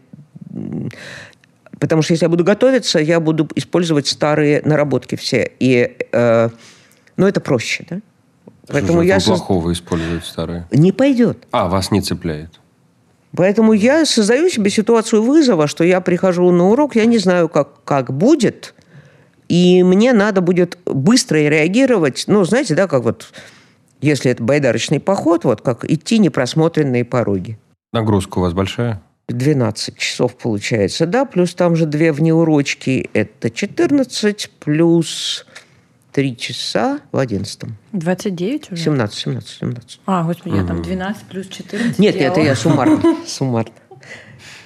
Потому 1.80 2.02
что 2.02 2.14
если 2.14 2.26
я 2.26 2.30
буду 2.30 2.44
готовиться, 2.44 3.00
я 3.00 3.20
буду 3.20 3.48
использовать 3.56 4.08
старые 4.08 4.62
наработки 4.66 5.16
все. 5.16 5.52
И, 5.60 5.98
э, 6.12 6.50
ну, 7.18 7.28
это 7.28 7.40
проще, 7.40 7.86
да? 7.90 8.00
Поэтому 8.68 9.02
я 9.02 9.20
плохого 9.20 9.70
соз... 9.70 9.78
использовать 9.78 10.26
старые? 10.26 10.68
Не 10.72 10.92
пойдет. 10.92 11.46
А, 11.52 11.68
вас 11.68 11.92
не 11.92 12.02
цепляет? 12.02 12.60
Поэтому 13.36 13.74
я 13.74 14.06
создаю 14.06 14.50
себе 14.50 14.70
ситуацию 14.70 15.22
вызова, 15.22 15.68
что 15.68 15.84
я 15.84 16.02
прихожу 16.02 16.50
на 16.52 16.70
урок, 16.70 16.96
я 16.96 17.06
не 17.06 17.18
знаю, 17.18 17.50
как, 17.50 17.84
как 17.84 18.14
будет, 18.14 18.74
и 19.50 19.84
мне 19.84 20.14
надо 20.14 20.42
будет 20.42 20.78
быстро 20.86 21.38
реагировать. 21.38 22.26
Ну, 22.28 22.44
знаете, 22.46 22.76
да, 22.76 22.88
как 22.88 23.04
вот, 23.04 23.34
если 24.02 24.32
это 24.32 24.44
байдарочный 24.44 25.00
поход, 25.00 25.44
вот 25.44 25.62
как 25.62 25.86
идти 25.90 26.20
непросмотренные 26.20 27.06
пороги. 27.06 27.58
Нагрузка 27.94 28.40
у 28.40 28.42
вас 28.42 28.54
большая? 28.54 29.02
12 29.30 29.98
часов 29.98 30.38
получается, 30.38 31.06
да, 31.06 31.26
плюс 31.26 31.54
там 31.54 31.76
же 31.76 31.86
две 31.86 32.14
внеурочки, 32.14 33.10
это 33.14 33.50
14, 33.50 34.50
плюс 34.60 35.46
3 36.18 36.36
часа 36.36 37.00
в 37.12 37.20
11. 37.20 37.62
29 37.92 38.72
уже? 38.72 38.84
17, 38.86 39.20
17, 39.20 39.50
17. 39.60 40.00
А, 40.08 40.24
господи, 40.24 40.56
угу. 40.56 40.62
я 40.62 40.68
там 40.68 40.82
12 40.82 41.24
плюс 41.26 41.46
14 41.48 42.00
Нет, 42.00 42.16
делала. 42.16 42.32
это 42.32 42.42
я 42.42 42.56
суммарно. 42.56 43.18
Суммарно. 43.28 43.72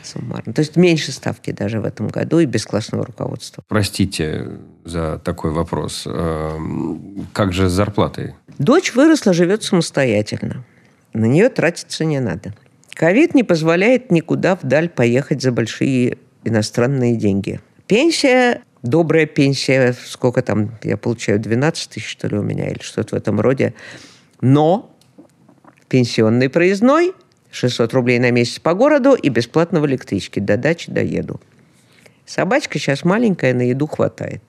Суммарно. 0.02 0.54
То 0.54 0.62
есть 0.62 0.78
меньше 0.78 1.12
ставки 1.12 1.52
даже 1.52 1.82
в 1.82 1.86
этом 1.86 2.08
году 2.08 2.40
и 2.40 2.46
без 2.46 2.66
классного 2.66 3.06
руководства. 3.06 3.66
Простите 3.68 4.48
за 4.86 5.20
такой 5.22 5.52
вопрос. 5.52 6.04
Эм, 6.06 7.28
как 7.34 7.52
же 7.52 7.68
с 7.68 7.74
зарплатой? 7.74 8.34
Дочь 8.58 8.96
выросла, 8.96 9.34
живет 9.34 9.62
самостоятельно. 9.62 10.64
На 11.12 11.26
нее 11.26 11.50
тратиться 11.50 12.06
не 12.06 12.22
надо. 12.22 12.54
Ковид 12.94 13.36
не 13.36 13.44
позволяет 13.44 14.10
никуда 14.10 14.56
вдаль 14.56 14.88
поехать 14.88 15.42
за 15.42 15.52
большие 15.52 16.18
иностранные 16.46 17.18
деньги. 17.18 17.60
Пенсия, 17.88 18.62
добрая 18.84 19.26
пенсия, 19.26 19.94
сколько 19.94 20.42
там 20.42 20.78
я 20.84 20.98
получаю, 20.98 21.40
12 21.40 21.90
тысяч, 21.90 22.10
что 22.10 22.28
ли, 22.28 22.38
у 22.38 22.42
меня, 22.42 22.70
или 22.70 22.82
что-то 22.82 23.16
в 23.16 23.18
этом 23.18 23.40
роде. 23.40 23.74
Но 24.42 24.92
пенсионный 25.88 26.50
проездной, 26.50 27.14
600 27.52 27.94
рублей 27.94 28.20
на 28.20 28.32
месяц 28.32 28.60
по 28.60 28.74
городу 28.74 29.14
и 29.14 29.30
бесплатно 29.30 29.82
в 29.82 29.86
электричке. 29.86 30.42
До 30.42 30.58
дачи 30.58 30.92
доеду. 30.92 31.40
Собачка 32.26 32.80
сейчас 32.80 33.04
маленькая, 33.04 33.54
на 33.54 33.62
еду 33.62 33.88
хватает. 33.88 34.42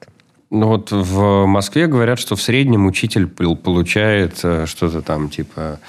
Ну 0.51 0.69
вот 0.69 0.91
в 0.93 1.47
Москве 1.47 1.87
говорят, 1.87 2.19
что 2.19 2.37
в 2.37 2.43
среднем 2.43 2.87
учитель 2.87 3.27
получает 3.27 4.39
э, 4.45 4.67
что-то 4.67 5.01
там 5.01 5.31
типа 5.31 5.81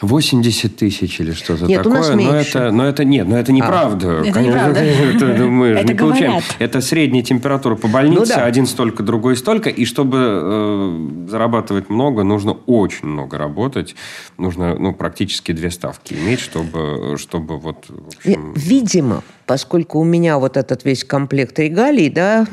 80 0.00 0.76
тысяч 0.76 1.20
или 1.20 1.32
что-то 1.32 1.64
нет, 1.64 1.82
такое. 1.82 2.10
Но 2.10 2.14
меньше. 2.16 2.58
это, 2.58 2.70
но 2.70 2.86
это 2.86 3.04
нет, 3.04 3.26
но 3.26 3.38
это 3.38 3.50
неправда. 3.50 4.20
А. 4.20 4.26
Это 4.26 4.40
неправда. 4.40 4.80
Это, 5.16 5.24
мы 5.44 5.68
это 5.68 5.86
не 5.86 5.94
говорят. 5.94 5.98
получаем. 5.98 6.42
Это 6.58 6.80
средняя 6.82 7.22
температура 7.22 7.76
по 7.76 7.88
больнице, 7.88 8.20
ну, 8.20 8.26
да. 8.26 8.44
один 8.44 8.66
столько, 8.66 9.02
другой 9.02 9.36
столько. 9.36 9.70
И 9.70 9.86
чтобы 9.86 10.18
э, 10.20 11.28
зарабатывать 11.30 11.88
много, 11.88 12.24
нужно 12.24 12.52
очень 12.66 13.06
много 13.06 13.38
работать. 13.38 13.96
Нужно 14.36 14.74
ну, 14.74 14.92
практически 14.92 15.52
две 15.52 15.70
ставки 15.70 16.12
иметь, 16.12 16.40
чтобы, 16.40 17.16
чтобы 17.16 17.58
вот... 17.58 17.86
Общем... 18.18 18.52
Видимо, 18.54 19.22
поскольку 19.46 19.98
у 20.00 20.04
меня 20.04 20.38
вот 20.38 20.58
этот 20.58 20.84
весь 20.84 21.04
комплект 21.04 21.58
регалий, 21.58 22.10
да, 22.10 22.46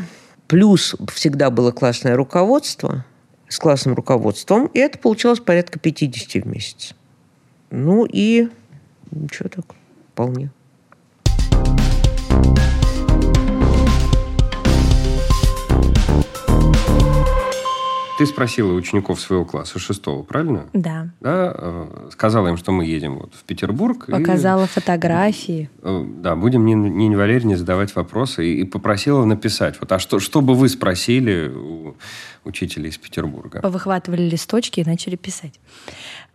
плюс 0.47 0.95
всегда 1.13 1.49
было 1.49 1.71
классное 1.71 2.15
руководство, 2.15 3.05
с 3.49 3.59
классным 3.59 3.95
руководством, 3.95 4.67
и 4.67 4.79
это 4.79 4.97
получалось 4.97 5.39
порядка 5.39 5.77
50 5.77 6.43
в 6.43 6.47
месяц. 6.47 6.95
Ну 7.75 8.05
и 8.07 8.49
ничего 9.09 9.49
так, 9.49 9.65
вполне. 10.11 10.51
Ты 18.19 18.27
спросила 18.27 18.73
учеников 18.73 19.19
своего 19.19 19.43
класса 19.43 19.79
шестого, 19.79 20.21
правильно? 20.21 20.67
Да. 20.73 21.09
Да, 21.19 21.51
э, 21.57 22.09
сказала 22.11 22.49
им, 22.49 22.57
что 22.57 22.71
мы 22.71 22.85
едем 22.85 23.17
вот 23.17 23.33
в 23.33 23.43
Петербург. 23.43 24.05
Показала 24.05 24.65
и, 24.65 24.67
фотографии. 24.67 25.71
Э, 25.81 26.05
да, 26.19 26.35
будем 26.35 26.67
Нине, 26.67 26.91
Нине 26.91 27.17
Валерьевне 27.17 27.57
задавать 27.57 27.95
вопросы 27.95 28.45
и, 28.45 28.61
и 28.61 28.65
попросила 28.65 29.25
написать. 29.25 29.79
Вот, 29.79 29.91
а 29.91 29.97
что, 29.97 30.19
что 30.19 30.41
бы 30.41 30.53
вы 30.53 30.69
спросили 30.69 31.47
у 31.47 31.95
учителя 32.45 32.87
из 32.87 32.97
Петербурга? 32.99 33.61
Повыхватывали 33.61 34.29
листочки 34.29 34.79
и 34.79 34.85
начали 34.85 35.15
писать. 35.15 35.59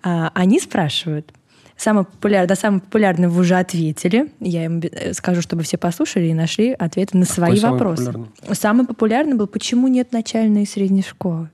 А, 0.03 0.31
они 0.35 0.61
спрашивают, 0.61 1.33
Самый 1.79 2.05
популярный, 2.05 2.49
да, 2.49 2.57
самый 2.57 2.81
популярный 2.81 3.29
вы 3.29 3.43
уже 3.43 3.55
ответили. 3.55 4.33
Я 4.41 4.65
им 4.65 4.81
э, 4.81 5.13
скажу, 5.13 5.43
чтобы 5.43 5.63
все 5.63 5.79
послушали 5.79 6.27
и 6.27 6.35
нашли 6.35 6.73
ответы 6.73 7.17
на 7.17 7.25
свои 7.25 7.55
Какой 7.55 7.71
вопросы. 7.71 8.03
Самый 8.03 8.25
популярный? 8.25 8.57
самый 8.57 8.87
популярный 8.87 9.35
был, 9.35 9.47
почему 9.47 9.87
нет 9.87 10.11
начальной 10.11 10.65
и 10.65 10.67
средней 10.67 11.03
школы? 11.03 11.51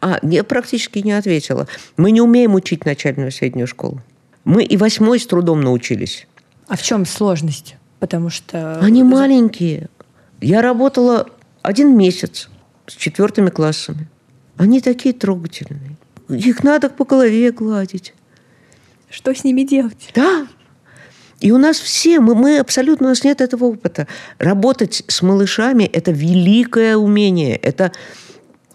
А, 0.00 0.18
я 0.22 0.42
практически 0.42 0.98
не 0.98 1.12
ответила. 1.12 1.68
Мы 1.96 2.10
не 2.10 2.20
умеем 2.20 2.54
учить 2.54 2.84
начальную 2.84 3.28
и 3.28 3.30
среднюю 3.30 3.68
школу. 3.68 4.02
Мы 4.42 4.64
и 4.64 4.76
восьмой 4.76 5.20
с 5.20 5.26
трудом 5.28 5.60
научились. 5.60 6.26
А 6.66 6.76
в 6.76 6.82
чем 6.82 7.06
сложность? 7.06 7.76
Потому 8.00 8.28
что... 8.28 8.80
Они 8.80 9.04
маленькие. 9.04 9.88
Я 10.40 10.62
работала 10.62 11.28
один 11.62 11.96
месяц 11.96 12.48
с 12.88 12.96
четвертыми 12.96 13.50
классами. 13.50 14.08
Они 14.56 14.80
такие 14.80 15.14
трогательные. 15.14 15.96
Их 16.30 16.62
надо 16.62 16.88
по 16.88 17.04
голове 17.04 17.50
гладить. 17.52 18.14
Что 19.08 19.34
с 19.34 19.44
ними 19.44 19.62
делать? 19.62 20.10
Да. 20.14 20.46
И 21.40 21.52
у 21.52 21.58
нас 21.58 21.78
все, 21.78 22.20
мы, 22.20 22.34
мы 22.34 22.58
абсолютно, 22.58 23.06
у 23.06 23.08
нас 23.10 23.24
нет 23.24 23.40
этого 23.40 23.64
опыта. 23.64 24.06
Работать 24.38 25.02
с 25.08 25.22
малышами– 25.22 25.84
это 25.92 26.12
великое 26.12 26.96
умение. 26.96 27.56
Это, 27.56 27.92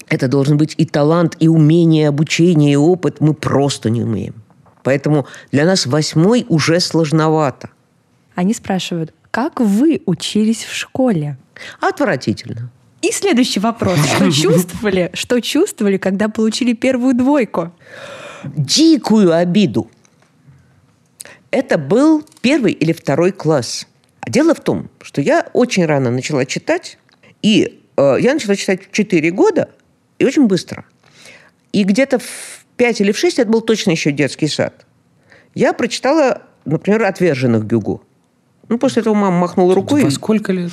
это 0.08 0.28
должен 0.28 0.58
быть 0.58 0.74
и 0.78 0.86
талант, 0.86 1.38
и 1.40 1.48
умение, 1.48 2.10
обучение, 2.10 2.74
и 2.74 2.76
опыт. 2.76 3.22
Мы 3.22 3.34
просто 3.34 3.90
не 3.90 4.02
умеем. 4.02 4.34
Поэтому 4.84 5.28
для 5.52 5.66
нас 5.66 5.86
восьмой 5.86 6.46
уже 6.50 6.80
сложновато. 6.80 7.70
Они 8.34 8.54
спрашивают, 8.54 9.14
как 9.32 9.60
вы 9.60 10.02
учились 10.06 10.64
в 10.64 10.74
школе? 10.74 11.38
Отвратительно. 11.80 12.72
И 13.06 13.12
следующий 13.12 13.60
вопрос. 13.60 14.00
Что 14.16 14.32
чувствовали, 14.32 15.12
что 15.14 15.40
чувствовали, 15.40 15.98
когда 15.98 16.28
получили 16.28 16.74
первую 16.74 17.14
двойку? 17.14 17.72
Дикую 18.44 19.32
обиду. 19.32 19.92
Это 21.52 21.78
был 21.78 22.24
первый 22.42 22.74
или 22.74 22.94
второй 22.94 23.32
класс. 23.32 23.88
А 24.22 24.32
дело 24.32 24.56
в 24.56 24.60
том, 24.60 24.90
что 25.04 25.22
я 25.22 25.46
очень 25.54 25.86
рано 25.86 26.10
начала 26.10 26.46
читать, 26.46 26.98
и 27.44 27.80
э, 27.96 28.18
я 28.20 28.34
начала 28.34 28.56
читать 28.56 28.88
в 28.88 28.92
4 28.92 29.30
года, 29.32 29.70
и 30.18 30.26
очень 30.26 30.48
быстро. 30.48 30.84
И 31.74 31.84
где-то 31.84 32.18
в 32.18 32.66
5 32.78 33.02
или 33.02 33.12
в 33.12 33.20
6, 33.20 33.38
это 33.38 33.52
был 33.52 33.62
точно 33.62 33.92
еще 33.92 34.12
детский 34.12 34.48
сад, 34.48 34.86
я 35.54 35.74
прочитала, 35.74 36.42
например, 36.66 37.04
«Отверженных 37.04 37.66
Гюгу». 37.66 38.02
Ну, 38.68 38.80
после 38.80 39.02
этого 39.02 39.14
мама 39.14 39.38
махнула 39.38 39.76
рукой. 39.76 40.04
Во 40.04 40.10
сколько 40.10 40.52
лет? 40.52 40.72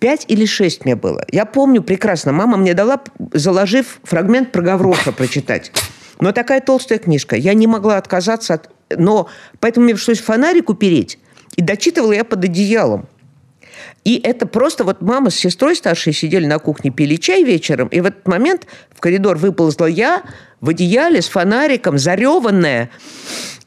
Пять 0.00 0.24
или 0.28 0.46
шесть 0.46 0.86
мне 0.86 0.96
было. 0.96 1.24
Я 1.30 1.44
помню 1.44 1.82
прекрасно. 1.82 2.32
Мама 2.32 2.56
мне 2.56 2.72
дала, 2.72 3.02
заложив 3.32 4.00
фрагмент 4.02 4.50
про 4.50 4.62
Гавроша 4.62 5.12
прочитать. 5.12 5.70
Но 6.18 6.32
такая 6.32 6.60
толстая 6.60 6.98
книжка. 6.98 7.36
Я 7.36 7.54
не 7.54 7.66
могла 7.66 7.98
отказаться 7.98 8.54
от... 8.54 8.70
Но 8.90 9.28
поэтому 9.60 9.84
мне 9.84 9.94
пришлось 9.94 10.20
фонарик 10.20 10.70
упереть. 10.70 11.18
И 11.56 11.62
дочитывала 11.62 12.12
я 12.12 12.24
под 12.24 12.44
одеялом. 12.44 13.08
И 14.04 14.18
это 14.18 14.46
просто 14.46 14.84
вот 14.84 15.02
мама 15.02 15.28
с 15.28 15.36
сестрой 15.36 15.76
старшей 15.76 16.14
сидели 16.14 16.46
на 16.46 16.58
кухне, 16.58 16.90
пили 16.90 17.16
чай 17.16 17.44
вечером, 17.44 17.88
и 17.88 18.00
в 18.00 18.06
этот 18.06 18.26
момент 18.26 18.66
в 18.90 19.00
коридор 19.00 19.36
выползла 19.36 19.86
я 19.86 20.22
в 20.60 20.70
одеяле 20.70 21.20
с 21.20 21.28
фонариком, 21.28 21.98
зареванная, 21.98 22.90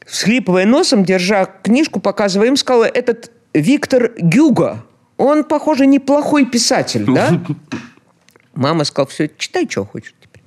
всхлипывая 0.06 0.66
носом, 0.66 1.04
держа 1.04 1.44
книжку, 1.44 2.00
показывая 2.00 2.48
им, 2.48 2.56
сказала, 2.56 2.84
этот 2.84 3.30
Виктор 3.52 4.12
Гюго, 4.18 4.84
он, 5.16 5.44
похоже, 5.44 5.86
неплохой 5.86 6.46
писатель, 6.46 7.04
да? 7.06 7.40
Мама 8.54 8.84
сказала, 8.84 9.08
все, 9.08 9.30
читай, 9.36 9.68
что 9.68 9.84
хочешь 9.84 10.14
теперь. 10.20 10.42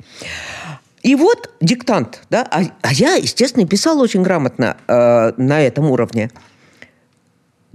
И 1.03 1.15
вот 1.15 1.51
диктант, 1.61 2.23
да, 2.29 2.47
а, 2.49 2.63
а 2.81 2.93
я, 2.93 3.15
естественно, 3.15 3.65
писала 3.65 4.01
очень 4.01 4.23
грамотно 4.23 4.77
э, 4.87 5.33
на 5.37 5.61
этом 5.61 5.91
уровне 5.91 6.31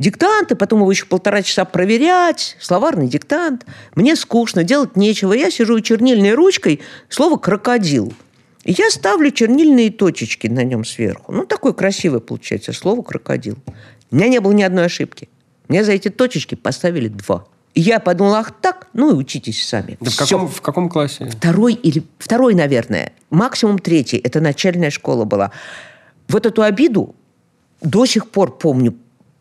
диктанты, 0.03 0.55
потом 0.57 0.81
его 0.81 0.91
еще 0.91 1.07
полтора 1.07 1.43
часа 1.43 1.65
проверять, 1.65 2.57
словарный 2.61 3.09
диктант. 3.09 3.65
Мне 3.95 4.17
скучно, 4.17 4.65
делать 4.65 4.97
нечего. 4.97 5.33
Я 5.33 5.51
сижу 5.51 5.81
чернильной 5.81 6.35
ручкой, 6.35 6.81
слово 7.09 7.37
«крокодил». 7.37 8.13
И 8.65 8.73
я 8.73 8.91
ставлю 8.91 9.31
чернильные 9.31 9.91
точечки 9.91 10.47
на 10.47 10.63
нем 10.63 10.85
сверху. 10.85 11.33
Ну, 11.33 11.47
такое 11.47 11.73
красивое 11.73 12.21
получается 12.21 12.73
слово 12.73 13.03
«крокодил». 13.03 13.59
У 14.11 14.17
меня 14.17 14.29
не 14.29 14.41
было 14.41 14.53
ни 14.53 14.63
одной 14.63 14.87
ошибки. 14.87 15.29
Мне 15.69 15.85
за 15.85 15.93
эти 15.93 16.09
точечки 16.09 16.55
поставили 16.55 17.09
два. 17.09 17.45
Я 17.75 18.01
подумала, 18.01 18.41
ах 18.41 18.53
так, 18.61 18.89
ну 18.93 19.11
и 19.11 19.15
учитесь 19.15 19.67
сами. 19.67 19.97
Да 20.01 20.11
в, 20.11 20.17
каком, 20.17 20.49
в 20.49 20.61
каком 20.61 20.89
классе? 20.89 21.31
Второй 21.31 21.73
или 21.73 22.03
второй, 22.19 22.55
наверное. 22.55 23.13
Максимум 23.31 23.79
третий. 23.79 24.19
Это 24.19 24.41
начальная 24.41 24.91
школа 24.91 25.25
была. 25.25 25.53
Вот 26.29 26.45
эту 26.45 26.63
обиду 26.63 27.15
до 27.81 28.05
сих 28.05 28.29
пор 28.31 28.57
помню 28.59 28.95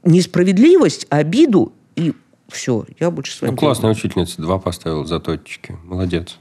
несправедливость, 0.03 1.07
обиду, 1.09 1.73
и 1.95 2.13
все, 2.49 2.85
я 2.99 3.11
больше 3.11 3.35
своим... 3.35 3.53
Ну, 3.53 3.59
классная 3.59 3.91
учительница, 3.91 4.41
два 4.41 4.59
поставила 4.59 5.05
за 5.05 5.19
точки. 5.19 5.77
Молодец. 5.83 6.37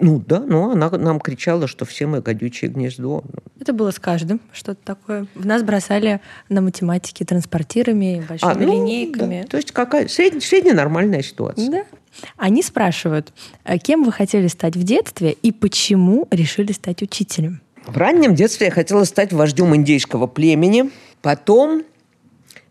Ну 0.00 0.22
да, 0.26 0.40
но 0.40 0.70
она 0.70 0.90
нам 0.90 1.20
кричала, 1.20 1.66
что 1.66 1.84
все 1.84 2.06
мы 2.06 2.20
гадючее 2.20 2.70
гнездо. 2.70 3.24
Это 3.60 3.72
было 3.72 3.90
с 3.90 3.98
каждым 3.98 4.40
что-то 4.52 4.80
такое. 4.84 5.26
В 5.34 5.46
нас 5.46 5.62
бросали 5.62 6.20
на 6.48 6.60
математике 6.60 7.24
транспортирами, 7.24 8.24
большими 8.28 8.52
а, 8.52 8.54
ну, 8.54 8.72
линейками. 8.72 9.42
Да. 9.42 9.48
То 9.48 9.56
есть 9.56 9.72
какая 9.72 10.08
средняя, 10.08 10.40
средняя 10.40 10.74
нормальная 10.74 11.22
ситуация. 11.22 11.70
Да. 11.70 11.84
Они 12.36 12.62
спрашивают, 12.62 13.32
а 13.64 13.78
кем 13.78 14.04
вы 14.04 14.12
хотели 14.12 14.46
стать 14.48 14.76
в 14.76 14.82
детстве 14.82 15.32
и 15.32 15.52
почему 15.52 16.28
решили 16.30 16.72
стать 16.72 17.02
учителем? 17.02 17.60
В 17.86 17.96
раннем 17.96 18.34
детстве 18.34 18.66
я 18.66 18.72
хотела 18.72 19.04
стать 19.04 19.32
вождем 19.32 19.74
индейского 19.74 20.26
племени. 20.26 20.90
Потом 21.20 21.82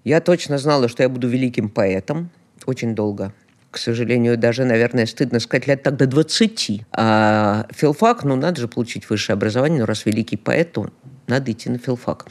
я 0.04 0.22
точно 0.22 0.58
знала, 0.58 0.88
что 0.88 1.04
я 1.04 1.10
буду 1.10 1.28
великим 1.28 1.70
поэтом 1.70 2.30
очень 2.66 2.95
долго. 2.95 3.34
К 3.72 3.78
сожалению, 3.78 4.38
даже, 4.38 4.65
наверное, 4.65 5.05
стыдно 5.05 5.39
сказать, 5.39 5.65
лет 5.65 5.82
так 5.82 5.95
до 5.95 6.05
20. 6.05 6.82
А 6.91 7.65
филфак, 7.74 8.26
ну, 8.26 8.36
надо 8.36 8.59
же 8.59 8.67
получить 8.67 9.09
высшее 9.09 9.36
образование, 9.36 9.80
но 9.80 9.86
раз 9.86 10.05
великий 10.05 10.36
поэт, 10.36 10.74
то 10.74 10.89
надо 11.28 11.51
идти 11.51 11.69
на 11.69 11.78
филфак. 11.78 12.26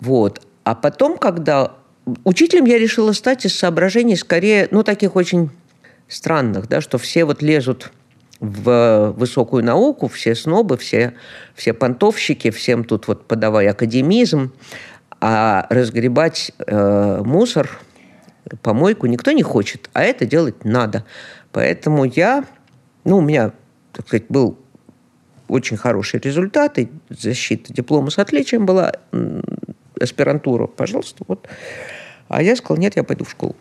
Вот. 0.00 0.42
А 0.64 0.74
потом, 0.74 1.16
когда... 1.16 1.72
Учителем 2.24 2.64
я 2.64 2.78
решила 2.78 3.12
стать 3.12 3.46
из 3.46 3.56
соображений 3.56 4.16
скорее, 4.16 4.66
ну, 4.72 4.82
таких 4.82 5.14
очень 5.14 5.50
странных, 6.08 6.68
да, 6.68 6.80
что 6.80 6.98
все 6.98 7.24
вот 7.24 7.42
лезут 7.42 7.92
в 8.40 9.14
высокую 9.16 9.62
науку, 9.62 10.08
все 10.08 10.34
снобы, 10.34 10.76
все, 10.76 11.14
все 11.54 11.72
понтовщики, 11.72 12.50
всем 12.50 12.82
тут 12.82 13.06
вот 13.06 13.28
подавай 13.28 13.68
академизм. 13.68 14.52
А 15.20 15.68
разгребать 15.70 16.50
э, 16.66 17.22
мусор, 17.24 17.70
помойку 18.60 19.06
никто 19.06 19.32
не 19.32 19.42
хочет, 19.42 19.90
а 19.92 20.02
это 20.02 20.26
делать 20.26 20.64
надо. 20.64 21.04
Поэтому 21.52 22.04
я, 22.04 22.44
ну, 23.04 23.18
у 23.18 23.20
меня, 23.20 23.52
так 23.92 24.06
сказать, 24.06 24.26
был 24.28 24.58
очень 25.48 25.76
хороший 25.76 26.20
результат, 26.20 26.78
и 26.78 26.90
защита 27.10 27.72
диплома 27.72 28.10
с 28.10 28.18
отличием 28.18 28.64
была, 28.64 28.92
аспирантура, 30.00 30.66
пожалуйста, 30.66 31.24
вот. 31.28 31.48
А 32.28 32.42
я 32.42 32.56
сказал, 32.56 32.78
нет, 32.78 32.96
я 32.96 33.04
пойду 33.04 33.24
в 33.24 33.30
школу. 33.30 33.54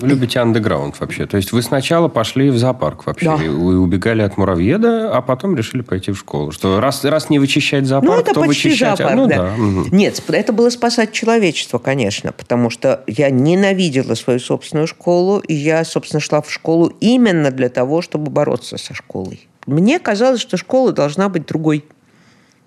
Любите 0.00 0.40
андеграунд 0.40 0.98
вообще. 1.00 1.26
То 1.26 1.36
есть 1.36 1.52
вы 1.52 1.62
сначала 1.62 2.08
пошли 2.08 2.50
в 2.50 2.58
зоопарк 2.58 3.06
вообще. 3.06 3.26
Да. 3.26 3.36
Вы 3.36 3.78
убегали 3.78 4.22
от 4.22 4.36
муравьеда, 4.36 5.16
а 5.16 5.22
потом 5.22 5.56
решили 5.56 5.82
пойти 5.82 6.12
в 6.12 6.18
школу. 6.18 6.52
Что 6.52 6.80
раз, 6.80 7.04
раз 7.04 7.30
не 7.30 7.38
вычищать 7.38 7.86
зоопарк, 7.86 8.14
ну, 8.14 8.20
это 8.20 8.34
то 8.34 8.40
почти 8.40 8.68
вычищать... 8.68 8.98
Зоопарк, 8.98 9.16
ну, 9.16 9.26
да. 9.26 9.36
да. 9.36 9.54
Угу. 9.54 9.96
Нет, 9.96 10.22
это 10.28 10.52
было 10.52 10.70
спасать 10.70 11.12
человечество, 11.12 11.78
конечно. 11.78 12.32
Потому 12.32 12.70
что 12.70 13.02
я 13.06 13.30
ненавидела 13.30 14.14
свою 14.14 14.38
собственную 14.38 14.86
школу. 14.86 15.38
И 15.40 15.54
я, 15.54 15.84
собственно, 15.84 16.20
шла 16.20 16.42
в 16.42 16.50
школу 16.50 16.92
именно 17.00 17.50
для 17.50 17.68
того, 17.68 18.02
чтобы 18.02 18.30
бороться 18.30 18.78
со 18.78 18.94
школой. 18.94 19.48
Мне 19.66 19.98
казалось, 19.98 20.40
что 20.40 20.56
школа 20.56 20.92
должна 20.92 21.28
быть 21.28 21.46
другой. 21.46 21.84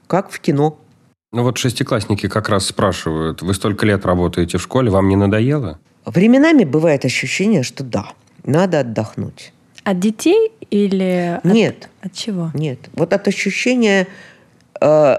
Как 0.08 0.30
в 0.30 0.40
кино. 0.40 0.78
Ну 1.32 1.44
вот 1.44 1.58
шестиклассники 1.58 2.28
как 2.28 2.50
раз 2.50 2.66
спрашивают, 2.66 3.42
вы 3.42 3.54
столько 3.54 3.86
лет 3.86 4.06
работаете 4.06 4.58
в 4.58 4.62
школе, 4.62 4.92
вам 4.92 5.08
не 5.08 5.16
надоело? 5.16 5.80
Временами 6.06 6.64
бывает 6.64 7.06
ощущение, 7.06 7.64
что 7.64 7.84
да, 7.84 8.14
надо 8.43 8.80
отдохнуть. 8.80 9.54
От 9.84 9.99
детей 9.99 10.52
или 10.70 11.39
нет? 11.43 11.89
От 12.02 12.14
чего? 12.14 12.52
Нет, 12.54 12.80
вот 12.93 13.14
от 13.14 13.28
ощущения 13.28 14.08
э, 14.80 15.18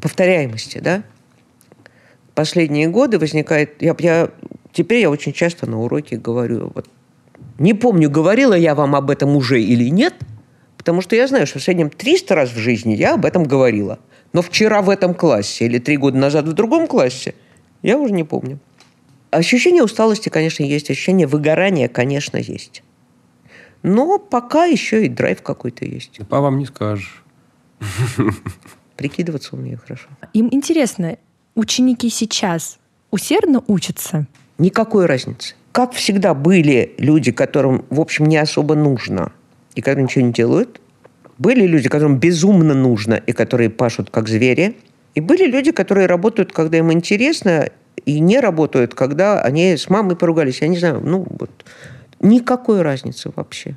повторяемости, 0.00 0.78
да. 0.78 1.02
Последние 2.34 2.88
годы 2.88 3.18
возникает, 3.18 3.82
я, 3.82 3.94
я 3.98 4.30
теперь 4.72 5.00
я 5.00 5.10
очень 5.10 5.32
часто 5.32 5.68
на 5.68 5.80
уроке 5.80 6.16
говорю, 6.16 6.72
вот 6.74 6.88
не 7.58 7.74
помню, 7.74 8.10
говорила 8.10 8.54
я 8.54 8.74
вам 8.74 8.94
об 8.94 9.10
этом 9.10 9.36
уже 9.36 9.62
или 9.62 9.88
нет, 9.90 10.14
потому 10.76 11.00
что 11.00 11.14
я 11.14 11.26
знаю, 11.26 11.46
что 11.46 11.58
в 11.58 11.62
среднем 11.62 11.90
300 11.90 12.34
раз 12.34 12.50
в 12.50 12.56
жизни 12.56 12.94
я 12.94 13.14
об 13.14 13.24
этом 13.24 13.44
говорила. 13.44 13.98
Но 14.32 14.40
вчера 14.40 14.82
в 14.82 14.88
этом 14.88 15.14
классе 15.14 15.66
или 15.66 15.78
три 15.78 15.96
года 15.96 16.16
назад 16.16 16.46
в 16.46 16.52
другом 16.54 16.86
классе 16.86 17.34
я 17.82 17.98
уже 17.98 18.12
не 18.14 18.24
помню. 18.24 18.58
Ощущение 19.32 19.82
усталости, 19.82 20.28
конечно, 20.28 20.62
есть. 20.62 20.90
Ощущение 20.90 21.26
выгорания, 21.26 21.88
конечно, 21.88 22.36
есть. 22.36 22.82
Но 23.82 24.18
пока 24.18 24.66
еще 24.66 25.06
и 25.06 25.08
драйв 25.08 25.42
какой-то 25.42 25.86
есть. 25.86 26.20
По 26.28 26.42
вам 26.42 26.58
не 26.58 26.66
скажешь. 26.66 27.24
Прикидываться 28.96 29.56
умею 29.56 29.80
хорошо. 29.82 30.08
Им 30.34 30.48
интересно, 30.52 31.16
ученики 31.54 32.10
сейчас 32.10 32.78
усердно 33.10 33.64
учатся? 33.68 34.26
Никакой 34.58 35.06
разницы. 35.06 35.54
Как 35.72 35.92
всегда 35.94 36.34
были 36.34 36.94
люди, 36.98 37.32
которым, 37.32 37.86
в 37.88 38.00
общем, 38.00 38.26
не 38.26 38.36
особо 38.36 38.74
нужно, 38.74 39.32
и 39.74 39.80
которые 39.80 40.04
ничего 40.04 40.26
не 40.26 40.32
делают. 40.34 40.82
Были 41.38 41.66
люди, 41.66 41.88
которым 41.88 42.18
безумно 42.18 42.74
нужно, 42.74 43.14
и 43.14 43.32
которые 43.32 43.70
пашут 43.70 44.10
как 44.10 44.28
звери. 44.28 44.76
И 45.14 45.20
были 45.20 45.46
люди, 45.46 45.72
которые 45.72 46.06
работают, 46.06 46.52
когда 46.52 46.76
им 46.76 46.92
интересно, 46.92 47.70
и 48.04 48.20
не 48.20 48.40
работают, 48.40 48.94
когда 48.94 49.40
они 49.40 49.76
с 49.76 49.88
мамой 49.88 50.16
поругались. 50.16 50.60
Я 50.60 50.68
не 50.68 50.78
знаю, 50.78 51.00
ну 51.02 51.26
вот 51.38 51.50
никакой 52.20 52.82
разницы 52.82 53.30
вообще. 53.34 53.76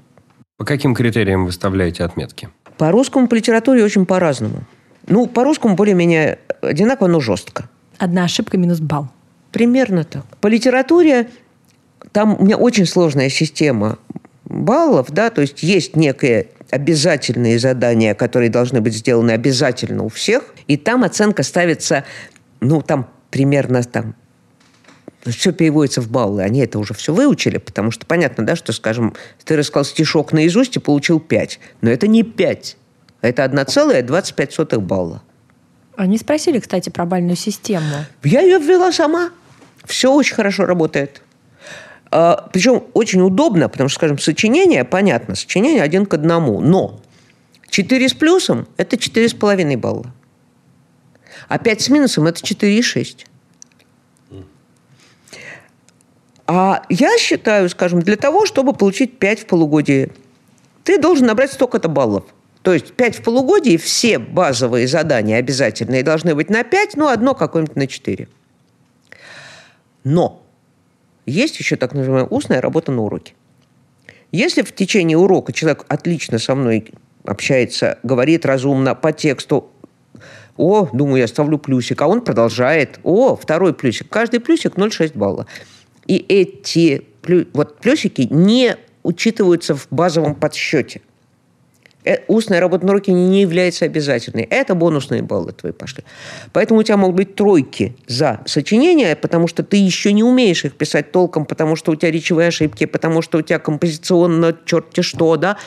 По 0.58 0.66
каким 0.66 0.96
критериям 0.96 1.46
выставляете 1.46 2.04
отметки? 2.04 2.50
По 2.78 2.92
русскому, 2.92 3.28
по 3.28 3.36
литературе 3.36 3.84
очень 3.84 4.06
по-разному. 4.06 4.64
Ну, 5.08 5.28
по 5.28 5.44
русскому 5.44 5.76
более-менее 5.76 6.40
одинаково, 6.62 7.08
но 7.08 7.20
жестко. 7.20 7.70
Одна 7.98 8.24
ошибка 8.24 8.58
минус 8.58 8.80
балл. 8.80 9.10
Примерно 9.52 10.04
так. 10.04 10.26
По 10.42 10.48
литературе 10.48 11.30
там 12.12 12.36
у 12.40 12.44
меня 12.44 12.58
очень 12.58 12.86
сложная 12.86 13.30
система 13.30 14.00
баллов, 14.46 15.12
да, 15.12 15.30
то 15.30 15.42
есть 15.42 15.64
есть 15.64 15.96
некие 15.96 16.48
обязательные 16.72 17.60
задания, 17.60 18.14
которые 18.14 18.50
должны 18.50 18.82
быть 18.82 18.96
сделаны 18.96 19.32
обязательно 19.32 20.04
у 20.04 20.10
всех, 20.10 20.54
и 20.68 20.78
там 20.78 21.04
оценка 21.04 21.44
ставится, 21.44 22.06
ну, 22.60 22.82
там 22.82 23.08
примерно 23.36 23.84
там 23.84 24.16
все 25.26 25.52
переводится 25.52 26.00
в 26.00 26.10
баллы. 26.10 26.42
Они 26.42 26.62
это 26.62 26.80
уже 26.80 26.94
все 26.94 27.14
выучили, 27.14 27.58
потому 27.58 27.92
что 27.92 28.06
понятно, 28.06 28.46
да, 28.46 28.56
что, 28.56 28.72
скажем, 28.72 29.14
ты 29.44 29.58
рассказал 29.58 29.84
стишок 29.84 30.32
наизусть 30.32 30.78
и 30.78 30.80
получил 30.80 31.20
5. 31.20 31.60
Но 31.82 31.90
это 31.90 32.08
не 32.08 32.24
5. 32.24 32.78
Это 33.20 33.44
1,25 33.44 34.80
балла. 34.80 35.22
Они 35.98 36.18
спросили, 36.18 36.60
кстати, 36.60 36.90
про 36.90 37.06
бальную 37.06 37.36
систему. 37.36 38.06
Я 38.24 38.40
ее 38.40 38.58
ввела 38.58 38.94
сама. 38.94 39.32
Все 39.84 40.14
очень 40.14 40.36
хорошо 40.36 40.66
работает. 40.66 41.22
А, 42.12 42.50
причем 42.54 42.86
очень 42.94 43.20
удобно, 43.20 43.68
потому 43.68 43.90
что, 43.90 43.98
скажем, 43.98 44.18
сочинение, 44.18 44.86
понятно, 44.86 45.36
сочинение 45.36 45.84
один 45.84 46.06
к 46.06 46.14
одному. 46.14 46.62
Но 46.62 47.02
4 47.70 48.08
с 48.08 48.14
плюсом– 48.14 48.66
это 48.78 48.96
4,5 48.96 49.76
балла. 49.76 50.14
А 51.48 51.58
5 51.58 51.82
с 51.82 51.90
минусом– 51.90 52.26
это 52.28 52.42
4,6. 52.42 53.26
А 56.48 56.84
я 56.90 57.18
считаю, 57.18 57.70
скажем, 57.70 58.02
для 58.02 58.18
того, 58.18 58.46
чтобы 58.46 58.74
получить 58.74 59.18
5 59.18 59.42
в 59.42 59.46
полугодии, 59.48 60.12
ты 60.84 61.00
должен 61.00 61.26
набрать 61.26 61.52
столько-то 61.52 61.90
баллов. 61.90 62.26
То 62.62 62.74
есть 62.74 62.94
5 62.94 63.18
в 63.18 63.24
полугодии, 63.24 63.78
все 63.78 64.20
базовые 64.20 64.88
задания 64.88 65.38
обязательные 65.38 66.04
должны 66.04 66.36
быть 66.36 66.50
на 66.50 66.64
5, 66.64 66.98
ну, 66.98 67.08
одно 67.08 67.34
какое-нибудь 67.36 67.76
на 67.76 67.88
4. 67.88 68.28
Но 70.04 70.44
есть 71.26 71.60
еще 71.60 71.76
так 71.76 71.94
называемая 71.94 72.28
устная 72.30 72.62
работа 72.62 72.92
на 72.92 73.02
уроке. 73.02 73.34
Если 74.32 74.62
в 74.62 74.74
течение 74.74 75.18
урока 75.18 75.54
человек 75.54 75.86
отлично 75.88 76.40
со 76.40 76.56
мной 76.56 76.92
общается, 77.24 77.98
говорит 78.04 78.46
разумно 78.46 78.94
по 78.94 79.12
тексту, 79.12 79.72
о, 80.58 80.90
думаю, 80.94 81.18
я 81.18 81.28
ставлю 81.28 81.58
плюсик, 81.58 82.02
а 82.02 82.08
он 82.08 82.22
продолжает, 82.22 83.00
о, 83.04 83.36
второй 83.36 83.74
плюсик. 83.74 84.10
Каждый 84.10 84.40
плюсик 84.40 84.76
0,6 84.76 85.18
балла. 85.18 85.48
И 86.08 86.18
эти 86.18 87.06
вот 87.54 87.80
плюсики 87.80 88.28
не 88.30 88.78
учитываются 89.04 89.76
в 89.76 89.88
базовом 89.90 90.36
подсчете. 90.36 91.02
Э, 92.06 92.20
устная 92.28 92.60
работа 92.60 92.86
на 92.86 92.94
руки 92.94 93.12
не 93.12 93.42
является 93.42 93.86
обязательной. 93.86 94.44
Это 94.44 94.76
бонусные 94.76 95.24
баллы 95.24 95.52
твои 95.54 95.72
пошли. 95.72 96.04
Поэтому 96.54 96.80
у 96.80 96.84
тебя 96.84 96.98
могут 96.98 97.16
быть 97.16 97.36
тройки 97.36 97.96
за 98.08 98.42
сочинение, 98.46 99.16
потому 99.16 99.48
что 99.48 99.64
ты 99.64 99.78
еще 99.78 100.14
не 100.14 100.24
умеешь 100.24 100.64
их 100.66 100.76
писать 100.76 101.12
толком, 101.12 101.46
потому 101.46 101.76
что 101.76 101.92
у 101.92 101.96
тебя 101.96 102.12
речевые 102.12 102.50
ошибки, 102.50 102.86
потому 102.86 103.24
что 103.24 103.40
у 103.40 103.42
тебя 103.42 103.58
композиционно 103.58 104.56
черти 104.66 105.02
что, 105.02 105.36
да. 105.36 105.58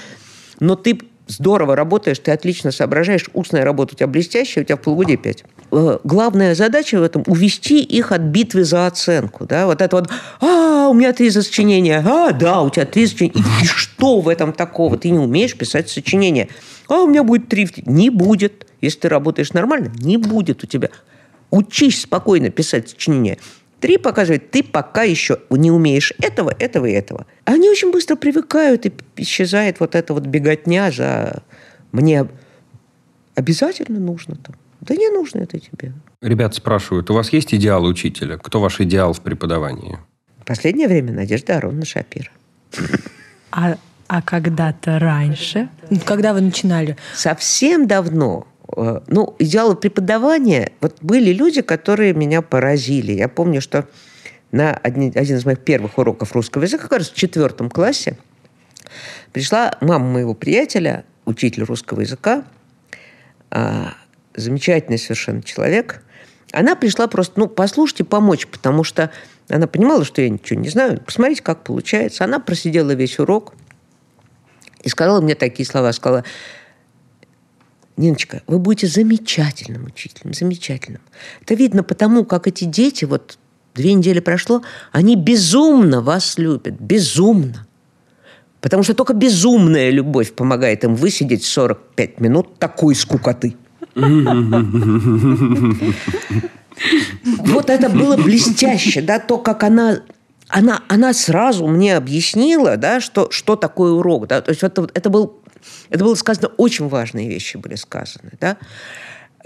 Но 0.60 0.76
ты 0.76 1.00
здорово 1.28 1.76
работаешь, 1.76 2.18
ты 2.18 2.32
отлично 2.32 2.72
соображаешь, 2.72 3.26
устная 3.34 3.64
работа 3.64 3.94
у 3.94 3.96
тебя 3.96 4.06
блестящая, 4.06 4.64
у 4.64 4.66
тебя 4.66 4.76
в 4.76 4.80
полугодие 4.80 5.16
5. 5.16 5.44
Э, 5.70 5.98
главная 6.04 6.54
задача 6.54 6.98
в 6.98 7.02
этом– 7.02 7.22
увести 7.26 7.82
их 7.82 8.12
от 8.12 8.22
битвы 8.22 8.64
за 8.64 8.86
оценку. 8.86 9.46
Да? 9.46 9.66
Вот 9.66 9.80
это 9.80 9.96
вот, 9.96 10.10
а, 10.40 10.88
у 10.88 10.94
меня 10.94 11.12
три 11.12 11.30
сочинения, 11.30 12.02
а, 12.04 12.32
да, 12.32 12.62
у 12.62 12.70
тебя 12.70 12.86
три 12.86 13.06
сочинения. 13.06 13.40
И, 13.60 13.64
и 13.64 13.66
что 13.66 14.20
в 14.20 14.28
этом 14.28 14.52
такого? 14.52 14.98
Ты 14.98 15.10
не 15.10 15.18
умеешь 15.18 15.56
писать 15.56 15.88
сочинения. 15.88 16.48
А, 16.88 17.02
у 17.02 17.06
меня 17.06 17.22
будет 17.22 17.48
три. 17.48 17.68
Не 17.86 18.10
будет. 18.10 18.66
Если 18.80 19.00
ты 19.00 19.08
работаешь 19.08 19.52
нормально, 19.52 19.92
не 19.98 20.16
будет 20.16 20.64
у 20.64 20.66
тебя. 20.66 20.88
Учись 21.50 22.02
спокойно 22.02 22.50
писать 22.50 22.90
сочинения. 22.90 23.38
Три 23.80 23.96
показывает, 23.96 24.50
ты 24.50 24.62
пока 24.62 25.04
еще 25.04 25.38
не 25.50 25.70
умеешь 25.70 26.12
этого, 26.20 26.52
этого 26.58 26.86
и 26.86 26.92
этого. 26.92 27.26
Они 27.44 27.70
очень 27.70 27.92
быстро 27.92 28.16
привыкают, 28.16 28.86
и 28.86 28.92
исчезает 29.16 29.78
вот 29.78 29.94
эта 29.94 30.14
вот 30.14 30.26
беготня 30.26 30.90
за 30.90 31.42
«мне 31.92 32.26
обязательно 33.36 34.00
нужно 34.00 34.36
там». 34.36 34.56
Да 34.80 34.94
не 34.94 35.08
нужно 35.10 35.40
это 35.40 35.58
тебе. 35.58 35.92
Ребят 36.20 36.54
спрашивают, 36.54 37.10
у 37.10 37.14
вас 37.14 37.32
есть 37.32 37.54
идеал 37.54 37.84
учителя? 37.84 38.36
Кто 38.36 38.60
ваш 38.60 38.80
идеал 38.80 39.12
в 39.12 39.20
преподавании? 39.20 39.98
В 40.40 40.44
последнее 40.44 40.88
время 40.88 41.12
Надежда 41.12 41.58
Ароновна 41.58 41.84
Шапира. 41.84 42.30
А, 43.50 43.76
а 44.08 44.22
когда-то 44.22 44.98
раньше? 44.98 45.68
Когда 46.04 46.32
вы 46.32 46.40
начинали? 46.40 46.96
Совсем 47.14 47.86
давно 47.86 48.46
ну, 48.76 49.34
идеалы 49.38 49.76
преподавания, 49.76 50.72
вот 50.80 50.98
были 51.00 51.32
люди, 51.32 51.62
которые 51.62 52.12
меня 52.12 52.42
поразили. 52.42 53.12
Я 53.12 53.28
помню, 53.28 53.60
что 53.60 53.86
на 54.52 54.72
один, 54.72 55.12
один 55.14 55.36
из 55.36 55.44
моих 55.44 55.60
первых 55.60 55.98
уроков 55.98 56.32
русского 56.32 56.62
языка, 56.62 56.84
как 56.84 56.98
раз 56.98 57.10
в 57.10 57.14
четвертом 57.14 57.70
классе, 57.70 58.18
пришла 59.32 59.76
мама 59.80 60.06
моего 60.06 60.34
приятеля, 60.34 61.04
учитель 61.24 61.64
русского 61.64 62.00
языка, 62.00 62.44
а, 63.50 63.94
замечательный 64.34 64.98
совершенно 64.98 65.42
человек. 65.42 66.02
Она 66.52 66.76
пришла 66.76 67.08
просто, 67.08 67.38
ну, 67.40 67.46
послушать 67.46 68.00
и 68.00 68.04
помочь, 68.04 68.46
потому 68.46 68.84
что 68.84 69.10
она 69.48 69.66
понимала, 69.66 70.04
что 70.04 70.22
я 70.22 70.28
ничего 70.28 70.58
не 70.60 70.68
знаю. 70.68 71.00
Посмотрите, 71.00 71.42
как 71.42 71.64
получается. 71.64 72.24
Она 72.24 72.38
просидела 72.38 72.92
весь 72.92 73.18
урок 73.18 73.54
и 74.82 74.88
сказала 74.88 75.20
мне 75.20 75.34
такие 75.34 75.66
слова. 75.66 75.92
Сказала, 75.92 76.24
Ниночка, 77.98 78.42
вы 78.46 78.60
будете 78.60 78.86
замечательным 78.86 79.86
учителем, 79.86 80.32
замечательным. 80.32 81.02
Это 81.42 81.54
видно 81.54 81.82
потому, 81.82 82.24
как 82.24 82.46
эти 82.46 82.64
дети, 82.64 83.04
вот 83.04 83.38
две 83.74 83.92
недели 83.92 84.20
прошло, 84.20 84.62
они 84.92 85.16
безумно 85.16 86.00
вас 86.00 86.38
любят, 86.38 86.80
безумно. 86.80 87.66
Потому 88.60 88.84
что 88.84 88.94
только 88.94 89.14
безумная 89.14 89.90
любовь 89.90 90.32
помогает 90.32 90.84
им 90.84 90.94
высидеть 90.94 91.44
45 91.44 92.20
минут 92.20 92.58
такой 92.60 92.94
скукоты. 92.94 93.56
Вот 97.38 97.68
это 97.68 97.88
было 97.88 98.16
блестяще, 98.16 99.02
да, 99.02 99.18
то, 99.18 99.38
как 99.38 99.64
она 99.64 100.02
она, 100.48 100.82
она 100.88 101.12
сразу 101.12 101.66
мне 101.66 101.96
объяснила, 101.96 102.76
да, 102.76 103.00
что, 103.00 103.30
что 103.30 103.56
такое 103.56 103.92
урок. 103.92 104.28
Да? 104.28 104.40
То 104.40 104.50
есть 104.50 104.62
это, 104.62 104.88
это 104.94 105.10
был 105.10 105.42
это 105.90 106.04
было 106.04 106.14
сказано, 106.14 106.48
очень 106.56 106.88
важные 106.88 107.28
вещи 107.28 107.56
были 107.56 107.74
сказаны. 107.74 108.32
Да? 108.40 108.58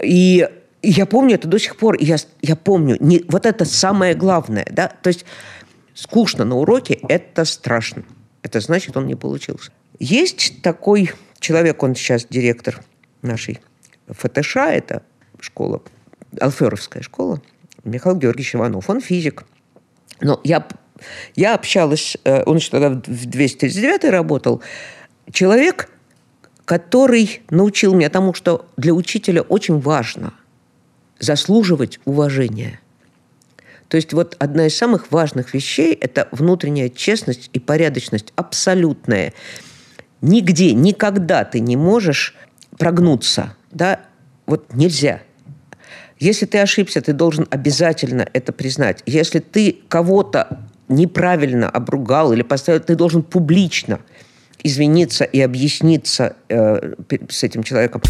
И 0.01 0.47
я 0.81 1.05
помню 1.05 1.35
это 1.35 1.47
до 1.47 1.59
сих 1.59 1.77
пор. 1.77 1.97
Я, 1.99 2.17
я 2.41 2.55
помню, 2.55 2.97
не, 2.99 3.23
вот 3.27 3.45
это 3.45 3.65
самое 3.65 4.15
главное. 4.15 4.67
Да? 4.69 4.87
То 4.87 5.07
есть 5.07 5.25
скучно 5.93 6.45
на 6.45 6.55
уроке– 6.57 6.93
это 7.09 7.45
страшно. 7.45 8.03
Это 8.41 8.59
значит, 8.59 8.97
он 8.97 9.07
не 9.07 9.15
получился. 9.15 9.71
Есть 9.99 10.61
такой 10.61 11.11
человек, 11.39 11.81
он 11.83 11.95
сейчас 11.95 12.25
директор 12.29 12.83
нашей 13.21 13.61
ФТШ, 14.09 14.57
это 14.57 15.03
школа, 15.39 15.81
Алферовская 16.39 17.03
школа, 17.03 17.41
Михаил 17.83 18.17
Георгиевич 18.17 18.55
Иванов. 18.55 18.89
Он 18.89 19.01
физик. 19.01 19.45
Но 20.21 20.39
я, 20.43 20.67
я 21.35 21.55
общалась, 21.55 22.17
э, 22.23 22.43
он 22.45 22.57
еще 22.57 22.71
тогда 22.71 22.89
в 22.89 23.25
239 23.25 24.05
работал. 24.05 24.61
Человек, 25.31 25.89
который 26.65 27.41
научил 27.49 27.93
меня 27.93 28.09
тому, 28.09 28.33
что 28.33 28.65
для 28.77 28.93
учителя 28.93 29.41
очень 29.41 29.79
важно 29.79 30.33
заслуживать 31.19 31.99
уважения. 32.05 32.79
То 33.87 33.97
есть 33.97 34.13
вот 34.13 34.35
одна 34.39 34.67
из 34.67 34.75
самых 34.75 35.11
важных 35.11 35.53
вещей– 35.53 35.93
это 36.01 36.27
внутренняя 36.31 36.89
честность 36.89 37.49
и 37.53 37.59
порядочность 37.59 38.33
абсолютная. 38.35 39.33
Нигде, 40.21 40.73
никогда 40.73 41.43
ты 41.43 41.59
не 41.59 41.75
можешь 41.75 42.33
прогнуться. 42.77 43.55
Да? 43.71 43.99
Вот 44.45 44.73
нельзя. 44.73 45.21
Если 46.17 46.45
ты 46.45 46.59
ошибся, 46.59 47.01
ты 47.01 47.13
должен 47.13 47.45
обязательно 47.51 48.27
это 48.33 48.53
признать. 48.53 49.03
Если 49.05 49.39
ты 49.39 49.79
кого-то 49.89 50.69
неправильно 50.87 51.69
обругал 51.69 52.33
или 52.33 52.41
поставил, 52.41 52.79
ты 52.79 52.95
должен 52.95 53.21
публично– 53.21 53.99
извиниться 54.63 55.23
и 55.23 55.39
объясниться 55.41 56.35
э, 56.49 56.93
с 57.29 57.43
этим 57.43 57.63
человеком. 57.63 58.01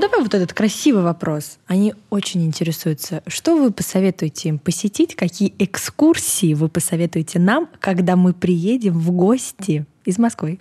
Давай 0.00 0.22
вот 0.22 0.34
этот 0.34 0.52
красивый 0.52 1.02
вопрос. 1.02 1.58
Они 1.66 1.94
очень 2.10 2.44
интересуются. 2.44 3.22
Что 3.26 3.56
вы 3.56 3.72
посоветуете 3.72 4.48
им 4.48 4.58
посетить? 4.58 5.14
Какие 5.14 5.54
экскурсии 5.58 6.54
вы 6.54 6.68
посоветуете 6.68 7.38
нам, 7.38 7.68
когда 7.80 8.16
мы 8.16 8.32
приедем 8.32 8.98
в 8.98 9.12
гости 9.12 9.86
из 10.04 10.18
Москвы? 10.18 10.58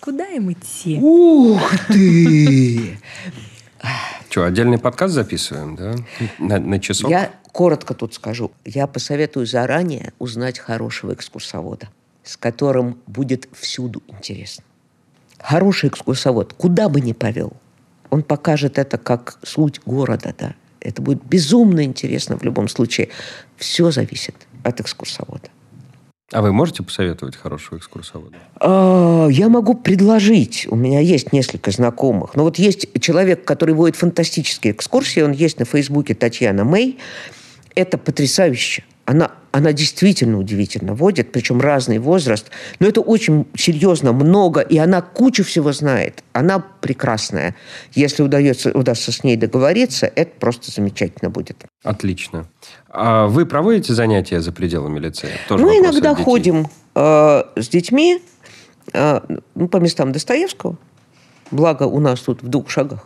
Куда 0.00 0.26
им 0.28 0.52
идти? 0.52 0.98
Ух 1.00 1.72
ты! 1.88 2.98
Что, 4.28 4.44
отдельный 4.44 4.78
подкаст 4.78 5.14
записываем, 5.14 5.76
да? 5.76 5.94
На, 6.38 6.58
на 6.58 6.80
часок? 6.80 7.10
Я 7.10 7.30
коротко 7.52 7.94
тут 7.94 8.14
скажу. 8.14 8.50
Я 8.64 8.86
посоветую 8.86 9.46
заранее 9.46 10.12
узнать 10.18 10.58
хорошего 10.58 11.14
экскурсовода 11.14 11.88
с 12.28 12.36
которым 12.36 12.98
будет 13.06 13.48
всюду 13.58 14.02
интересно. 14.06 14.62
Хороший 15.38 15.88
экскурсовод, 15.88 16.52
куда 16.52 16.90
бы 16.90 17.00
ни 17.00 17.12
повел, 17.12 17.54
он 18.10 18.22
покажет 18.22 18.78
это 18.78 18.98
как 18.98 19.38
суть 19.42 19.80
города, 19.86 20.34
да. 20.38 20.54
Это 20.80 21.00
будет 21.00 21.24
безумно 21.24 21.82
интересно 21.84 22.36
в 22.36 22.42
любом 22.42 22.68
случае. 22.68 23.08
Все 23.56 23.90
зависит 23.90 24.34
от 24.62 24.80
экскурсовода. 24.80 25.48
А 26.30 26.42
вы 26.42 26.52
можете 26.52 26.82
посоветовать 26.82 27.36
хорошего 27.36 27.78
экскурсовода? 27.78 28.36
А, 28.60 29.28
я 29.28 29.48
могу 29.48 29.74
предложить. 29.74 30.66
У 30.70 30.76
меня 30.76 31.00
есть 31.00 31.32
несколько 31.32 31.70
знакомых. 31.70 32.36
Но 32.36 32.44
вот 32.44 32.58
есть 32.58 32.88
человек, 33.00 33.44
который 33.44 33.74
водит 33.74 33.96
фантастические 33.96 34.74
экскурсии. 34.74 35.22
Он 35.22 35.32
есть 35.32 35.58
на 35.58 35.64
Фейсбуке 35.64 36.14
Татьяна 36.14 36.64
Мэй. 36.64 36.98
это 37.74 37.96
потрясающе. 37.96 38.84
Она, 39.06 39.32
она 39.58 39.72
действительно 39.72 40.38
удивительно 40.38 40.94
водит, 40.94 41.32
причем 41.32 41.60
разный 41.60 41.98
возраст. 41.98 42.46
Но 42.78 42.86
это 42.86 43.00
очень 43.00 43.44
серьезно, 43.56 44.12
много, 44.12 44.60
и 44.60 44.78
она 44.78 45.02
кучу 45.02 45.42
всего 45.42 45.72
знает. 45.72 46.22
Она 46.32 46.60
прекрасная. 46.80 47.56
Если 47.92 48.22
удается, 48.22 48.70
удастся 48.70 49.10
с 49.10 49.24
ней 49.24 49.36
договориться, 49.36 50.06
это 50.14 50.30
просто 50.38 50.70
замечательно 50.70 51.30
будет. 51.30 51.64
Отлично. 51.82 52.46
А 52.88 53.26
вы 53.26 53.46
проводите 53.46 53.94
занятия 53.94 54.40
за 54.40 54.52
пределами 54.52 55.00
лицея? 55.00 55.32
Тоже 55.48 55.64
Мы 55.64 55.78
иногда 55.78 56.14
ходим 56.14 56.68
э, 56.94 57.42
с 57.56 57.68
детьми 57.68 58.22
э, 58.92 59.20
ну, 59.56 59.66
по 59.66 59.78
местам 59.78 60.12
Достоевского. 60.12 60.76
Благо 61.50 61.82
у 61.82 61.98
нас 61.98 62.20
тут 62.20 62.44
в 62.44 62.48
двух 62.48 62.70
шагах. 62.70 63.04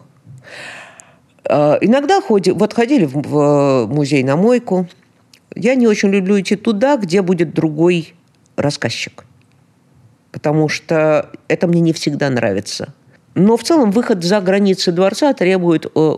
Э, 1.49 1.79
иногда 1.81 2.21
ходим, 2.21 2.59
вот 2.59 2.75
ходили 2.75 3.07
в, 3.07 3.23
в 3.23 3.87
музей 3.87 4.23
на 4.23 4.37
мойку– 4.37 4.87
я 5.55 5.75
не 5.75 5.87
очень 5.87 6.11
люблю 6.11 6.41
идти 6.41 6.57
туда, 6.57 6.97
где 6.97 7.23
будет 7.23 7.55
другой 7.55 8.15
рассказчик. 8.57 9.25
Потому 10.31 10.69
что 10.69 11.31
это 11.49 11.67
мне 11.67 11.81
не 11.81 11.93
всегда 11.93 12.31
нравится. 12.31 12.95
Но 13.35 13.57
в 13.57 13.63
целом 13.63 13.91
выход 13.91 14.25
за 14.25 14.41
границы 14.41 14.93
дворца 14.93 15.33
требует 15.35 15.87
э, 15.95 16.17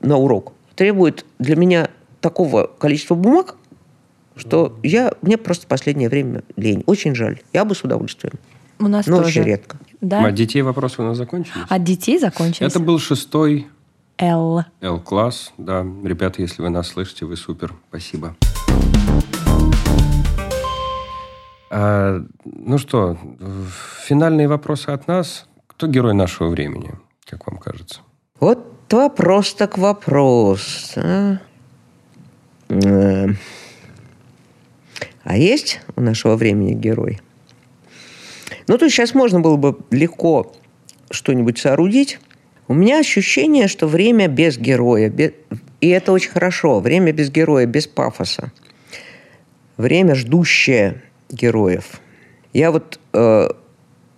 на 0.00 0.16
урок. 0.16 0.52
Требует 0.74 1.24
для 1.38 1.56
меня 1.56 1.90
такого 2.20 2.70
количества 2.78 3.14
бумаг, 3.14 3.56
что 4.36 4.78
я, 4.82 5.12
мне 5.22 5.36
просто 5.36 5.66
последнее 5.66 6.08
время 6.08 6.42
лень. 6.56 6.82
Очень 6.86 7.14
жаль. 7.14 7.40
Я 7.52 7.64
бы 7.64 7.74
с 7.74 7.82
удовольствием. 7.82 8.34
У 8.78 8.88
нас 8.88 9.06
Но 9.06 9.18
тоже. 9.18 9.28
очень 9.40 9.42
редко. 9.42 9.76
Да? 10.00 10.24
От 10.24 10.34
детей 10.34 10.62
вопросы 10.62 11.02
у 11.02 11.04
нас 11.04 11.16
закончились? 11.16 11.62
От 11.68 11.84
детей 11.84 12.18
закончились. 12.18 12.70
Это 12.70 12.80
был 12.80 12.98
шестой 12.98 13.68
Л. 14.18 14.64
Л-класс, 14.80 15.52
да. 15.58 15.86
Ребята, 16.04 16.42
если 16.42 16.62
вы 16.62 16.70
нас 16.70 16.88
слышите, 16.88 17.26
вы 17.26 17.36
супер. 17.36 17.74
Спасибо. 17.88 18.36
А, 21.74 22.22
ну 22.44 22.76
что, 22.76 23.16
финальные 24.04 24.46
вопросы 24.46 24.90
от 24.90 25.08
нас. 25.08 25.46
Кто 25.66 25.86
герой 25.86 26.12
нашего 26.12 26.48
времени, 26.48 26.90
как 27.24 27.46
вам 27.46 27.56
кажется? 27.56 28.02
Вот 28.40 28.62
вопрос 28.90 29.54
так 29.54 29.78
вопрос. 29.78 30.92
А, 30.96 31.38
э, 32.68 33.26
а 35.24 35.36
есть 35.38 35.80
у 35.96 36.02
нашего 36.02 36.36
времени 36.36 36.74
герой? 36.74 37.20
Ну, 38.68 38.76
то 38.76 38.84
есть 38.84 38.94
сейчас 38.94 39.14
можно 39.14 39.40
было 39.40 39.56
бы 39.56 39.78
легко 39.90 40.52
что-нибудь 41.10 41.58
соорудить. 41.58 42.18
У 42.68 42.74
меня 42.74 42.98
ощущение, 42.98 43.66
что 43.66 43.86
время 43.86 44.28
без 44.28 44.58
героя. 44.58 45.08
Без... 45.08 45.32
И 45.80 45.88
это 45.88 46.12
очень 46.12 46.32
хорошо. 46.32 46.80
Время 46.80 47.12
без 47.12 47.30
героя, 47.30 47.64
без 47.64 47.86
пафоса. 47.86 48.52
Время 49.78 50.14
ждущее 50.14 51.00
героев. 51.32 52.00
Я 52.52 52.70
вот 52.70 53.00
э, 53.12 53.48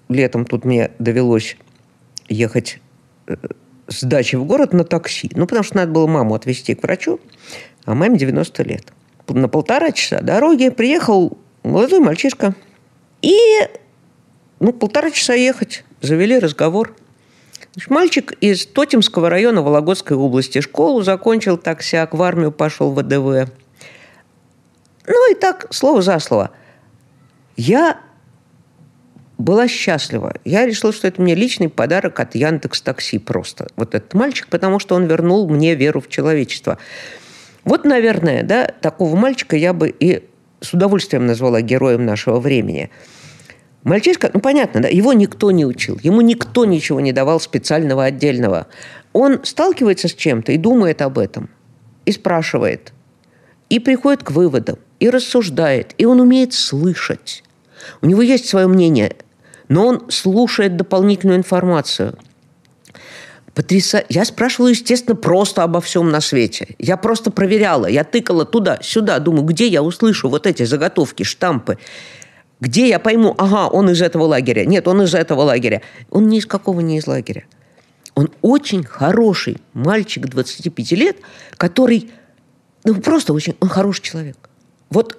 летом 0.09 0.45
тут 0.45 0.65
мне 0.65 0.91
довелось 0.99 1.57
ехать 2.29 2.81
э, 3.27 3.37
с 3.87 4.03
дачи 4.03 4.37
в 4.37 4.45
город 4.45 4.73
на 4.73 4.85
такси. 4.85 5.31
Ну, 5.35 5.47
потому 5.47 5.63
что 5.63 5.77
надо 5.77 5.93
было 5.93 6.07
маму 6.07 6.35
отвезти 6.35 6.75
к 6.75 6.83
врачу, 6.83 7.21
а 7.85 7.95
маме 7.95 8.19
90 8.19 8.63
лет. 8.65 8.93
На 9.29 9.49
полтора 9.49 9.93
часа 9.93 10.21
дороги 10.21 10.69
приехал 10.69 11.39
молодой 11.63 12.01
мальчишка. 12.01 12.55
И, 13.23 13.39
ну, 14.61 14.73
полтора 14.73 15.11
часа 15.11 15.35
ехать. 15.35 15.85
Завели 16.03 16.39
разговор. 16.39 16.95
Значит, 17.73 17.91
мальчик 17.91 18.33
из 18.41 18.67
Тотемского 18.67 19.31
района 19.31 19.63
Вологодской 19.63 20.17
области. 20.17 20.61
Школу 20.61 21.03
закончил 21.03 21.57
таксяк, 21.57 22.15
в 22.15 22.23
армию 22.23 22.53
пошел 22.53 22.91
в 22.91 23.01
ВДВ. 23.01 23.51
Ну 25.07 25.33
и 25.33 25.35
так, 25.35 25.67
слово 25.71 26.03
за 26.03 26.19
слово– 26.19 26.51
я 27.57 28.01
была 29.39 29.69
счастлива. 29.69 30.35
Я 30.45 30.67
решила, 30.67 30.93
что 30.93 31.09
это 31.09 31.21
мне 31.21 31.35
личный 31.35 31.69
подарок 31.69 32.21
от 32.21 32.35
Яндекс 32.35 32.83
Такси 32.83 33.19
просто. 33.19 33.69
Вот 33.77 33.95
этот 33.95 34.15
мальчик, 34.15 34.49
потому 34.49 34.79
что 34.79 34.95
он 34.95 35.07
вернул 35.07 35.49
мне 35.49 35.75
веру 35.75 36.01
в 36.01 36.09
человечество. 36.09 36.79
Вот, 37.65 37.85
наверное, 37.85 38.43
да, 38.43 38.67
такого 38.67 39.17
мальчика 39.17 39.57
я 39.57 39.73
бы 39.73 39.89
и 39.89 40.25
с 40.61 40.73
удовольствием 40.73 41.27
назвала 41.27 41.61
героем 41.61 42.05
нашего 42.05 42.41
времени. 42.41 42.91
Мальчишка, 43.83 44.31
ну 44.33 44.41
понятно, 44.41 44.81
да, 44.81 44.89
его 44.89 45.13
никто 45.13 45.51
не 45.51 45.67
учил, 45.67 45.99
ему 46.03 46.23
никто 46.23 46.65
ничего 46.65 47.01
не 47.01 47.13
давал 47.13 47.39
специального 47.39 48.05
отдельного. 48.05 48.67
Он 49.13 49.45
сталкивается 49.45 50.09
с 50.09 50.15
чем-то 50.15 50.53
и 50.53 50.57
думает 50.57 51.03
об 51.03 51.19
этом, 51.19 51.51
и 52.07 52.13
спрашивает, 52.13 52.95
и 53.69 53.79
приходит 53.79 54.23
к 54.23 54.31
выводам, 54.31 54.79
и 55.05 55.11
рассуждает, 55.11 55.95
и 55.99 56.07
он 56.07 56.19
умеет 56.19 56.55
слышать. 56.55 57.45
У 58.01 58.07
него 58.07 58.23
есть 58.23 58.49
свое 58.49 58.67
мнение, 58.67 59.17
но 59.69 59.87
он 59.87 60.11
слушает 60.11 60.79
дополнительную 60.79 61.37
информацию. 61.37 62.17
Потряса... 63.53 64.03
Я 64.09 64.25
спрашивала, 64.25 64.69
естественно, 64.69 65.15
просто 65.15 65.63
обо 65.63 65.83
всем 65.83 66.11
на 66.11 66.23
свете. 66.23 66.75
Я 66.79 66.97
просто 66.97 67.31
проверяла, 67.31 67.85
я 67.85 68.03
тыкала 68.03 68.47
туда, 68.47 68.79
сюда, 68.81 69.19
думаю, 69.19 69.45
где 69.45 69.69
я 69.69 69.83
услышу 69.83 70.31
вот 70.31 70.47
эти 70.47 70.63
заготовки, 70.63 71.23
штампы. 71.23 71.77
Где 72.61 72.89
я 72.89 72.99
пойму, 72.99 73.35
ага, 73.37 73.69
он 73.69 73.91
из 73.91 74.01
этого 74.01 74.25
лагеря. 74.25 74.65
Нет, 74.65 74.89
он 74.89 75.03
из 75.03 75.15
этого 75.15 75.43
лагеря. 75.43 75.83
Он 76.09 76.29
ни 76.29 76.39
из 76.39 76.47
какого 76.47 76.81
не 76.81 76.97
из 76.97 77.07
лагеря. 77.07 77.45
Он 78.15 78.31
очень 78.41 78.85
хороший 78.85 79.59
мальчик 79.75 80.29
25 80.29 80.93
лет, 80.93 81.19
который, 81.59 82.11
ну, 82.85 82.95
просто 83.03 83.35
очень, 83.35 83.55
он 83.61 83.69
хороший 83.69 84.01
человек. 84.01 84.49
Вот 84.91 85.19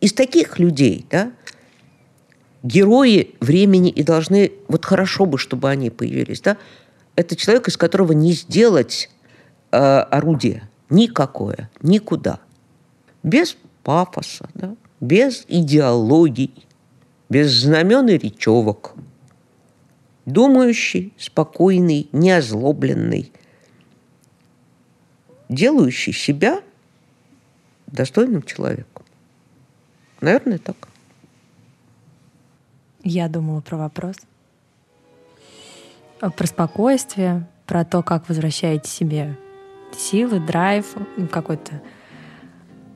из 0.00 0.12
таких 0.12 0.58
людей, 0.58 1.06
да, 1.10 1.32
герои 2.62 3.34
времени 3.40 3.90
и 3.90 4.02
должны, 4.02 4.52
вот 4.68 4.84
хорошо 4.84 5.26
бы, 5.26 5.38
чтобы 5.38 5.70
они 5.70 5.90
появились, 5.90 6.40
да, 6.40 6.56
это 7.14 7.34
человек, 7.36 7.68
из 7.68 7.76
которого 7.76 8.12
не 8.12 8.32
сделать 8.32 9.10
э, 9.72 9.76
орудие 9.76 10.68
никакое, 10.90 11.70
никуда. 11.82 12.40
Без 13.22 13.56
пафоса, 13.82 14.48
да, 14.54 14.76
без 15.00 15.44
идеологий, 15.48 16.66
без 17.28 17.52
знамен 17.52 18.08
и 18.08 18.18
речевок. 18.18 18.94
Думающий, 20.24 21.12
спокойный, 21.18 22.08
неозлобленный, 22.12 23.32
делающий 25.48 26.12
себя 26.12 26.62
достойным 27.86 28.42
человеком. 28.42 28.95
Наверное, 30.26 30.58
так. 30.58 30.76
Я 33.04 33.28
думала 33.28 33.60
про 33.60 33.76
вопрос. 33.76 34.16
Про 36.18 36.46
спокойствие, 36.48 37.46
про 37.64 37.84
то, 37.84 38.02
как 38.02 38.28
возвращаете 38.28 38.90
себе 38.90 39.38
силы, 39.96 40.40
драйв, 40.40 40.96
какой-то 41.30 41.80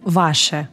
ваше. 0.02 0.68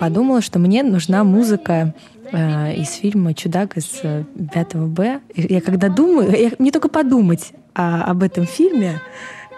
Подумала, 0.00 0.40
что 0.40 0.58
мне 0.58 0.82
нужна 0.82 1.22
музыка 1.22 1.94
э, 2.32 2.74
из 2.74 2.94
фильма 2.94 3.32
«Чудак» 3.34 3.76
из 3.76 3.86
5 3.86 4.74
э, 4.74 4.78
Б. 4.78 5.20
Я 5.36 5.60
когда 5.60 5.88
думаю, 5.88 6.32
я, 6.36 6.50
мне 6.58 6.72
только 6.72 6.88
подумать 6.88 7.52
о, 7.74 8.02
об 8.02 8.24
этом 8.24 8.46
фильме, 8.46 9.00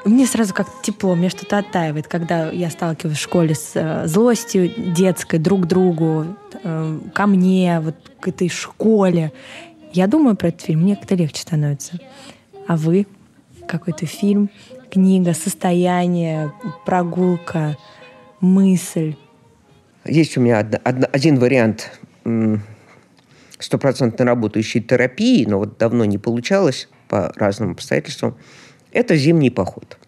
мне 0.05 0.27
сразу 0.27 0.55
как 0.55 0.67
тепло, 0.83 1.15
мне 1.15 1.29
что-то 1.29 1.59
оттаивает, 1.59 2.09
когда 2.09 2.51
я 2.51 2.71
сталкиваюсь 2.71 3.19
в 3.19 3.23
школе 3.23 3.55
с 3.55 3.73
э, 3.75 4.07
злостью 4.07 4.69
детской 4.95 5.39
друг 5.39 5.67
другу, 5.67 6.27
э, 6.63 6.99
ко 7.15 7.27
мне, 7.27 7.81
вот 7.81 7.97
к 8.21 8.29
этой 8.29 8.49
школе. 8.49 9.33
Я 9.93 10.07
думаю 10.07 10.37
про 10.37 10.49
этот 10.49 10.63
фильм, 10.63 10.81
мне 10.81 10.97
как-то 10.97 11.15
легче 11.15 11.43
становится. 11.43 11.99
А 12.67 12.77
вы? 12.77 13.07
Какой-то 13.67 14.07
фильм, 14.07 14.51
книга, 14.91 15.35
состояние, 15.35 16.53
прогулка, 16.87 17.77
мысль? 18.41 19.17
Есть 20.05 20.37
у 20.37 20.41
меня 20.41 20.61
од, 20.61 20.75
од, 20.75 21.15
один 21.15 21.39
вариант 21.39 22.01
стопроцентно 23.59 24.25
работающей 24.25 24.81
терапии, 24.81 25.45
но 25.45 25.59
вот 25.59 25.77
давно 25.79 26.05
не 26.05 26.19
получалось 26.19 26.89
по 27.09 27.33
разным 27.37 27.73
обстоятельствам– 27.73 28.37
это 28.93 29.17
зимний 29.17 29.51
поход. 29.51 29.99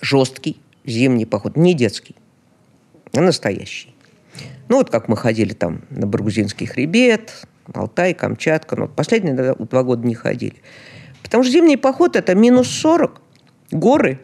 Жесткий 0.00 0.60
зимний 0.84 1.26
поход, 1.26 1.56
не 1.56 1.74
детский, 1.74 2.16
а 3.12 3.20
настоящий. 3.20 3.94
Ну, 4.68 4.78
вот 4.78 4.90
как 4.90 5.08
мы 5.08 5.16
ходили 5.16 5.52
там 5.52 5.82
на 5.90 6.06
Баргузинский 6.06 6.66
хребет, 6.66 7.46
Алтай, 7.72 8.14
Камчатка. 8.14 8.76
Но 8.76 8.88
последние 8.88 9.54
два 9.54 9.82
года 9.82 10.06
не 10.06 10.14
ходили. 10.14 10.56
Потому 11.22 11.44
что 11.44 11.52
зимний 11.52 11.76
поход– 11.76 12.16
это 12.16 12.34
минус 12.34 12.68
40, 12.68 13.20
горы. 13.70 14.20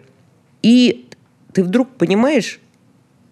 И 0.63 1.09
ты 1.53 1.63
вдруг 1.63 1.91
понимаешь, 1.97 2.61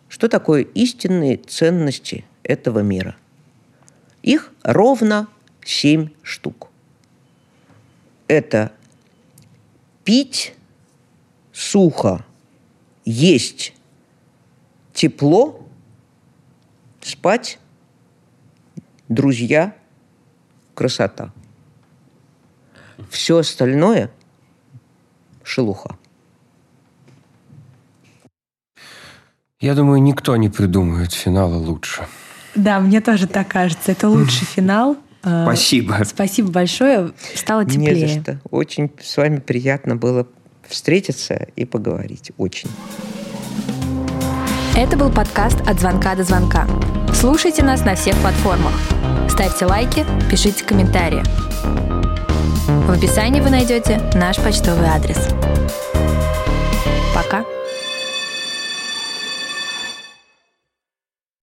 что 0.08 0.28
такое 0.28 0.62
истинные 0.62 1.36
ценности 1.36 2.24
этого 2.42 2.80
мира. 2.80 3.16
Их 4.22 4.52
ровно 4.62 5.28
семь 5.64 6.10
штук. 6.22 6.68
Это 8.28 8.72
пить 10.06 10.54
сухо, 11.52 12.24
есть 13.04 13.74
тепло, 14.94 15.66
спать, 17.02 17.58
друзья, 19.08 19.76
красота. 20.74 21.32
Все 23.10 23.38
остальное– 23.38 24.10
шелуха. 25.42 25.98
Я 29.58 29.74
думаю, 29.74 30.00
никто 30.00 30.36
не 30.36 30.48
придумает 30.48 31.12
финала 31.12 31.56
лучше. 31.56 32.06
Да, 32.54 32.78
мне 32.78 33.00
тоже 33.00 33.26
так 33.26 33.48
кажется. 33.48 33.90
Это 33.90 34.08
лучший 34.08 34.46
финал. 34.54 34.96
Э, 35.26 35.42
Спасибо. 35.44 35.98
Спасибо 36.04 36.50
большое. 36.50 37.10
Стало 37.34 37.64
теплее. 37.64 37.94
Не 37.94 38.06
за 38.06 38.20
что. 38.20 38.40
Очень 38.50 38.90
с 39.02 39.16
вами 39.16 39.40
приятно 39.40 39.96
было 39.96 40.26
встретиться 40.68 41.48
и 41.56 41.64
поговорить. 41.64 42.32
Очень. 42.38 42.70
Это 44.76 44.96
был 44.96 45.10
подкаст 45.10 45.60
«От 45.66 45.80
звонка 45.80 46.14
до 46.14 46.22
звонка». 46.22 46.66
Слушайте 47.12 47.62
нас 47.62 47.84
на 47.84 47.94
всех 47.94 48.14
платформах. 48.18 48.74
Ставьте 49.28 49.64
лайки, 49.66 50.04
пишите 50.30 50.64
комментарии. 50.64 51.22
В 52.86 52.90
описании 52.90 53.40
вы 53.40 53.50
найдете 53.50 54.00
наш 54.14 54.36
почтовый 54.36 54.86
адрес. 54.86 55.28